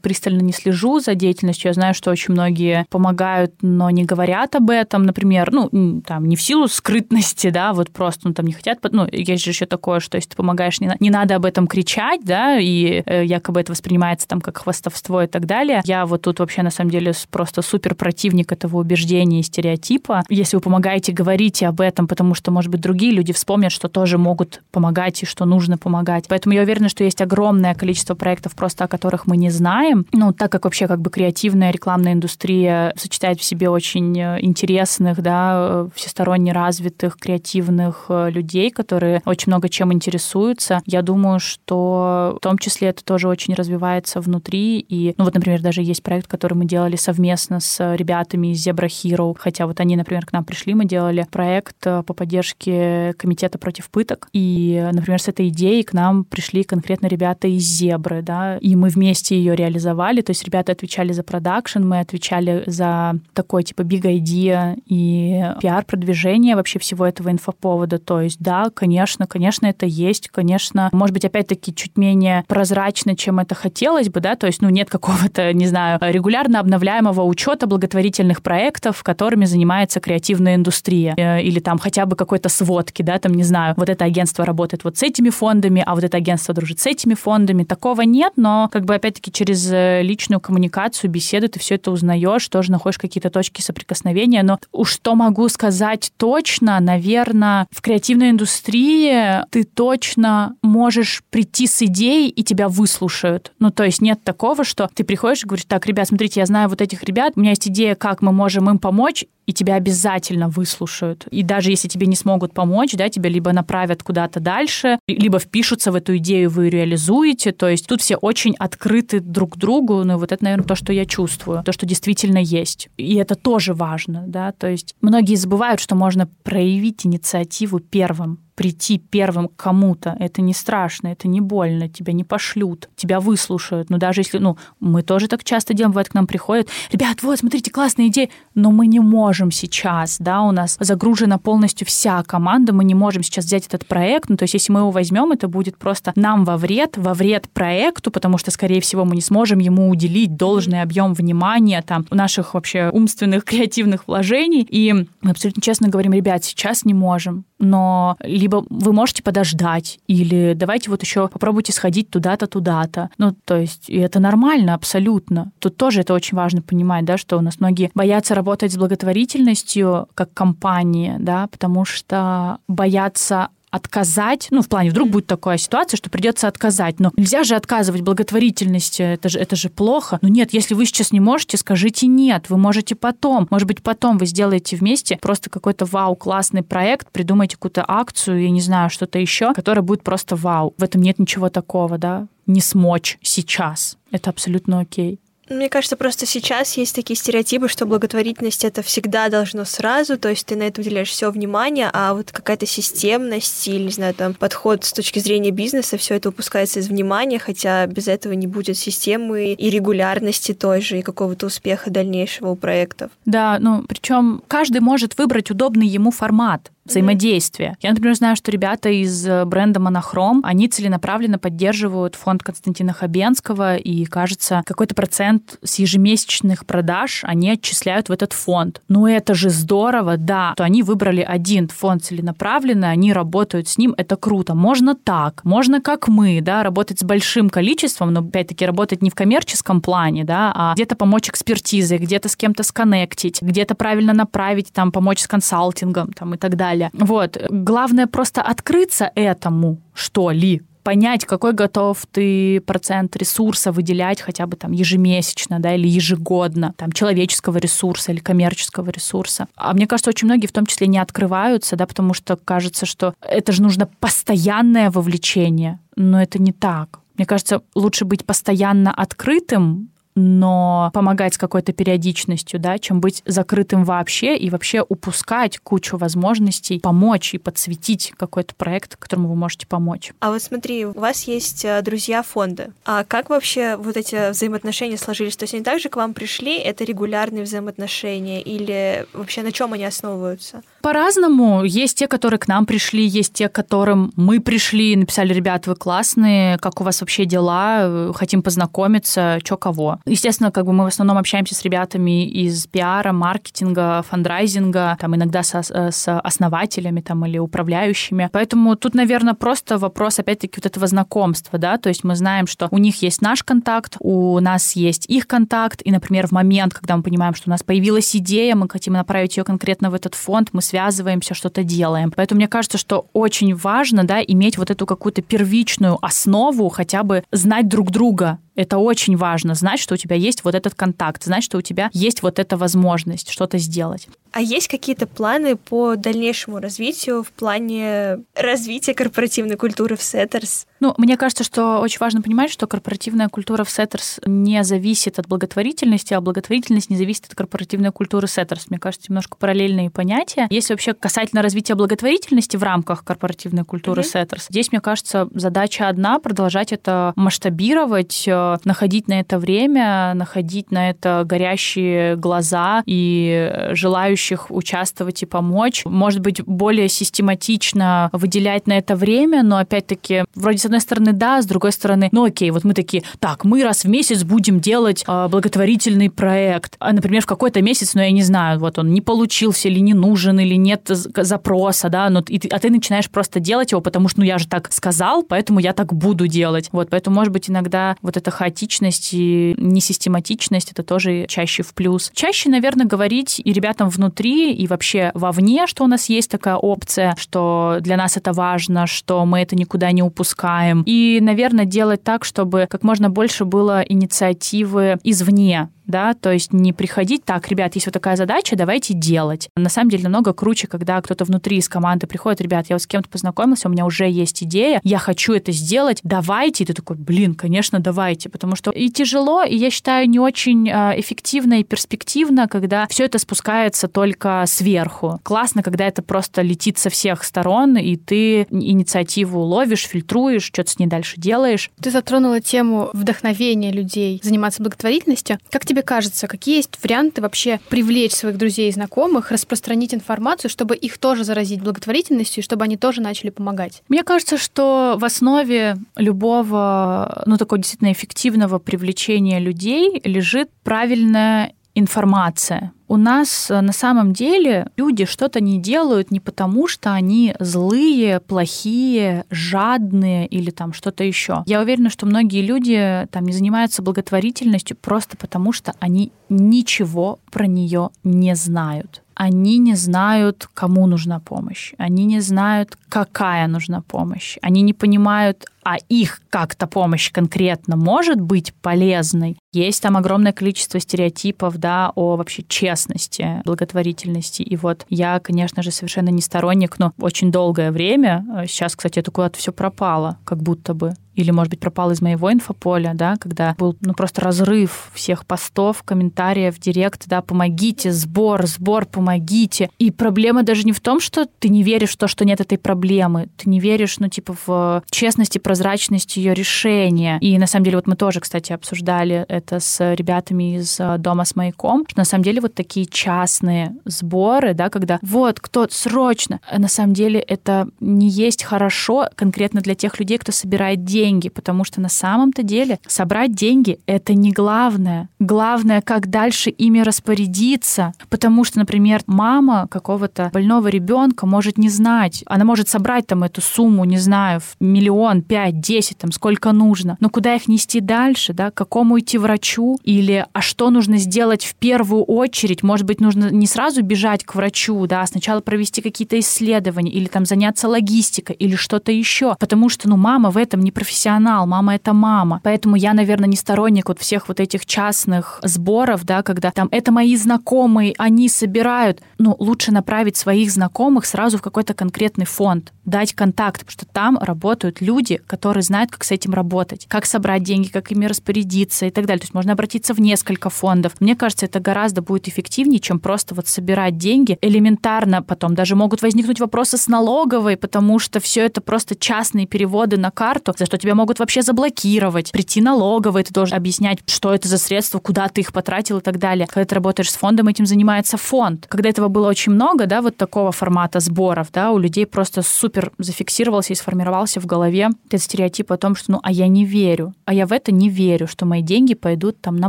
пристально 0.00 0.40
не 0.40 0.52
слежу 0.52 1.00
за 1.00 1.14
деятельностью. 1.14 1.68
Я 1.68 1.74
знаю, 1.74 1.94
что 1.94 2.10
очень 2.10 2.32
многие 2.32 2.86
помогают, 2.90 3.54
но 3.62 3.90
не 3.90 4.04
говорят 4.04 4.54
об 4.56 4.70
этом. 4.70 5.04
Например, 5.04 5.50
ну, 5.52 6.02
там, 6.04 6.26
не 6.28 6.36
в 6.36 6.42
силу 6.42 6.68
скрытности, 6.68 7.50
да, 7.50 7.72
вот 7.72 7.90
просто, 7.90 8.28
ну, 8.28 8.34
там, 8.34 8.46
не 8.46 8.52
хотят... 8.52 8.78
Ну, 8.90 9.06
есть 9.10 9.44
же 9.44 9.50
еще 9.50 9.66
такое, 9.66 10.00
что 10.00 10.16
если 10.16 10.30
ты 10.30 10.36
помогаешь, 10.36 10.80
не, 10.80 10.94
не 11.00 11.10
надо 11.10 11.36
об 11.36 11.44
этом 11.44 11.66
кричать, 11.66 12.24
да, 12.24 12.58
и 12.58 13.02
э, 13.06 13.24
якобы 13.24 13.60
это 13.60 13.72
воспринимается 13.72 14.26
там 14.26 14.40
как 14.40 14.58
хвастовство 14.58 15.22
и 15.22 15.26
так 15.26 15.46
далее. 15.46 15.82
Я 15.84 16.06
вот 16.06 16.22
тут 16.22 16.40
вообще, 16.40 16.62
на 16.62 16.70
самом 16.70 16.90
деле, 16.90 17.12
просто 17.30 17.62
супер 17.62 17.94
противник 17.94 18.52
этого 18.52 18.78
убеждения 18.78 19.40
и 19.40 19.42
стереотипа. 19.42 20.24
Если 20.28 20.56
вы 20.56 20.62
помогаете, 20.62 21.12
говорите 21.12 21.68
об 21.68 21.80
этом, 21.80 22.08
потому 22.08 22.34
что, 22.34 22.50
может 22.50 22.70
быть, 22.70 22.80
другие 22.80 23.12
люди 23.12 23.32
вспомнят, 23.32 23.72
что 23.72 23.88
тоже 23.88 24.18
могут 24.18 24.62
помогать 24.72 25.22
и 25.22 25.26
что 25.26 25.44
нужно 25.44 25.59
нужно 25.60 25.76
помогать. 25.76 26.24
Поэтому 26.26 26.54
я 26.54 26.62
уверена, 26.62 26.88
что 26.88 27.04
есть 27.04 27.20
огромное 27.20 27.74
количество 27.74 28.14
проектов, 28.14 28.54
просто 28.54 28.84
о 28.84 28.88
которых 28.88 29.26
мы 29.26 29.36
не 29.36 29.50
знаем. 29.50 30.06
Ну, 30.12 30.32
так 30.32 30.50
как 30.50 30.64
вообще 30.64 30.88
как 30.88 31.02
бы 31.02 31.10
креативная 31.10 31.70
рекламная 31.70 32.14
индустрия 32.14 32.94
сочетает 32.96 33.38
в 33.38 33.44
себе 33.44 33.68
очень 33.68 34.18
э, 34.18 34.38
интересных, 34.40 35.20
да, 35.20 35.52
э, 35.54 35.88
всесторонне 35.94 36.52
развитых, 36.52 37.18
креативных 37.18 38.06
э, 38.08 38.30
людей, 38.30 38.70
которые 38.70 39.20
очень 39.26 39.50
много 39.50 39.68
чем 39.68 39.92
интересуются. 39.92 40.80
Я 40.86 41.02
думаю, 41.02 41.40
что 41.40 42.38
в 42.38 42.42
том 42.42 42.56
числе 42.56 42.88
это 42.88 43.04
тоже 43.04 43.28
очень 43.28 43.52
развивается 43.52 44.22
внутри. 44.22 44.78
И, 44.78 45.12
ну 45.18 45.24
вот, 45.24 45.34
например, 45.34 45.60
даже 45.60 45.82
есть 45.82 46.02
проект, 46.02 46.26
который 46.26 46.54
мы 46.54 46.64
делали 46.64 46.96
совместно 46.96 47.60
с 47.60 47.94
ребятами 47.96 48.52
из 48.52 48.66
Zebra 48.66 48.86
Hero, 48.86 49.36
хотя 49.38 49.66
вот 49.66 49.78
они, 49.80 49.96
например, 49.96 50.24
к 50.24 50.32
нам 50.32 50.44
пришли, 50.44 50.72
мы 50.72 50.86
делали 50.86 51.26
проект 51.30 51.76
по 51.80 52.02
поддержке 52.02 53.12
комитета 53.18 53.58
против 53.58 53.90
пыток. 53.90 54.28
И, 54.32 54.88
например, 54.92 55.20
с 55.20 55.28
этой 55.28 55.49
идеей 55.50 55.82
к 55.82 55.92
нам 55.92 56.24
пришли 56.24 56.64
конкретно 56.64 57.06
ребята 57.06 57.46
из 57.48 57.62
Зебры, 57.64 58.22
да, 58.22 58.56
и 58.58 58.74
мы 58.76 58.88
вместе 58.88 59.36
ее 59.36 59.54
реализовали, 59.54 60.22
то 60.22 60.30
есть 60.30 60.44
ребята 60.44 60.72
отвечали 60.72 61.12
за 61.12 61.22
продакшн, 61.22 61.82
мы 61.82 62.00
отвечали 62.00 62.64
за 62.66 63.18
такой 63.34 63.62
типа 63.62 63.82
big 63.82 64.02
idea 64.02 64.80
и 64.86 65.44
пиар-продвижение 65.60 66.56
вообще 66.56 66.78
всего 66.78 67.06
этого 67.06 67.30
инфоповода, 67.30 67.98
то 67.98 68.20
есть 68.20 68.40
да, 68.40 68.70
конечно, 68.74 69.26
конечно, 69.26 69.66
это 69.66 69.86
есть, 69.86 70.28
конечно, 70.28 70.88
может 70.92 71.14
быть, 71.14 71.24
опять-таки 71.24 71.74
чуть 71.74 71.96
менее 71.96 72.44
прозрачно, 72.48 73.16
чем 73.16 73.38
это 73.40 73.54
хотелось 73.54 74.08
бы, 74.08 74.20
да, 74.20 74.36
то 74.36 74.46
есть, 74.46 74.62
ну, 74.62 74.68
нет 74.68 74.90
какого-то, 74.90 75.52
не 75.52 75.66
знаю, 75.66 75.98
регулярно 76.00 76.60
обновляемого 76.60 77.22
учета 77.22 77.66
благотворительных 77.66 78.42
проектов, 78.42 79.02
которыми 79.02 79.44
занимается 79.44 80.00
креативная 80.00 80.54
индустрия, 80.54 81.14
э, 81.16 81.42
или 81.42 81.60
там 81.60 81.78
хотя 81.78 82.06
бы 82.06 82.16
какой-то 82.16 82.48
сводки, 82.48 83.02
да, 83.02 83.18
там, 83.18 83.34
не 83.34 83.44
знаю, 83.44 83.74
вот 83.76 83.88
это 83.88 84.04
агентство 84.04 84.44
работает 84.44 84.84
вот 84.84 84.96
с 84.96 85.02
этими 85.02 85.30
фондами, 85.40 85.82
а 85.86 85.94
вот 85.94 86.04
это 86.04 86.18
агентство 86.18 86.54
дружит 86.54 86.80
с 86.80 86.86
этими 86.86 87.14
фондами. 87.14 87.64
Такого 87.64 88.02
нет, 88.02 88.34
но 88.36 88.68
как 88.70 88.84
бы 88.84 88.94
опять-таки 88.94 89.32
через 89.32 89.72
э, 89.72 90.02
личную 90.02 90.38
коммуникацию, 90.38 91.10
беседу 91.10 91.48
ты 91.48 91.58
все 91.58 91.76
это 91.76 91.90
узнаешь, 91.90 92.46
тоже 92.48 92.70
находишь 92.70 92.98
какие-то 92.98 93.30
точки 93.30 93.62
соприкосновения. 93.62 94.42
Но 94.42 94.58
уж 94.70 94.90
что 94.92 95.14
могу 95.14 95.48
сказать 95.48 96.12
точно, 96.18 96.78
наверное, 96.78 97.66
в 97.70 97.80
креативной 97.80 98.30
индустрии 98.30 99.42
ты 99.50 99.64
точно 99.64 100.56
можешь 100.62 101.22
прийти 101.30 101.66
с 101.66 101.80
идеей 101.80 102.28
и 102.28 102.42
тебя 102.42 102.68
выслушают. 102.68 103.52
Ну, 103.60 103.70
то 103.70 103.84
есть 103.84 104.02
нет 104.02 104.22
такого, 104.22 104.62
что 104.62 104.90
ты 104.92 105.04
приходишь 105.04 105.44
и 105.44 105.46
говоришь, 105.46 105.64
так, 105.64 105.86
ребят, 105.86 106.08
смотрите, 106.08 106.40
я 106.40 106.46
знаю 106.46 106.68
вот 106.68 106.82
этих 106.82 107.02
ребят, 107.04 107.32
у 107.36 107.40
меня 107.40 107.52
есть 107.52 107.66
идея, 107.66 107.94
как 107.94 108.20
мы 108.20 108.30
можем 108.30 108.68
им 108.68 108.78
помочь, 108.78 109.24
и 109.50 109.52
тебя 109.52 109.74
обязательно 109.74 110.48
выслушают. 110.48 111.26
И 111.30 111.42
даже 111.42 111.70
если 111.70 111.88
тебе 111.88 112.06
не 112.06 112.14
смогут 112.14 112.54
помочь, 112.54 112.92
да, 112.92 113.08
тебя 113.08 113.28
либо 113.28 113.52
направят 113.52 114.02
куда-то 114.02 114.38
дальше, 114.38 115.00
либо 115.08 115.40
впишутся 115.40 115.90
в 115.90 115.96
эту 115.96 116.16
идею, 116.18 116.50
вы 116.50 116.70
реализуете. 116.70 117.50
То 117.50 117.68
есть 117.68 117.88
тут 117.88 118.00
все 118.00 118.14
очень 118.14 118.54
открыты 118.58 119.18
друг 119.18 119.54
к 119.54 119.56
другу. 119.56 120.04
Ну, 120.04 120.18
вот 120.18 120.30
это, 120.30 120.44
наверное, 120.44 120.66
то, 120.66 120.76
что 120.76 120.92
я 120.92 121.04
чувствую, 121.04 121.64
то, 121.64 121.72
что 121.72 121.84
действительно 121.84 122.38
есть. 122.38 122.88
И 122.96 123.16
это 123.16 123.34
тоже 123.34 123.74
важно, 123.74 124.24
да. 124.28 124.52
То 124.52 124.68
есть 124.68 124.94
многие 125.00 125.34
забывают, 125.34 125.80
что 125.80 125.96
можно 125.96 126.28
проявить 126.44 127.04
инициативу 127.04 127.80
первым 127.80 128.38
прийти 128.60 128.98
первым 128.98 129.48
к 129.48 129.56
кому-то, 129.56 130.14
это 130.20 130.42
не 130.42 130.52
страшно, 130.52 131.08
это 131.08 131.28
не 131.28 131.40
больно, 131.40 131.88
тебя 131.88 132.12
не 132.12 132.24
пошлют, 132.24 132.90
тебя 132.94 133.18
выслушают. 133.18 133.88
Но 133.88 133.96
даже 133.96 134.20
если, 134.20 134.36
ну, 134.36 134.58
мы 134.80 135.00
тоже 135.02 135.28
так 135.28 135.44
часто 135.44 135.72
делаем, 135.72 135.92
бывает, 135.92 136.10
к 136.10 136.14
нам 136.14 136.26
приходят, 136.26 136.68
ребят, 136.92 137.22
вот, 137.22 137.38
смотрите, 137.38 137.70
классная 137.70 138.08
идея, 138.08 138.28
но 138.54 138.70
мы 138.70 138.86
не 138.86 139.00
можем 139.00 139.50
сейчас, 139.50 140.18
да, 140.18 140.42
у 140.42 140.50
нас 140.50 140.76
загружена 140.78 141.38
полностью 141.38 141.86
вся 141.86 142.22
команда, 142.22 142.74
мы 142.74 142.84
не 142.84 142.94
можем 142.94 143.22
сейчас 143.22 143.46
взять 143.46 143.66
этот 143.66 143.86
проект, 143.86 144.28
ну, 144.28 144.36
то 144.36 144.42
есть 144.42 144.52
если 144.52 144.70
мы 144.74 144.80
его 144.80 144.90
возьмем, 144.90 145.32
это 145.32 145.48
будет 145.48 145.78
просто 145.78 146.12
нам 146.14 146.44
во 146.44 146.58
вред, 146.58 146.98
во 146.98 147.14
вред 147.14 147.48
проекту, 147.48 148.10
потому 148.10 148.36
что, 148.36 148.50
скорее 148.50 148.82
всего, 148.82 149.06
мы 149.06 149.14
не 149.14 149.22
сможем 149.22 149.58
ему 149.58 149.88
уделить 149.88 150.36
должный 150.36 150.82
объем 150.82 151.14
внимания, 151.14 151.80
там, 151.80 152.04
наших 152.10 152.52
вообще 152.52 152.90
умственных, 152.92 153.44
креативных 153.46 154.06
вложений, 154.06 154.66
и 154.68 155.06
мы 155.22 155.30
абсолютно 155.30 155.62
честно 155.62 155.88
говорим, 155.88 156.12
ребят, 156.12 156.44
сейчас 156.44 156.84
не 156.84 156.92
можем, 156.92 157.46
но 157.58 158.18
либо 158.20 158.49
вы 158.50 158.92
можете 158.92 159.22
подождать, 159.22 159.98
или 160.06 160.54
давайте 160.54 160.90
вот 160.90 161.02
еще 161.02 161.28
попробуйте 161.28 161.72
сходить 161.72 162.10
туда-то, 162.10 162.46
туда-то. 162.46 163.10
Ну, 163.18 163.34
то 163.44 163.56
есть, 163.56 163.88
и 163.88 163.96
это 163.96 164.20
нормально 164.20 164.74
абсолютно. 164.74 165.52
Тут 165.58 165.76
тоже 165.76 166.00
это 166.00 166.14
очень 166.14 166.36
важно 166.36 166.62
понимать, 166.62 167.04
да, 167.04 167.16
что 167.16 167.38
у 167.38 167.40
нас 167.40 167.60
многие 167.60 167.90
боятся 167.94 168.34
работать 168.34 168.72
с 168.72 168.76
благотворительностью 168.76 170.08
как 170.14 170.32
компания, 170.34 171.16
да, 171.18 171.46
потому 171.46 171.84
что 171.84 172.58
боятся 172.68 173.48
отказать, 173.70 174.48
ну, 174.50 174.62
в 174.62 174.68
плане, 174.68 174.90
вдруг 174.90 175.10
будет 175.10 175.26
такая 175.26 175.58
ситуация, 175.58 175.96
что 175.96 176.10
придется 176.10 176.48
отказать, 176.48 176.98
но 177.00 177.12
нельзя 177.16 177.44
же 177.44 177.54
отказывать 177.54 178.02
благотворительности, 178.02 179.02
это 179.02 179.28
же, 179.28 179.38
это 179.38 179.56
же 179.56 179.68
плохо. 179.68 180.18
Ну 180.22 180.28
нет, 180.28 180.52
если 180.52 180.74
вы 180.74 180.86
сейчас 180.86 181.12
не 181.12 181.20
можете, 181.20 181.56
скажите 181.56 182.06
нет, 182.06 182.46
вы 182.48 182.58
можете 182.58 182.94
потом. 182.94 183.46
Может 183.50 183.68
быть, 183.68 183.82
потом 183.82 184.18
вы 184.18 184.26
сделаете 184.26 184.76
вместе 184.76 185.18
просто 185.20 185.50
какой-то 185.50 185.84
вау, 185.84 186.16
классный 186.16 186.62
проект, 186.62 187.10
придумайте 187.10 187.56
какую-то 187.56 187.84
акцию, 187.86 188.42
я 188.42 188.50
не 188.50 188.60
знаю, 188.60 188.90
что-то 188.90 189.18
еще, 189.18 189.54
которая 189.54 189.82
будет 189.82 190.02
просто 190.02 190.36
вау. 190.36 190.74
В 190.76 190.82
этом 190.82 191.02
нет 191.02 191.18
ничего 191.18 191.48
такого, 191.48 191.98
да, 191.98 192.26
не 192.46 192.60
смочь 192.60 193.18
сейчас. 193.22 193.96
Это 194.10 194.30
абсолютно 194.30 194.80
окей. 194.80 195.20
Мне 195.50 195.68
кажется, 195.68 195.96
просто 195.96 196.26
сейчас 196.26 196.76
есть 196.76 196.94
такие 196.94 197.16
стереотипы, 197.16 197.68
что 197.68 197.84
благотворительность 197.84 198.64
это 198.64 198.82
всегда 198.82 199.28
должно 199.28 199.64
сразу, 199.64 200.16
то 200.16 200.28
есть 200.28 200.46
ты 200.46 200.54
на 200.54 200.62
это 200.62 200.80
уделяешь 200.80 201.10
все 201.10 201.28
внимание, 201.30 201.90
а 201.92 202.14
вот 202.14 202.30
какая-то 202.30 202.66
системность 202.66 203.66
или, 203.66 203.82
не 203.82 203.90
знаю, 203.90 204.14
там 204.14 204.34
подход 204.34 204.84
с 204.84 204.92
точки 204.92 205.18
зрения 205.18 205.50
бизнеса, 205.50 205.98
все 205.98 206.14
это 206.14 206.28
упускается 206.28 206.78
из 206.78 206.88
внимания, 206.88 207.40
хотя 207.40 207.84
без 207.86 208.06
этого 208.06 208.32
не 208.34 208.46
будет 208.46 208.78
системы 208.78 209.52
и 209.52 209.70
регулярности 209.70 210.54
той 210.54 210.80
же, 210.80 211.00
и 211.00 211.02
какого-то 211.02 211.46
успеха 211.46 211.90
дальнейшего 211.90 212.50
у 212.50 212.56
проектов. 212.56 213.10
Да, 213.26 213.58
ну 213.58 213.84
причем 213.88 214.44
каждый 214.46 214.80
может 214.80 215.18
выбрать 215.18 215.50
удобный 215.50 215.88
ему 215.88 216.12
формат 216.12 216.70
взаимодействия. 216.84 217.76
Я, 217.80 217.90
например, 217.90 218.14
знаю, 218.14 218.36
что 218.36 218.50
ребята 218.50 218.88
из 218.88 219.26
э, 219.26 219.44
бренда 219.44 219.80
Монохром, 219.80 220.40
они 220.44 220.68
целенаправленно 220.68 221.38
поддерживают 221.38 222.14
фонд 222.14 222.42
Константина 222.42 222.92
Хабенского, 222.92 223.76
и, 223.76 224.04
кажется, 224.06 224.62
какой-то 224.64 224.94
процент 224.94 225.58
с 225.62 225.78
ежемесячных 225.78 226.66
продаж 226.66 227.20
они 227.24 227.50
отчисляют 227.50 228.08
в 228.08 228.12
этот 228.12 228.32
фонд. 228.32 228.82
Ну, 228.88 229.06
это 229.06 229.34
же 229.34 229.50
здорово, 229.50 230.16
да, 230.16 230.54
то 230.56 230.64
они 230.64 230.82
выбрали 230.82 231.20
один 231.20 231.68
фонд 231.68 232.04
целенаправленно, 232.04 232.88
они 232.90 233.12
работают 233.12 233.68
с 233.68 233.78
ним, 233.78 233.94
это 233.96 234.16
круто. 234.16 234.54
Можно 234.54 234.94
так, 234.94 235.44
можно 235.44 235.80
как 235.80 236.08
мы, 236.08 236.40
да, 236.40 236.62
работать 236.62 237.00
с 237.00 237.04
большим 237.04 237.50
количеством, 237.50 238.12
но, 238.12 238.20
опять-таки, 238.20 238.66
работать 238.66 239.02
не 239.02 239.10
в 239.10 239.14
коммерческом 239.14 239.80
плане, 239.80 240.24
да, 240.24 240.52
а 240.54 240.74
где-то 240.74 240.96
помочь 240.96 241.28
экспертизой, 241.28 241.98
где-то 241.98 242.28
с 242.28 242.36
кем-то 242.36 242.62
сконнектить, 242.62 243.42
где-то 243.42 243.74
правильно 243.74 244.12
направить, 244.12 244.72
там, 244.72 244.90
помочь 244.92 245.20
с 245.20 245.28
консалтингом, 245.28 246.12
там, 246.12 246.34
и 246.34 246.38
так 246.38 246.56
далее 246.56 246.79
далее. 246.88 247.06
Вот. 247.06 247.36
Главное 247.50 248.06
просто 248.06 248.42
открыться 248.42 249.10
этому, 249.14 249.78
что 249.94 250.30
ли, 250.30 250.62
понять, 250.82 251.24
какой 251.24 251.52
готов 251.52 252.04
ты 252.10 252.60
процент 252.60 253.16
ресурса 253.16 253.72
выделять 253.72 254.20
хотя 254.20 254.46
бы 254.46 254.56
там 254.56 254.72
ежемесячно, 254.72 255.60
да, 255.60 255.74
или 255.74 255.86
ежегодно, 255.86 256.74
там, 256.76 256.92
человеческого 256.92 257.58
ресурса 257.58 258.12
или 258.12 258.18
коммерческого 258.18 258.90
ресурса. 258.90 259.46
А 259.56 259.72
мне 259.74 259.86
кажется, 259.86 260.10
очень 260.10 260.26
многие 260.26 260.46
в 260.46 260.52
том 260.52 260.66
числе 260.66 260.86
не 260.86 260.98
открываются, 260.98 261.76
да, 261.76 261.86
потому 261.86 262.14
что 262.14 262.36
кажется, 262.36 262.86
что 262.86 263.14
это 263.20 263.52
же 263.52 263.62
нужно 263.62 263.88
постоянное 264.00 264.90
вовлечение, 264.90 265.78
но 265.96 266.20
это 266.20 266.40
не 266.40 266.52
так. 266.52 267.00
Мне 267.16 267.26
кажется, 267.26 267.62
лучше 267.74 268.06
быть 268.06 268.24
постоянно 268.24 268.92
открытым, 268.92 269.90
но 270.20 270.90
помогать 270.92 271.34
с 271.34 271.38
какой-то 271.38 271.72
периодичностью, 271.72 272.60
да, 272.60 272.78
чем 272.78 273.00
быть 273.00 273.22
закрытым 273.26 273.84
вообще 273.84 274.36
и 274.36 274.50
вообще 274.50 274.84
упускать 274.86 275.58
кучу 275.58 275.96
возможностей 275.96 276.78
помочь 276.78 277.34
и 277.34 277.38
подсветить 277.38 278.12
какой-то 278.16 278.54
проект, 278.54 278.96
которому 278.96 279.28
вы 279.28 279.36
можете 279.36 279.66
помочь. 279.66 280.12
А 280.20 280.30
вот 280.30 280.42
смотри, 280.42 280.86
у 280.86 280.92
вас 280.92 281.24
есть 281.24 281.64
э, 281.64 281.80
друзья 281.82 282.22
фонда. 282.22 282.72
А 282.84 283.04
как 283.04 283.30
вообще 283.30 283.76
вот 283.76 283.96
эти 283.96 284.30
взаимоотношения 284.30 284.96
сложились? 284.96 285.36
То 285.36 285.44
есть 285.44 285.54
они 285.54 285.64
также 285.64 285.88
к 285.88 285.96
вам 285.96 286.14
пришли, 286.14 286.58
это 286.58 286.84
регулярные 286.84 287.44
взаимоотношения 287.44 288.40
или 288.40 289.06
вообще 289.12 289.42
на 289.42 289.52
чем 289.52 289.72
они 289.72 289.84
основываются? 289.84 290.62
По-разному. 290.82 291.64
Есть 291.64 291.98
те, 291.98 292.06
которые 292.06 292.38
к 292.38 292.48
нам 292.48 292.66
пришли, 292.66 293.06
есть 293.06 293.34
те, 293.34 293.48
к 293.48 293.52
которым 293.52 294.12
мы 294.16 294.40
пришли, 294.40 294.96
написали, 294.96 295.34
ребят, 295.34 295.66
вы 295.66 295.74
классные, 295.74 296.58
как 296.58 296.80
у 296.80 296.84
вас 296.84 297.00
вообще 297.00 297.24
дела, 297.24 298.12
хотим 298.14 298.42
познакомиться, 298.42 299.38
чё 299.42 299.56
кого. 299.56 299.98
Естественно, 300.06 300.50
как 300.50 300.64
бы 300.64 300.72
мы 300.72 300.84
в 300.84 300.88
основном 300.88 301.18
общаемся 301.18 301.54
с 301.54 301.62
ребятами 301.62 302.26
из 302.26 302.66
пиара, 302.66 303.12
маркетинга, 303.12 304.02
фандрайзинга, 304.08 304.96
там 304.98 305.14
иногда 305.16 305.42
со, 305.42 305.62
с 305.62 306.18
основателями 306.20 307.00
там 307.00 307.26
или 307.26 307.38
управляющими. 307.38 308.30
Поэтому 308.32 308.74
тут, 308.76 308.94
наверное, 308.94 309.34
просто 309.34 309.76
вопрос, 309.78 310.18
опять-таки, 310.18 310.54
вот 310.56 310.66
этого 310.66 310.86
знакомства, 310.86 311.58
да, 311.58 311.76
то 311.76 311.88
есть 311.88 312.04
мы 312.04 312.16
знаем, 312.16 312.46
что 312.46 312.68
у 312.70 312.78
них 312.78 313.02
есть 313.02 313.20
наш 313.22 313.42
контакт, 313.42 313.96
у 314.00 314.38
нас 314.40 314.72
есть 314.76 315.06
их 315.08 315.26
контакт, 315.26 315.82
и, 315.84 315.90
например, 315.90 316.28
в 316.28 316.32
момент, 316.32 316.74
когда 316.74 316.96
мы 316.96 317.02
понимаем, 317.02 317.34
что 317.34 317.48
у 317.48 317.50
нас 317.50 317.62
появилась 317.62 318.16
идея, 318.16 318.54
мы 318.54 318.68
хотим 318.68 318.94
направить 318.94 319.36
ее 319.36 319.44
конкретно 319.44 319.90
в 319.90 319.94
этот 319.94 320.14
фонд, 320.14 320.50
мы 320.52 320.62
связываемся, 320.70 321.34
что-то 321.34 321.64
делаем. 321.64 322.12
Поэтому 322.14 322.38
мне 322.38 322.48
кажется, 322.48 322.78
что 322.78 323.08
очень 323.12 323.54
важно, 323.54 324.04
да, 324.04 324.22
иметь 324.22 324.56
вот 324.56 324.70
эту 324.70 324.86
какую-то 324.86 325.20
первичную 325.22 325.98
основу, 326.00 326.68
хотя 326.68 327.02
бы 327.02 327.24
знать 327.32 327.68
друг 327.68 327.90
друга, 327.90 328.38
это 328.60 328.78
очень 328.78 329.16
важно, 329.16 329.54
знать, 329.54 329.80
что 329.80 329.94
у 329.94 329.96
тебя 329.96 330.16
есть 330.16 330.44
вот 330.44 330.54
этот 330.54 330.74
контакт, 330.74 331.24
знать, 331.24 331.42
что 331.42 331.58
у 331.58 331.62
тебя 331.62 331.90
есть 331.92 332.22
вот 332.22 332.38
эта 332.38 332.56
возможность 332.56 333.30
что-то 333.30 333.58
сделать. 333.58 334.08
А 334.32 334.40
есть 334.40 334.68
какие-то 334.68 335.06
планы 335.06 335.56
по 335.56 335.96
дальнейшему 335.96 336.60
развитию 336.60 337.24
в 337.24 337.32
плане 337.32 338.20
развития 338.34 338.94
корпоративной 338.94 339.56
культуры 339.56 339.96
в 339.96 340.00
Setters? 340.00 340.66
Ну, 340.78 340.94
мне 340.98 341.16
кажется, 341.16 341.42
что 341.42 341.80
очень 341.80 341.98
важно 342.00 342.22
понимать, 342.22 342.50
что 342.50 342.66
корпоративная 342.66 343.28
культура 343.28 343.64
в 343.64 343.68
Setters 343.68 344.22
не 344.26 344.62
зависит 344.62 345.18
от 345.18 345.26
благотворительности, 345.26 346.14
а 346.14 346.20
благотворительность 346.20 346.90
не 346.90 346.96
зависит 346.96 347.26
от 347.26 347.34
корпоративной 347.34 347.90
культуры 347.90 348.26
Setters. 348.26 348.66
Мне 348.68 348.78
кажется, 348.78 349.06
немножко 349.10 349.36
параллельные 349.36 349.90
понятия. 349.90 350.46
Если 350.50 350.74
вообще 350.74 350.94
касательно 350.94 351.42
развития 351.42 351.74
благотворительности 351.74 352.56
в 352.56 352.62
рамках 352.62 353.04
корпоративной 353.04 353.64
культуры 353.64 354.02
mm-hmm. 354.02 354.40
Здесь, 354.48 354.72
мне 354.72 354.80
кажется, 354.80 355.28
задача 355.34 355.88
одна— 355.88 356.18
продолжать 356.20 356.72
это 356.72 357.12
масштабировать, 357.16 358.24
э, 358.26 358.49
находить 358.64 359.08
на 359.08 359.20
это 359.20 359.38
время, 359.38 360.12
находить 360.14 360.70
на 360.70 360.90
это 360.90 361.22
горящие 361.24 362.16
глаза 362.16 362.82
и 362.86 363.70
желающих 363.72 364.50
участвовать 364.50 365.22
и 365.22 365.26
помочь. 365.26 365.84
Может 365.84 366.20
быть, 366.20 366.42
более 366.42 366.88
систематично 366.88 368.10
выделять 368.12 368.66
на 368.66 368.78
это 368.78 368.96
время, 368.96 369.42
но 369.42 369.58
опять-таки, 369.58 370.24
вроде 370.34 370.58
с 370.58 370.64
одной 370.64 370.80
стороны, 370.80 371.12
да, 371.12 371.42
с 371.42 371.46
другой 371.46 371.72
стороны, 371.72 372.08
ну 372.12 372.24
окей, 372.24 372.50
вот 372.50 372.64
мы 372.64 372.74
такие, 372.74 373.02
так, 373.18 373.44
мы 373.44 373.62
раз 373.62 373.84
в 373.84 373.88
месяц 373.88 374.22
будем 374.24 374.60
делать 374.60 375.04
э, 375.06 375.28
благотворительный 375.28 376.10
проект. 376.10 376.76
А, 376.78 376.92
например, 376.92 377.22
в 377.22 377.26
какой-то 377.26 377.62
месяц, 377.62 377.94
ну 377.94 378.02
я 378.02 378.10
не 378.10 378.22
знаю, 378.22 378.58
вот 378.60 378.78
он 378.78 378.92
не 378.92 379.00
получился 379.00 379.68
или 379.68 379.80
не 379.80 379.94
нужен, 379.94 380.38
или 380.38 380.54
нет 380.54 380.82
запроса, 380.86 381.88
да, 381.88 382.08
но, 382.10 382.22
и, 382.28 382.40
а 382.48 382.58
ты 382.58 382.70
начинаешь 382.70 383.10
просто 383.10 383.40
делать 383.40 383.72
его, 383.72 383.80
потому 383.80 384.08
что, 384.08 384.20
ну 384.20 384.26
я 384.26 384.38
же 384.38 384.46
так 384.48 384.72
сказал, 384.72 385.22
поэтому 385.22 385.60
я 385.60 385.72
так 385.72 385.92
буду 385.92 386.26
делать. 386.26 386.68
Вот, 386.72 386.90
поэтому, 386.90 387.16
может 387.16 387.32
быть, 387.32 387.50
иногда 387.50 387.96
вот 388.02 388.16
это 388.16 388.30
хаотичность 388.40 389.10
и 389.12 389.54
несистематичность 389.58 390.72
это 390.72 390.82
тоже 390.82 391.26
чаще 391.28 391.62
в 391.62 391.74
плюс. 391.74 392.10
Чаще, 392.14 392.48
наверное, 392.48 392.86
говорить 392.86 393.38
и 393.44 393.52
ребятам 393.52 393.90
внутри, 393.90 394.54
и 394.54 394.66
вообще 394.66 395.10
вовне, 395.12 395.66
что 395.66 395.84
у 395.84 395.86
нас 395.86 396.08
есть 396.08 396.30
такая 396.30 396.56
опция, 396.56 397.14
что 397.18 397.78
для 397.80 397.98
нас 397.98 398.16
это 398.16 398.32
важно, 398.32 398.86
что 398.86 399.26
мы 399.26 399.40
это 399.40 399.56
никуда 399.56 399.92
не 399.92 400.02
упускаем. 400.02 400.82
И, 400.86 401.18
наверное, 401.20 401.66
делать 401.66 402.02
так, 402.02 402.24
чтобы 402.24 402.66
как 402.70 402.82
можно 402.82 403.10
больше 403.10 403.44
было 403.44 403.82
инициативы 403.82 404.96
извне, 405.04 405.68
да, 405.90 406.14
то 406.14 406.32
есть 406.32 406.52
не 406.52 406.72
приходить, 406.72 407.24
так, 407.24 407.48
ребят, 407.48 407.74
есть 407.74 407.86
вот 407.86 407.92
такая 407.92 408.16
задача, 408.16 408.56
давайте 408.56 408.94
делать. 408.94 409.48
На 409.56 409.68
самом 409.68 409.90
деле 409.90 410.04
намного 410.04 410.32
круче, 410.32 410.66
когда 410.66 411.00
кто-то 411.00 411.24
внутри 411.24 411.58
из 411.58 411.68
команды 411.68 412.06
приходит, 412.06 412.40
ребят, 412.40 412.66
я 412.68 412.76
вот 412.76 412.82
с 412.82 412.86
кем-то 412.86 413.08
познакомился, 413.08 413.68
у 413.68 413.70
меня 413.70 413.84
уже 413.84 414.08
есть 414.08 414.42
идея, 414.42 414.80
я 414.84 414.98
хочу 414.98 415.32
это 415.32 415.52
сделать, 415.52 416.00
давайте, 416.02 416.64
и 416.64 416.66
ты 416.66 416.72
такой, 416.72 416.96
блин, 416.96 417.34
конечно, 417.34 417.80
давайте, 417.80 418.28
потому 418.28 418.56
что 418.56 418.70
и 418.70 418.88
тяжело, 418.90 419.42
и 419.42 419.56
я 419.56 419.70
считаю 419.70 420.08
не 420.08 420.18
очень 420.18 420.70
а, 420.70 420.94
эффективно 420.96 421.60
и 421.60 421.64
перспективно, 421.64 422.48
когда 422.48 422.86
все 422.88 423.04
это 423.04 423.18
спускается 423.18 423.88
только 423.88 424.44
сверху. 424.46 425.20
Классно, 425.22 425.62
когда 425.62 425.86
это 425.86 426.02
просто 426.02 426.42
летит 426.42 426.78
со 426.78 426.90
всех 426.90 427.24
сторон, 427.24 427.76
и 427.76 427.96
ты 427.96 428.46
инициативу 428.50 429.40
ловишь, 429.40 429.86
фильтруешь, 429.86 430.44
что-то 430.44 430.70
с 430.70 430.78
ней 430.78 430.86
дальше 430.86 431.14
делаешь. 431.18 431.70
Ты 431.80 431.90
затронула 431.90 432.40
тему 432.40 432.90
вдохновения 432.92 433.72
людей 433.72 434.20
заниматься 434.22 434.62
благотворительностью. 434.62 435.38
Как 435.50 435.66
тебе 435.66 435.79
кажется, 435.82 436.26
какие 436.26 436.56
есть 436.56 436.78
варианты 436.82 437.22
вообще 437.22 437.60
привлечь 437.68 438.12
своих 438.12 438.36
друзей 438.36 438.68
и 438.68 438.72
знакомых, 438.72 439.30
распространить 439.30 439.94
информацию, 439.94 440.50
чтобы 440.50 440.76
их 440.76 440.98
тоже 440.98 441.24
заразить 441.24 441.62
благотворительностью, 441.62 442.42
чтобы 442.42 442.64
они 442.64 442.76
тоже 442.76 443.00
начали 443.00 443.30
помогать? 443.30 443.82
Мне 443.88 444.02
кажется, 444.02 444.38
что 444.38 444.96
в 444.98 445.04
основе 445.04 445.76
любого, 445.96 447.22
ну, 447.26 447.36
такого 447.36 447.58
действительно 447.58 447.92
эффективного 447.92 448.58
привлечения 448.58 449.38
людей 449.38 450.00
лежит 450.04 450.50
правильная 450.62 451.52
информация. 451.74 452.72
У 452.88 452.96
нас 452.96 453.50
э, 453.50 453.60
на 453.60 453.72
самом 453.72 454.12
деле 454.12 454.68
люди 454.76 455.04
что-то 455.04 455.40
не 455.40 455.60
делают 455.60 456.10
не 456.10 456.18
потому, 456.18 456.66
что 456.66 456.92
они 456.92 457.34
злые, 457.38 458.20
плохие, 458.20 459.24
жадные 459.30 460.26
или 460.26 460.50
там 460.50 460.72
что-то 460.72 461.04
еще. 461.04 461.44
Я 461.46 461.60
уверена, 461.60 461.90
что 461.90 462.06
многие 462.06 462.42
люди 462.42 463.06
там 463.12 463.24
не 463.24 463.32
занимаются 463.32 463.82
благотворительностью 463.82 464.76
просто 464.76 465.16
потому, 465.16 465.52
что 465.52 465.74
они 465.78 466.12
ничего 466.28 467.20
про 467.30 467.46
нее 467.46 467.90
не 468.02 468.34
знают 468.34 469.02
они 469.20 469.58
не 469.58 469.74
знают, 469.74 470.48
кому 470.54 470.86
нужна 470.86 471.20
помощь, 471.20 471.74
они 471.76 472.06
не 472.06 472.20
знают, 472.20 472.78
какая 472.88 473.48
нужна 473.48 473.82
помощь, 473.82 474.38
они 474.40 474.62
не 474.62 474.72
понимают, 474.72 475.44
а 475.62 475.76
их 475.90 476.22
как-то 476.30 476.66
помощь 476.66 477.12
конкретно 477.12 477.76
может 477.76 478.18
быть 478.18 478.54
полезной. 478.62 479.36
Есть 479.52 479.82
там 479.82 479.98
огромное 479.98 480.32
количество 480.32 480.80
стереотипов, 480.80 481.58
да, 481.58 481.92
о 481.96 482.16
вообще 482.16 482.44
честности, 482.48 483.42
благотворительности. 483.44 484.40
И 484.40 484.56
вот 484.56 484.86
я, 484.88 485.20
конечно 485.20 485.62
же, 485.62 485.70
совершенно 485.70 486.08
не 486.08 486.22
сторонник, 486.22 486.78
но 486.78 486.94
очень 486.98 487.30
долгое 487.30 487.72
время, 487.72 488.24
э, 488.38 488.46
сейчас, 488.46 488.74
кстати, 488.74 489.00
это 489.00 489.10
куда-то 489.10 489.38
все 489.38 489.52
пропало, 489.52 490.16
как 490.24 490.42
будто 490.42 490.72
бы 490.72 490.94
или, 491.20 491.30
может 491.30 491.50
быть, 491.50 491.60
пропал 491.60 491.90
из 491.90 492.00
моего 492.00 492.32
инфополя, 492.32 492.92
да, 492.94 493.16
когда 493.16 493.54
был, 493.58 493.76
ну, 493.80 493.94
просто 493.94 494.20
разрыв 494.20 494.90
всех 494.94 495.26
постов, 495.26 495.82
комментариев, 495.82 496.58
директ, 496.58 497.04
да, 497.06 497.22
помогите, 497.22 497.92
сбор, 497.92 498.46
сбор, 498.46 498.86
помогите. 498.86 499.70
И 499.78 499.90
проблема 499.90 500.42
даже 500.42 500.64
не 500.64 500.72
в 500.72 500.80
том, 500.80 501.00
что 501.00 501.26
ты 501.26 501.48
не 501.48 501.62
веришь 501.62 501.90
в 501.90 501.96
то, 501.96 502.08
что 502.08 502.24
нет 502.24 502.40
этой 502.40 502.58
проблемы, 502.58 503.28
ты 503.36 503.48
не 503.48 503.60
веришь, 503.60 503.98
ну, 503.98 504.08
типа, 504.08 504.36
в 504.46 504.82
честность 504.90 505.36
и 505.36 505.38
прозрачность 505.38 506.16
ее 506.16 506.34
решения. 506.34 507.18
И, 507.20 507.38
на 507.38 507.46
самом 507.46 507.64
деле, 507.64 507.76
вот 507.76 507.86
мы 507.86 507.96
тоже, 507.96 508.20
кстати, 508.20 508.52
обсуждали 508.52 509.24
это 509.28 509.60
с 509.60 509.94
ребятами 509.94 510.56
из 510.56 510.78
э, 510.80 510.98
Дома 510.98 511.24
с 511.24 511.36
маяком, 511.36 511.84
что, 511.88 511.98
на 511.98 512.04
самом 512.04 512.24
деле, 512.24 512.40
вот 512.40 512.54
такие 512.54 512.86
частные 512.86 513.74
сборы, 513.84 514.54
да, 514.54 514.70
когда 514.70 514.98
вот 515.02 515.40
кто-то 515.40 515.74
срочно, 515.74 516.40
на 516.56 516.68
самом 516.68 516.94
деле, 516.94 517.20
это 517.20 517.68
не 517.80 518.08
есть 518.08 518.44
хорошо 518.44 519.08
конкретно 519.14 519.60
для 519.60 519.74
тех 519.74 519.98
людей, 519.98 520.18
кто 520.18 520.32
собирает 520.32 520.84
деньги, 520.84 521.09
деньги, 521.10 521.28
потому 521.28 521.64
что 521.64 521.80
на 521.80 521.88
самом-то 521.88 522.42
деле 522.42 522.78
собрать 522.86 523.34
деньги— 523.34 523.80
это 523.86 524.14
не 524.14 524.30
главное. 524.30 525.08
Главное, 525.18 525.80
как 525.82 526.08
дальше 526.08 526.50
ими 526.50 526.80
распорядиться, 526.80 527.92
потому 528.08 528.44
что, 528.44 528.60
например, 528.60 529.02
мама 529.06 529.66
какого-то 529.68 530.30
больного 530.32 530.68
ребенка 530.68 531.26
может 531.26 531.58
не 531.58 531.68
знать, 531.68 532.22
она 532.26 532.44
может 532.44 532.68
собрать 532.68 533.08
там 533.08 533.24
эту 533.24 533.40
сумму, 533.40 533.84
не 533.84 533.98
знаю, 533.98 534.40
в 534.40 534.54
миллион, 534.60 535.22
пять, 535.22 535.60
десять, 535.60 535.98
там 535.98 536.12
сколько 536.12 536.52
нужно, 536.52 536.96
но 537.00 537.10
куда 537.10 537.34
их 537.34 537.48
нести 537.48 537.80
дальше, 537.80 538.32
да, 538.32 538.50
к 538.52 538.54
какому 538.54 538.98
идти 539.00 539.18
врачу, 539.18 539.78
или 539.82 540.26
а 540.32 540.40
что 540.40 540.70
нужно 540.70 540.98
сделать 540.98 541.44
в 541.44 541.56
первую 541.56 542.04
очередь, 542.04 542.62
может 542.62 542.86
быть, 542.86 543.00
нужно 543.00 543.30
не 543.30 543.48
сразу 543.48 543.82
бежать 543.82 544.24
к 544.24 544.36
врачу, 544.36 544.86
да, 544.86 545.02
а 545.02 545.06
сначала 545.06 545.40
провести 545.40 545.82
какие-то 545.82 546.18
исследования, 546.20 546.92
или 546.92 547.06
там 547.06 547.26
заняться 547.26 547.68
логистикой, 547.68 548.36
или 548.36 548.54
что-то 548.54 548.92
еще, 548.92 549.34
потому 549.40 549.68
что, 549.68 549.88
ну, 549.88 549.96
мама 549.96 550.30
в 550.30 550.36
этом 550.36 550.60
не 550.60 550.70
профессионал, 550.70 550.89
профессионал, 550.90 551.46
мама 551.46 551.76
это 551.76 551.92
мама. 551.92 552.40
Поэтому 552.42 552.74
я, 552.74 552.94
наверное, 552.94 553.28
не 553.28 553.36
сторонник 553.36 553.88
вот 553.88 554.00
всех 554.00 554.26
вот 554.26 554.40
этих 554.40 554.66
частных 554.66 555.38
сборов, 555.44 556.04
да, 556.04 556.22
когда 556.22 556.50
там 556.50 556.68
это 556.72 556.90
мои 556.90 557.14
знакомые, 557.14 557.94
они 557.96 558.28
собирают. 558.28 559.00
Ну, 559.18 559.36
лучше 559.38 559.70
направить 559.70 560.16
своих 560.16 560.50
знакомых 560.50 561.06
сразу 561.06 561.38
в 561.38 561.42
какой-то 561.42 561.74
конкретный 561.74 562.24
фонд, 562.24 562.72
дать 562.84 563.14
контакт, 563.14 563.60
потому 563.60 563.70
что 563.70 563.86
там 563.86 564.18
работают 564.18 564.80
люди, 564.80 565.20
которые 565.28 565.62
знают, 565.62 565.92
как 565.92 566.02
с 566.02 566.10
этим 566.10 566.32
работать, 566.32 566.86
как 566.88 567.06
собрать 567.06 567.44
деньги, 567.44 567.68
как 567.68 567.92
ими 567.92 568.06
распорядиться 568.06 568.86
и 568.86 568.90
так 568.90 569.06
далее. 569.06 569.20
То 569.20 569.24
есть 569.24 569.34
можно 569.34 569.52
обратиться 569.52 569.94
в 569.94 570.00
несколько 570.00 570.50
фондов. 570.50 570.94
Мне 570.98 571.14
кажется, 571.14 571.46
это 571.46 571.60
гораздо 571.60 572.02
будет 572.02 572.26
эффективнее, 572.26 572.80
чем 572.80 572.98
просто 572.98 573.36
вот 573.36 573.46
собирать 573.46 573.96
деньги. 573.96 574.38
Элементарно 574.40 575.22
потом 575.22 575.54
даже 575.54 575.76
могут 575.76 576.02
возникнуть 576.02 576.40
вопросы 576.40 576.78
с 576.78 576.88
налоговой, 576.88 577.56
потому 577.56 578.00
что 578.00 578.18
все 578.18 578.44
это 578.44 578.60
просто 578.60 578.96
частные 578.96 579.46
переводы 579.46 579.96
на 579.96 580.10
карту, 580.10 580.52
за 580.58 580.66
что 580.66 580.79
тебя 580.80 580.94
могут 580.94 581.18
вообще 581.18 581.42
заблокировать. 581.42 582.32
Прийти 582.32 582.60
налоговой, 582.60 583.22
ты 583.24 583.32
должен 583.32 583.56
объяснять, 583.56 583.98
что 584.06 584.34
это 584.34 584.48
за 584.48 584.58
средства, 584.58 584.98
куда 584.98 585.28
ты 585.28 585.42
их 585.42 585.52
потратил 585.52 585.98
и 585.98 586.00
так 586.00 586.18
далее. 586.18 586.46
Когда 586.46 586.64
ты 586.64 586.74
работаешь 586.74 587.10
с 587.10 587.16
фондом, 587.16 587.48
этим 587.48 587.66
занимается 587.66 588.16
фонд. 588.16 588.66
Когда 588.68 588.88
этого 588.88 589.08
было 589.08 589.28
очень 589.28 589.52
много, 589.52 589.86
да, 589.86 590.02
вот 590.02 590.16
такого 590.16 590.52
формата 590.52 591.00
сборов, 591.00 591.48
да, 591.52 591.70
у 591.70 591.78
людей 591.78 592.06
просто 592.06 592.42
супер 592.42 592.92
зафиксировался 592.98 593.72
и 593.72 593.76
сформировался 593.76 594.40
в 594.40 594.46
голове 594.46 594.90
этот 595.06 595.22
стереотип 595.22 595.72
о 595.72 595.76
том, 595.76 595.94
что, 595.94 596.12
ну, 596.12 596.20
а 596.22 596.32
я 596.32 596.48
не 596.48 596.64
верю, 596.64 597.14
а 597.24 597.34
я 597.34 597.46
в 597.46 597.52
это 597.52 597.72
не 597.72 597.88
верю, 597.88 598.26
что 598.26 598.46
мои 598.46 598.62
деньги 598.62 598.94
пойдут 598.94 599.40
там 599.40 599.56
на 599.56 599.68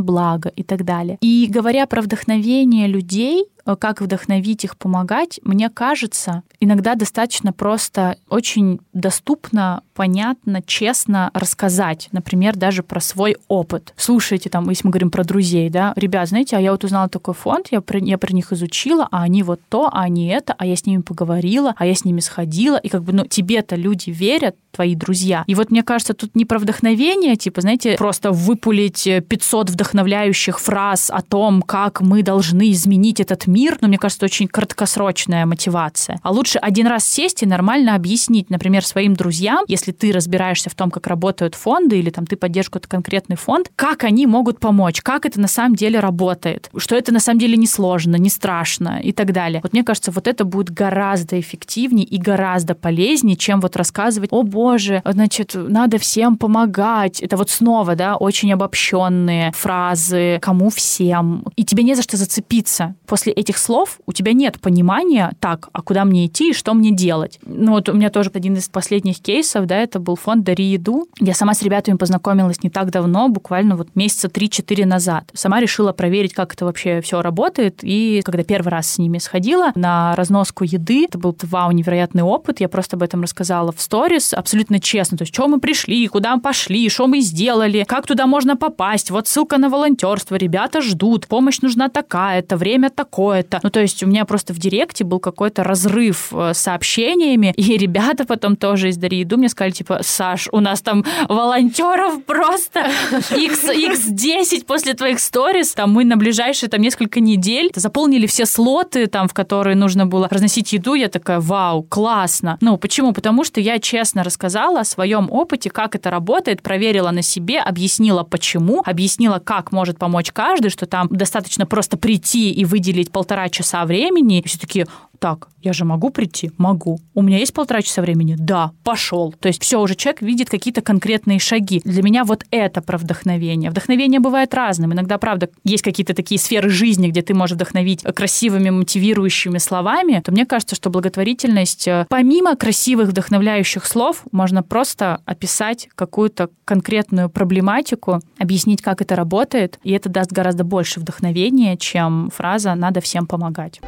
благо 0.00 0.48
и 0.48 0.62
так 0.62 0.84
далее. 0.84 1.18
И 1.20 1.46
говоря 1.50 1.86
про 1.86 2.02
вдохновение 2.02 2.86
людей, 2.86 3.44
как 3.64 4.00
вдохновить 4.00 4.64
их 4.64 4.76
помогать, 4.76 5.40
мне 5.42 5.70
кажется, 5.70 6.42
иногда 6.60 6.94
достаточно 6.94 7.52
просто 7.52 8.16
очень 8.28 8.80
доступно, 8.92 9.82
понятно, 9.94 10.62
честно 10.62 11.30
рассказать, 11.34 12.08
например, 12.12 12.56
даже 12.56 12.82
про 12.82 13.00
свой 13.00 13.36
опыт. 13.48 13.94
Слушайте, 13.96 14.50
там, 14.50 14.68
если 14.70 14.86
мы 14.86 14.90
говорим 14.90 15.10
про 15.10 15.24
друзей, 15.24 15.70
да, 15.70 15.92
ребят, 15.96 16.28
знаете, 16.28 16.56
а 16.56 16.60
я 16.60 16.72
вот 16.72 16.84
узнала 16.84 17.08
такой 17.08 17.34
фонд, 17.34 17.68
я 17.70 17.80
про, 17.80 17.98
я 17.98 18.18
про 18.18 18.32
них 18.32 18.52
изучила, 18.52 19.08
а 19.10 19.22
они 19.22 19.42
вот 19.42 19.60
то, 19.68 19.88
а 19.92 20.02
они 20.02 20.28
это, 20.28 20.54
а 20.58 20.66
я 20.66 20.76
с 20.76 20.86
ними 20.86 21.02
поговорила, 21.02 21.74
а 21.76 21.86
я 21.86 21.94
с 21.94 22.04
ними 22.04 22.20
сходила, 22.20 22.76
и 22.76 22.88
как 22.88 23.02
бы, 23.02 23.12
ну, 23.12 23.26
тебе-то 23.26 23.76
люди 23.76 24.10
верят, 24.10 24.56
твои 24.72 24.94
друзья. 24.94 25.44
И 25.46 25.54
вот 25.54 25.70
мне 25.70 25.82
кажется, 25.82 26.14
тут 26.14 26.34
не 26.34 26.44
про 26.44 26.58
вдохновение, 26.58 27.36
типа, 27.36 27.60
знаете, 27.60 27.96
просто 27.96 28.32
выпулить 28.32 29.04
500 29.04 29.70
вдохновляющих 29.70 30.58
фраз 30.58 31.10
о 31.10 31.20
том, 31.22 31.62
как 31.62 32.00
мы 32.00 32.22
должны 32.22 32.72
изменить 32.72 33.20
этот 33.20 33.46
но 33.80 33.88
мне 33.88 33.98
кажется, 33.98 34.24
очень 34.24 34.48
краткосрочная 34.48 35.46
мотивация. 35.46 36.18
А 36.22 36.30
лучше 36.30 36.58
один 36.58 36.86
раз 36.86 37.04
сесть 37.04 37.42
и 37.42 37.46
нормально 37.46 37.94
объяснить, 37.94 38.50
например, 38.50 38.84
своим 38.84 39.14
друзьям, 39.14 39.64
если 39.68 39.92
ты 39.92 40.12
разбираешься 40.12 40.70
в 40.70 40.74
том, 40.74 40.90
как 40.90 41.06
работают 41.06 41.54
фонды, 41.54 41.98
или 41.98 42.10
там 42.10 42.26
ты 42.26 42.36
поддерживаешь 42.36 42.70
какой-то 42.70 42.88
конкретный 42.88 43.36
фонд, 43.36 43.70
как 43.76 44.04
они 44.04 44.26
могут 44.26 44.60
помочь, 44.60 45.02
как 45.02 45.26
это 45.26 45.40
на 45.40 45.48
самом 45.48 45.74
деле 45.74 46.00
работает, 46.00 46.70
что 46.76 46.96
это 46.96 47.12
на 47.12 47.20
самом 47.20 47.40
деле 47.40 47.56
не 47.56 47.66
сложно, 47.66 48.16
не 48.16 48.30
страшно 48.30 49.00
и 49.02 49.12
так 49.12 49.32
далее. 49.32 49.60
Вот 49.62 49.72
мне 49.72 49.84
кажется, 49.84 50.10
вот 50.10 50.26
это 50.28 50.44
будет 50.44 50.70
гораздо 50.70 51.38
эффективнее 51.38 52.06
и 52.06 52.18
гораздо 52.18 52.74
полезнее, 52.74 53.36
чем 53.36 53.60
вот 53.60 53.76
рассказывать, 53.76 54.30
о 54.32 54.42
боже, 54.42 55.02
значит, 55.04 55.52
надо 55.54 55.98
всем 55.98 56.36
помогать. 56.36 57.20
Это 57.20 57.36
вот 57.36 57.50
снова, 57.50 57.94
да, 57.94 58.16
очень 58.16 58.52
обобщенные 58.52 59.52
фразы, 59.52 60.38
кому 60.40 60.70
всем. 60.70 61.44
И 61.56 61.64
тебе 61.64 61.82
не 61.82 61.94
за 61.94 62.02
что 62.02 62.16
зацепиться. 62.16 62.94
После 63.06 63.32
этих 63.42 63.58
слов 63.58 64.00
у 64.06 64.12
тебя 64.12 64.32
нет 64.32 64.60
понимания, 64.60 65.32
так, 65.40 65.68
а 65.72 65.82
куда 65.82 66.04
мне 66.04 66.26
идти 66.26 66.50
и 66.50 66.54
что 66.54 66.74
мне 66.74 66.90
делать. 66.90 67.38
Ну 67.44 67.72
вот 67.72 67.88
у 67.88 67.92
меня 67.92 68.10
тоже 68.10 68.30
один 68.32 68.54
из 68.54 68.68
последних 68.68 69.20
кейсов, 69.20 69.66
да, 69.66 69.76
это 69.76 69.98
был 70.00 70.16
фонд 70.16 70.44
«Дари 70.44 70.64
еду». 70.64 71.06
Я 71.20 71.34
сама 71.34 71.54
с 71.54 71.62
ребятами 71.62 71.96
познакомилась 71.96 72.62
не 72.62 72.70
так 72.70 72.90
давно, 72.90 73.28
буквально 73.28 73.76
вот 73.76 73.88
месяца 73.94 74.28
3-4 74.28 74.86
назад. 74.86 75.30
Сама 75.34 75.60
решила 75.60 75.92
проверить, 75.92 76.32
как 76.32 76.54
это 76.54 76.64
вообще 76.64 77.00
все 77.00 77.22
работает. 77.22 77.80
И 77.82 78.22
когда 78.24 78.42
первый 78.42 78.68
раз 78.68 78.90
с 78.90 78.98
ними 78.98 79.18
сходила 79.18 79.72
на 79.74 80.14
разноску 80.16 80.64
еды, 80.64 81.04
это 81.04 81.18
был 81.18 81.36
вау, 81.42 81.72
невероятный 81.72 82.22
опыт. 82.22 82.60
Я 82.60 82.68
просто 82.68 82.96
об 82.96 83.02
этом 83.02 83.22
рассказала 83.22 83.72
в 83.72 83.80
сторис 83.80 84.32
абсолютно 84.32 84.80
честно. 84.80 85.18
То 85.18 85.22
есть, 85.22 85.34
что 85.34 85.48
мы 85.48 85.60
пришли, 85.60 86.06
куда 86.08 86.36
мы 86.36 86.42
пошли, 86.42 86.88
что 86.88 87.06
мы 87.06 87.20
сделали, 87.20 87.84
как 87.86 88.06
туда 88.06 88.26
можно 88.26 88.56
попасть. 88.56 89.10
Вот 89.10 89.28
ссылка 89.28 89.58
на 89.58 89.68
волонтерство, 89.68 90.36
ребята 90.36 90.80
ждут, 90.80 91.26
помощь 91.26 91.60
нужна 91.60 91.88
такая-то, 91.88 92.56
время 92.56 92.90
такое-то. 93.32 93.60
Ну, 93.62 93.70
то 93.70 93.80
есть 93.80 94.02
у 94.02 94.06
меня 94.06 94.24
просто 94.24 94.52
в 94.52 94.58
директе 94.58 95.04
был 95.04 95.18
какой-то 95.18 95.64
разрыв 95.64 96.32
э, 96.32 96.52
с 96.54 96.58
сообщениями, 96.58 97.52
и 97.56 97.76
ребята 97.76 98.24
потом 98.24 98.56
тоже 98.56 98.88
из 98.88 98.96
Дарьи 98.96 99.20
Еду 99.20 99.36
мне 99.36 99.48
сказали, 99.48 99.72
типа, 99.72 100.00
Саш, 100.02 100.48
у 100.52 100.60
нас 100.60 100.80
там 100.82 101.04
волонтеров 101.28 102.24
просто 102.24 102.90
x, 103.30 103.64
x10 103.64 104.64
после 104.66 104.94
твоих 104.94 105.20
сторис, 105.20 105.72
там 105.72 105.92
мы 105.92 106.04
на 106.04 106.16
ближайшие 106.16 106.68
там 106.68 106.80
несколько 106.80 107.20
недель 107.20 107.70
заполнили 107.74 108.26
все 108.26 108.46
слоты, 108.46 109.06
там, 109.06 109.28
в 109.28 109.34
которые 109.34 109.76
нужно 109.76 110.06
было 110.06 110.28
разносить 110.28 110.72
еду, 110.72 110.94
я 110.94 111.08
такая, 111.08 111.40
вау, 111.40 111.82
классно. 111.82 112.58
Ну, 112.60 112.76
почему? 112.76 113.12
Потому 113.12 113.44
что 113.44 113.60
я 113.60 113.78
честно 113.78 114.24
рассказала 114.24 114.80
о 114.80 114.84
своем 114.84 115.28
опыте, 115.30 115.70
как 115.70 115.94
это 115.94 116.10
работает, 116.10 116.62
проверила 116.62 117.10
на 117.10 117.22
себе, 117.22 117.60
объяснила 117.60 118.22
почему, 118.22 118.82
объяснила, 118.84 119.38
как 119.38 119.72
может 119.72 119.98
помочь 119.98 120.32
каждый, 120.32 120.70
что 120.70 120.86
там 120.86 121.08
достаточно 121.08 121.66
просто 121.66 121.96
прийти 121.96 122.50
и 122.52 122.64
выделить 122.64 123.10
полтора 123.22 123.48
часа 123.48 123.84
времени, 123.86 124.42
все 124.44 124.58
таки 124.58 124.84
так, 125.22 125.50
я 125.62 125.72
же 125.72 125.84
могу 125.84 126.10
прийти? 126.10 126.50
Могу. 126.58 126.98
У 127.14 127.22
меня 127.22 127.38
есть 127.38 127.54
полтора 127.54 127.80
часа 127.80 128.02
времени? 128.02 128.34
Да, 128.36 128.72
пошел. 128.82 129.32
То 129.38 129.46
есть 129.46 129.62
все, 129.62 129.80
уже 129.80 129.94
человек 129.94 130.20
видит 130.20 130.50
какие-то 130.50 130.80
конкретные 130.80 131.38
шаги. 131.38 131.80
Для 131.84 132.02
меня 132.02 132.24
вот 132.24 132.44
это 132.50 132.82
про 132.82 132.98
вдохновение. 132.98 133.70
Вдохновение 133.70 134.18
бывает 134.18 134.52
разным. 134.52 134.92
Иногда, 134.92 135.18
правда, 135.18 135.48
есть 135.62 135.84
какие-то 135.84 136.12
такие 136.12 136.40
сферы 136.40 136.70
жизни, 136.70 137.06
где 137.06 137.22
ты 137.22 137.34
можешь 137.34 137.54
вдохновить 137.54 138.02
красивыми, 138.02 138.70
мотивирующими 138.70 139.58
словами, 139.58 140.20
то 140.24 140.32
мне 140.32 140.44
кажется, 140.44 140.74
что 140.74 140.90
благотворительность, 140.90 141.86
э, 141.86 142.06
помимо 142.08 142.56
красивых, 142.56 143.10
вдохновляющих 143.10 143.86
слов, 143.86 144.24
можно 144.32 144.64
просто 144.64 145.20
описать 145.24 145.88
какую-то 145.94 146.50
конкретную 146.64 147.30
проблематику, 147.30 148.18
объяснить, 148.40 148.82
как 148.82 149.00
это 149.00 149.14
работает, 149.14 149.78
и 149.84 149.92
это 149.92 150.08
даст 150.08 150.32
гораздо 150.32 150.64
больше 150.64 150.98
вдохновения, 150.98 151.76
чем 151.76 152.28
фраза 152.34 152.74
«надо 152.74 153.00
всем 153.00 153.28
помогать». 153.28 153.80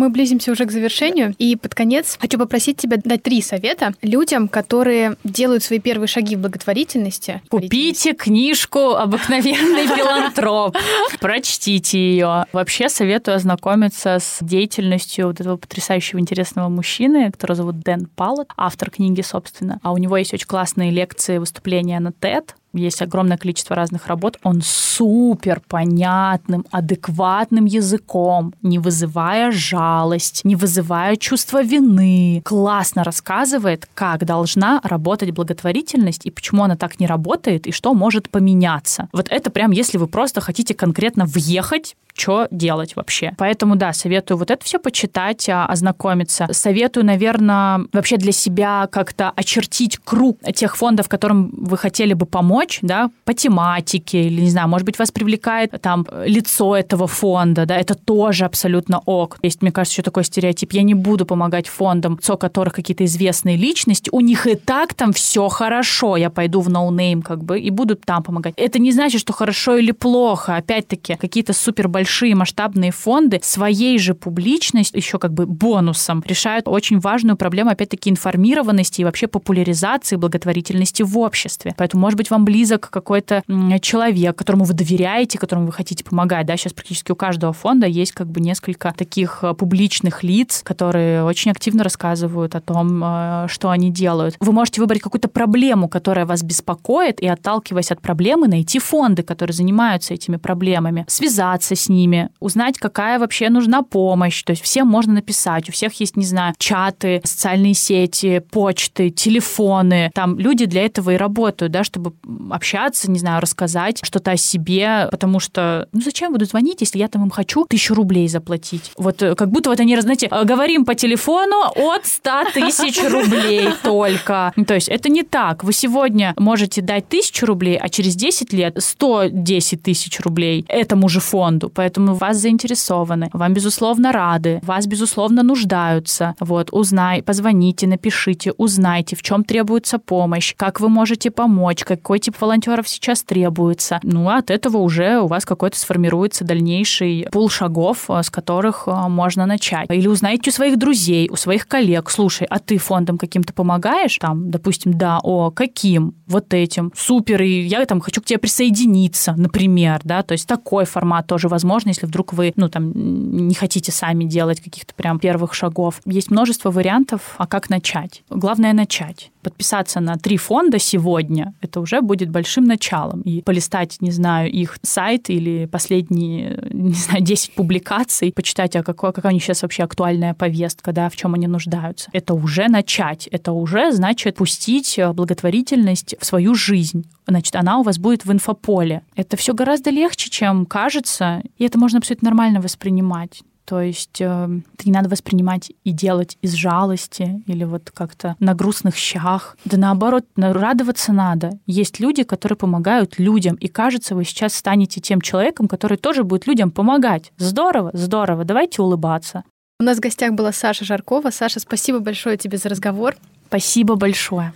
Мы 0.00 0.08
близимся 0.08 0.50
уже 0.50 0.64
к 0.64 0.70
завершению, 0.70 1.34
и 1.36 1.56
под 1.56 1.74
конец 1.74 2.16
хочу 2.18 2.38
попросить 2.38 2.78
тебя 2.78 2.96
дать 2.96 3.22
три 3.22 3.42
совета 3.42 3.92
людям, 4.00 4.48
которые 4.48 5.16
делают 5.24 5.62
свои 5.62 5.78
первые 5.78 6.08
шаги 6.08 6.36
в 6.36 6.40
благотворительности. 6.40 7.42
Купите 7.50 8.14
книжку 8.14 8.94
«Обыкновенный 8.94 9.86
филантроп», 9.94 10.74
прочтите 11.20 11.98
ее. 11.98 12.46
Вообще 12.54 12.88
советую 12.88 13.34
ознакомиться 13.34 14.16
с 14.18 14.38
деятельностью 14.40 15.26
вот 15.26 15.38
этого 15.38 15.58
потрясающего 15.58 16.18
интересного 16.18 16.70
мужчины, 16.70 17.30
которого 17.30 17.56
зовут 17.56 17.80
Дэн 17.80 18.06
Паллет, 18.06 18.48
автор 18.56 18.90
книги, 18.90 19.20
собственно. 19.20 19.80
А 19.82 19.92
у 19.92 19.98
него 19.98 20.16
есть 20.16 20.32
очень 20.32 20.46
классные 20.46 20.90
лекции, 20.90 21.36
выступления 21.36 22.00
на 22.00 22.08
TED, 22.08 22.54
есть 22.72 23.02
огромное 23.02 23.36
количество 23.36 23.76
разных 23.76 24.06
работ, 24.06 24.38
он 24.42 24.62
супер 24.62 25.60
понятным, 25.66 26.64
адекватным 26.70 27.64
языком, 27.64 28.54
не 28.62 28.78
вызывая 28.78 29.50
жалость, 29.50 30.42
не 30.44 30.56
вызывая 30.56 31.16
чувство 31.16 31.62
вины, 31.62 32.42
классно 32.44 33.04
рассказывает, 33.04 33.88
как 33.94 34.24
должна 34.24 34.80
работать 34.84 35.30
благотворительность 35.30 36.26
и 36.26 36.30
почему 36.30 36.64
она 36.64 36.76
так 36.76 37.00
не 37.00 37.06
работает 37.06 37.66
и 37.66 37.72
что 37.72 37.94
может 37.94 38.30
поменяться. 38.30 39.08
Вот 39.12 39.26
это 39.30 39.50
прям, 39.50 39.70
если 39.70 39.98
вы 39.98 40.06
просто 40.06 40.40
хотите 40.40 40.74
конкретно 40.74 41.24
въехать 41.24 41.96
что 42.14 42.48
делать 42.50 42.96
вообще. 42.96 43.32
Поэтому, 43.38 43.76
да, 43.76 43.92
советую 43.92 44.38
вот 44.38 44.50
это 44.50 44.64
все 44.64 44.78
почитать, 44.78 45.48
а, 45.48 45.66
ознакомиться. 45.66 46.48
Советую, 46.52 47.06
наверное, 47.06 47.80
вообще 47.92 48.16
для 48.16 48.32
себя 48.32 48.88
как-то 48.90 49.30
очертить 49.36 49.98
круг 49.98 50.38
тех 50.54 50.76
фондов, 50.76 51.08
которым 51.08 51.50
вы 51.52 51.76
хотели 51.76 52.14
бы 52.14 52.26
помочь, 52.26 52.78
да, 52.82 53.10
по 53.24 53.34
тематике, 53.34 54.24
или, 54.24 54.40
не 54.40 54.50
знаю, 54.50 54.68
может 54.68 54.86
быть, 54.86 54.98
вас 54.98 55.10
привлекает 55.10 55.72
там 55.80 56.06
лицо 56.24 56.76
этого 56.76 57.06
фонда, 57.06 57.66
да, 57.66 57.76
это 57.76 57.94
тоже 57.94 58.44
абсолютно 58.44 59.00
ок. 59.04 59.38
Есть, 59.42 59.62
мне 59.62 59.72
кажется, 59.72 59.94
еще 59.94 60.02
такой 60.02 60.24
стереотип. 60.24 60.72
Я 60.72 60.82
не 60.82 60.94
буду 60.94 61.26
помогать 61.26 61.68
фондам, 61.68 62.16
лицо 62.16 62.36
которых 62.36 62.74
какие-то 62.74 63.04
известные 63.04 63.56
личности, 63.56 64.10
у 64.12 64.20
них 64.20 64.46
и 64.46 64.54
так 64.54 64.94
там 64.94 65.12
все 65.12 65.48
хорошо, 65.48 66.16
я 66.16 66.30
пойду 66.30 66.60
в 66.60 66.68
no 66.68 66.83
name, 66.83 67.22
как 67.22 67.42
бы, 67.42 67.58
и 67.58 67.70
буду 67.70 67.96
там 67.96 68.22
помогать. 68.22 68.54
Это 68.56 68.78
не 68.78 68.92
значит, 68.92 69.20
что 69.20 69.32
хорошо 69.32 69.76
или 69.76 69.92
плохо. 69.92 70.56
Опять-таки, 70.56 71.16
какие-то 71.16 71.52
супер 71.52 71.88
большие 71.88 71.99
масштабные 72.34 72.90
фонды 72.90 73.40
своей 73.42 73.98
же 73.98 74.14
публичностью, 74.14 74.98
еще 74.98 75.18
как 75.18 75.32
бы 75.32 75.46
бонусом, 75.46 76.22
решают 76.26 76.68
очень 76.68 76.98
важную 76.98 77.36
проблему, 77.36 77.70
опять-таки, 77.70 78.10
информированности 78.10 79.00
и 79.00 79.04
вообще 79.04 79.26
популяризации 79.26 80.16
благотворительности 80.16 81.02
в 81.02 81.18
обществе. 81.18 81.74
Поэтому, 81.76 82.02
может 82.02 82.16
быть, 82.16 82.30
вам 82.30 82.44
близок 82.44 82.90
какой-то 82.90 83.42
человек, 83.80 84.36
которому 84.36 84.64
вы 84.64 84.74
доверяете, 84.74 85.38
которому 85.38 85.66
вы 85.66 85.72
хотите 85.72 86.04
помогать. 86.04 86.46
Да, 86.46 86.56
сейчас 86.56 86.72
практически 86.72 87.12
у 87.12 87.16
каждого 87.16 87.52
фонда 87.52 87.86
есть 87.86 88.12
как 88.12 88.28
бы 88.28 88.40
несколько 88.40 88.94
таких 88.96 89.40
э, 89.42 89.54
публичных 89.54 90.22
лиц, 90.22 90.62
которые 90.64 91.24
очень 91.24 91.50
активно 91.50 91.84
рассказывают 91.84 92.54
о 92.54 92.60
том, 92.60 93.02
э, 93.04 93.46
что 93.48 93.70
они 93.70 93.90
делают. 93.90 94.36
Вы 94.40 94.52
можете 94.52 94.80
выбрать 94.80 95.02
какую-то 95.02 95.28
проблему, 95.28 95.88
которая 95.88 96.26
вас 96.26 96.42
беспокоит, 96.42 97.20
и 97.20 97.26
отталкиваясь 97.26 97.90
от 97.90 98.00
проблемы, 98.00 98.48
найти 98.48 98.78
фонды, 98.78 99.22
которые 99.22 99.54
занимаются 99.54 100.14
этими 100.14 100.36
проблемами, 100.36 101.04
связаться 101.08 101.74
с 101.74 101.88
ними, 101.90 102.30
узнать, 102.40 102.78
какая 102.78 103.18
вообще 103.18 103.50
нужна 103.50 103.82
помощь. 103.82 104.42
То 104.42 104.52
есть 104.52 104.62
всем 104.62 104.86
можно 104.86 105.12
написать, 105.12 105.68
у 105.68 105.72
всех 105.72 105.92
есть, 106.00 106.16
не 106.16 106.24
знаю, 106.24 106.54
чаты, 106.56 107.20
социальные 107.24 107.74
сети, 107.74 108.42
почты, 108.50 109.10
телефоны. 109.10 110.10
Там 110.14 110.38
люди 110.38 110.64
для 110.64 110.86
этого 110.86 111.10
и 111.10 111.16
работают, 111.16 111.72
да, 111.72 111.84
чтобы 111.84 112.14
общаться, 112.50 113.10
не 113.10 113.18
знаю, 113.18 113.42
рассказать 113.42 114.00
что-то 114.02 114.30
о 114.32 114.36
себе, 114.36 115.08
потому 115.10 115.40
что, 115.40 115.88
ну 115.92 116.00
зачем 116.00 116.32
буду 116.32 116.44
звонить, 116.44 116.80
если 116.80 116.98
я 116.98 117.08
там 117.08 117.24
им 117.24 117.30
хочу 117.30 117.66
тысячу 117.66 117.94
рублей 117.94 118.28
заплатить? 118.28 118.92
Вот 118.96 119.22
э, 119.22 119.34
как 119.34 119.50
будто 119.50 119.70
вот 119.70 119.80
они, 119.80 120.00
знаете, 120.00 120.28
э, 120.30 120.44
говорим 120.44 120.84
по 120.84 120.94
телефону 120.94 121.56
от 121.74 122.06
100 122.06 122.30
тысяч 122.54 123.02
рублей 123.10 123.68
только. 123.82 124.52
То 124.66 124.74
есть 124.74 124.88
это 124.88 125.08
не 125.08 125.22
так. 125.22 125.64
Вы 125.64 125.72
сегодня 125.72 126.34
можете 126.36 126.80
дать 126.80 127.08
тысячу 127.08 127.46
рублей, 127.46 127.76
а 127.76 127.88
через 127.88 128.14
10 128.16 128.52
лет 128.52 128.76
110 128.78 129.82
тысяч 129.82 130.20
рублей 130.20 130.64
этому 130.68 131.08
же 131.08 131.20
фонду. 131.20 131.68
Поэтому 131.80 132.14
вас 132.14 132.36
заинтересованы, 132.36 133.30
вам, 133.32 133.54
безусловно, 133.54 134.12
рады, 134.12 134.60
вас, 134.62 134.86
безусловно, 134.86 135.42
нуждаются. 135.42 136.34
Вот, 136.38 136.68
узнай, 136.72 137.22
позвоните, 137.22 137.86
напишите, 137.86 138.52
узнайте, 138.58 139.16
в 139.16 139.22
чем 139.22 139.44
требуется 139.44 139.98
помощь, 139.98 140.54
как 140.58 140.78
вы 140.78 140.90
можете 140.90 141.30
помочь, 141.30 141.82
какой 141.84 142.18
тип 142.18 142.38
волонтеров 142.38 142.86
сейчас 142.86 143.22
требуется. 143.22 143.98
Ну, 144.02 144.28
от 144.28 144.50
этого 144.50 144.76
уже 144.76 145.20
у 145.20 145.26
вас 145.26 145.46
какой-то 145.46 145.78
сформируется 145.78 146.44
дальнейший 146.44 147.26
пул 147.32 147.48
шагов, 147.48 148.10
э, 148.10 148.22
с 148.22 148.28
которых 148.28 148.84
э, 148.86 149.08
можно 149.08 149.46
начать. 149.46 149.90
Или 149.90 150.06
узнайте 150.06 150.50
у 150.50 150.52
своих 150.52 150.78
друзей, 150.78 151.30
у 151.30 151.36
своих 151.36 151.66
коллег, 151.66 152.10
слушай, 152.10 152.46
а 152.50 152.58
ты 152.58 152.76
фондом 152.76 153.16
каким-то 153.16 153.54
помогаешь? 153.54 154.18
Там, 154.18 154.50
допустим, 154.50 154.92
да, 154.92 155.18
о, 155.22 155.50
каким? 155.50 156.14
Вот 156.26 156.52
этим. 156.52 156.92
Супер, 156.94 157.40
и 157.40 157.62
я 157.62 157.86
там 157.86 158.02
хочу 158.02 158.20
к 158.20 158.26
тебе 158.26 158.38
присоединиться, 158.38 159.32
например, 159.34 160.00
да, 160.04 160.22
то 160.22 160.32
есть 160.32 160.46
такой 160.46 160.84
формат 160.84 161.26
тоже 161.26 161.48
возможно, 161.70 161.90
если 161.90 162.06
вдруг 162.06 162.32
вы, 162.32 162.52
ну, 162.56 162.68
там, 162.68 162.92
не 162.94 163.54
хотите 163.54 163.92
сами 163.92 164.24
делать 164.24 164.60
каких-то 164.60 164.92
прям 164.94 165.18
первых 165.18 165.54
шагов. 165.54 166.00
Есть 166.04 166.30
множество 166.30 166.70
вариантов, 166.70 167.34
а 167.38 167.46
как 167.46 167.70
начать. 167.70 168.22
Главное 168.28 168.72
начать. 168.72 169.30
Подписаться 169.42 170.00
на 170.00 170.16
три 170.16 170.36
фонда 170.36 170.78
сегодня, 170.78 171.54
это 171.60 171.80
уже 171.80 172.00
будет 172.00 172.30
большим 172.30 172.64
началом. 172.64 173.22
И 173.22 173.42
полистать, 173.42 173.96
не 174.00 174.10
знаю, 174.10 174.50
их 174.50 174.78
сайт 174.82 175.30
или 175.30 175.66
последние, 175.66 176.58
не 176.70 176.94
знаю, 176.94 177.22
10 177.22 177.54
публикаций, 177.54 178.32
почитать, 178.32 178.76
а 178.76 178.82
какой, 178.82 179.12
какая 179.12 179.30
у 179.30 179.34
них 179.34 179.42
сейчас 179.42 179.62
вообще 179.62 179.82
актуальная 179.82 180.34
повестка, 180.34 180.92
да, 180.92 181.08
в 181.08 181.16
чем 181.16 181.34
они 181.34 181.46
нуждаются. 181.46 182.10
Это 182.12 182.34
уже 182.34 182.68
начать. 182.68 183.26
Это 183.28 183.52
уже 183.52 183.92
значит 183.92 184.36
пустить 184.36 184.98
благотворительность 185.14 186.14
в 186.20 186.26
свою 186.26 186.54
жизнь. 186.54 187.06
Значит, 187.26 187.54
она 187.56 187.78
у 187.78 187.82
вас 187.82 187.98
будет 187.98 188.24
в 188.24 188.32
инфополе. 188.32 189.02
Это 189.14 189.36
все 189.36 189.54
гораздо 189.54 189.90
легче, 189.90 190.30
чем 190.30 190.66
кажется, 190.66 191.42
и 191.58 191.64
это 191.64 191.78
можно 191.78 191.98
абсолютно 191.98 192.26
нормально 192.26 192.60
воспринимать. 192.60 193.42
То 193.70 193.80
есть 193.80 194.20
э, 194.20 194.24
это 194.24 194.84
не 194.84 194.90
надо 194.90 195.08
воспринимать 195.08 195.70
и 195.84 195.92
делать 195.92 196.36
из 196.42 196.54
жалости 196.54 197.40
или 197.46 197.62
вот 197.62 197.92
как-то 197.94 198.34
на 198.40 198.52
грустных 198.52 198.96
щах. 198.96 199.56
Да 199.64 199.76
наоборот, 199.76 200.24
радоваться 200.34 201.12
надо. 201.12 201.52
Есть 201.68 202.00
люди, 202.00 202.24
которые 202.24 202.56
помогают 202.56 203.20
людям, 203.20 203.54
и 203.54 203.68
кажется, 203.68 204.16
вы 204.16 204.24
сейчас 204.24 204.54
станете 204.54 205.00
тем 205.00 205.20
человеком, 205.20 205.68
который 205.68 205.98
тоже 205.98 206.24
будет 206.24 206.48
людям 206.48 206.72
помогать. 206.72 207.30
Здорово, 207.36 207.92
здорово, 207.94 208.44
давайте 208.44 208.82
улыбаться. 208.82 209.44
У 209.78 209.84
нас 209.84 209.98
в 209.98 210.00
гостях 210.00 210.32
была 210.32 210.50
Саша 210.50 210.84
Жаркова. 210.84 211.30
Саша, 211.30 211.60
спасибо 211.60 212.00
большое 212.00 212.36
тебе 212.36 212.58
за 212.58 212.70
разговор. 212.70 213.14
Спасибо 213.46 213.94
большое. 213.94 214.52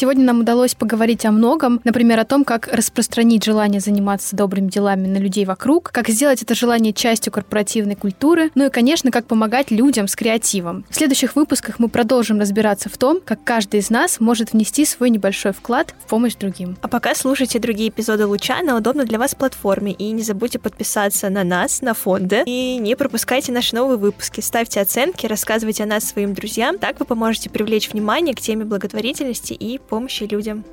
Сегодня 0.00 0.24
нам 0.24 0.40
удалось 0.40 0.74
поговорить 0.74 1.26
о 1.26 1.30
многом, 1.30 1.82
например, 1.84 2.18
о 2.20 2.24
том, 2.24 2.46
как 2.46 2.68
распространить 2.68 3.44
желание 3.44 3.82
заниматься 3.82 4.34
добрыми 4.34 4.70
делами 4.70 5.06
на 5.06 5.18
людей 5.18 5.44
вокруг, 5.44 5.90
как 5.92 6.08
сделать 6.08 6.40
это 6.40 6.54
желание 6.54 6.94
частью 6.94 7.30
корпоративной 7.30 7.96
культуры, 7.96 8.50
ну 8.54 8.64
и, 8.64 8.70
конечно, 8.70 9.10
как 9.10 9.26
помогать 9.26 9.70
людям 9.70 10.08
с 10.08 10.16
креативом. 10.16 10.86
В 10.88 10.94
следующих 10.94 11.36
выпусках 11.36 11.78
мы 11.78 11.90
продолжим 11.90 12.40
разбираться 12.40 12.88
в 12.88 12.96
том, 12.96 13.20
как 13.22 13.44
каждый 13.44 13.80
из 13.80 13.90
нас 13.90 14.20
может 14.20 14.54
внести 14.54 14.86
свой 14.86 15.10
небольшой 15.10 15.52
вклад 15.52 15.94
в 16.06 16.08
помощь 16.08 16.34
другим. 16.34 16.78
А 16.80 16.88
пока 16.88 17.14
слушайте 17.14 17.58
другие 17.58 17.90
эпизоды 17.90 18.24
Луча 18.24 18.62
на 18.62 18.78
удобной 18.78 19.04
для 19.04 19.18
вас 19.18 19.34
платформе 19.34 19.92
и 19.92 20.12
не 20.12 20.22
забудьте 20.22 20.58
подписаться 20.58 21.28
на 21.28 21.44
нас, 21.44 21.82
на 21.82 21.92
фонды 21.92 22.44
и 22.46 22.78
не 22.78 22.96
пропускайте 22.96 23.52
наши 23.52 23.76
новые 23.76 23.98
выпуски. 23.98 24.40
Ставьте 24.40 24.80
оценки, 24.80 25.26
рассказывайте 25.26 25.82
о 25.82 25.86
нас 25.86 26.04
своим 26.04 26.32
друзьям, 26.32 26.78
так 26.78 26.98
вы 27.00 27.04
поможете 27.04 27.50
привлечь 27.50 27.90
внимание 27.92 28.34
к 28.34 28.40
теме 28.40 28.64
благотворительности 28.64 29.52
и 29.52 29.78
помощи 29.90 30.24
людям. 30.24 30.64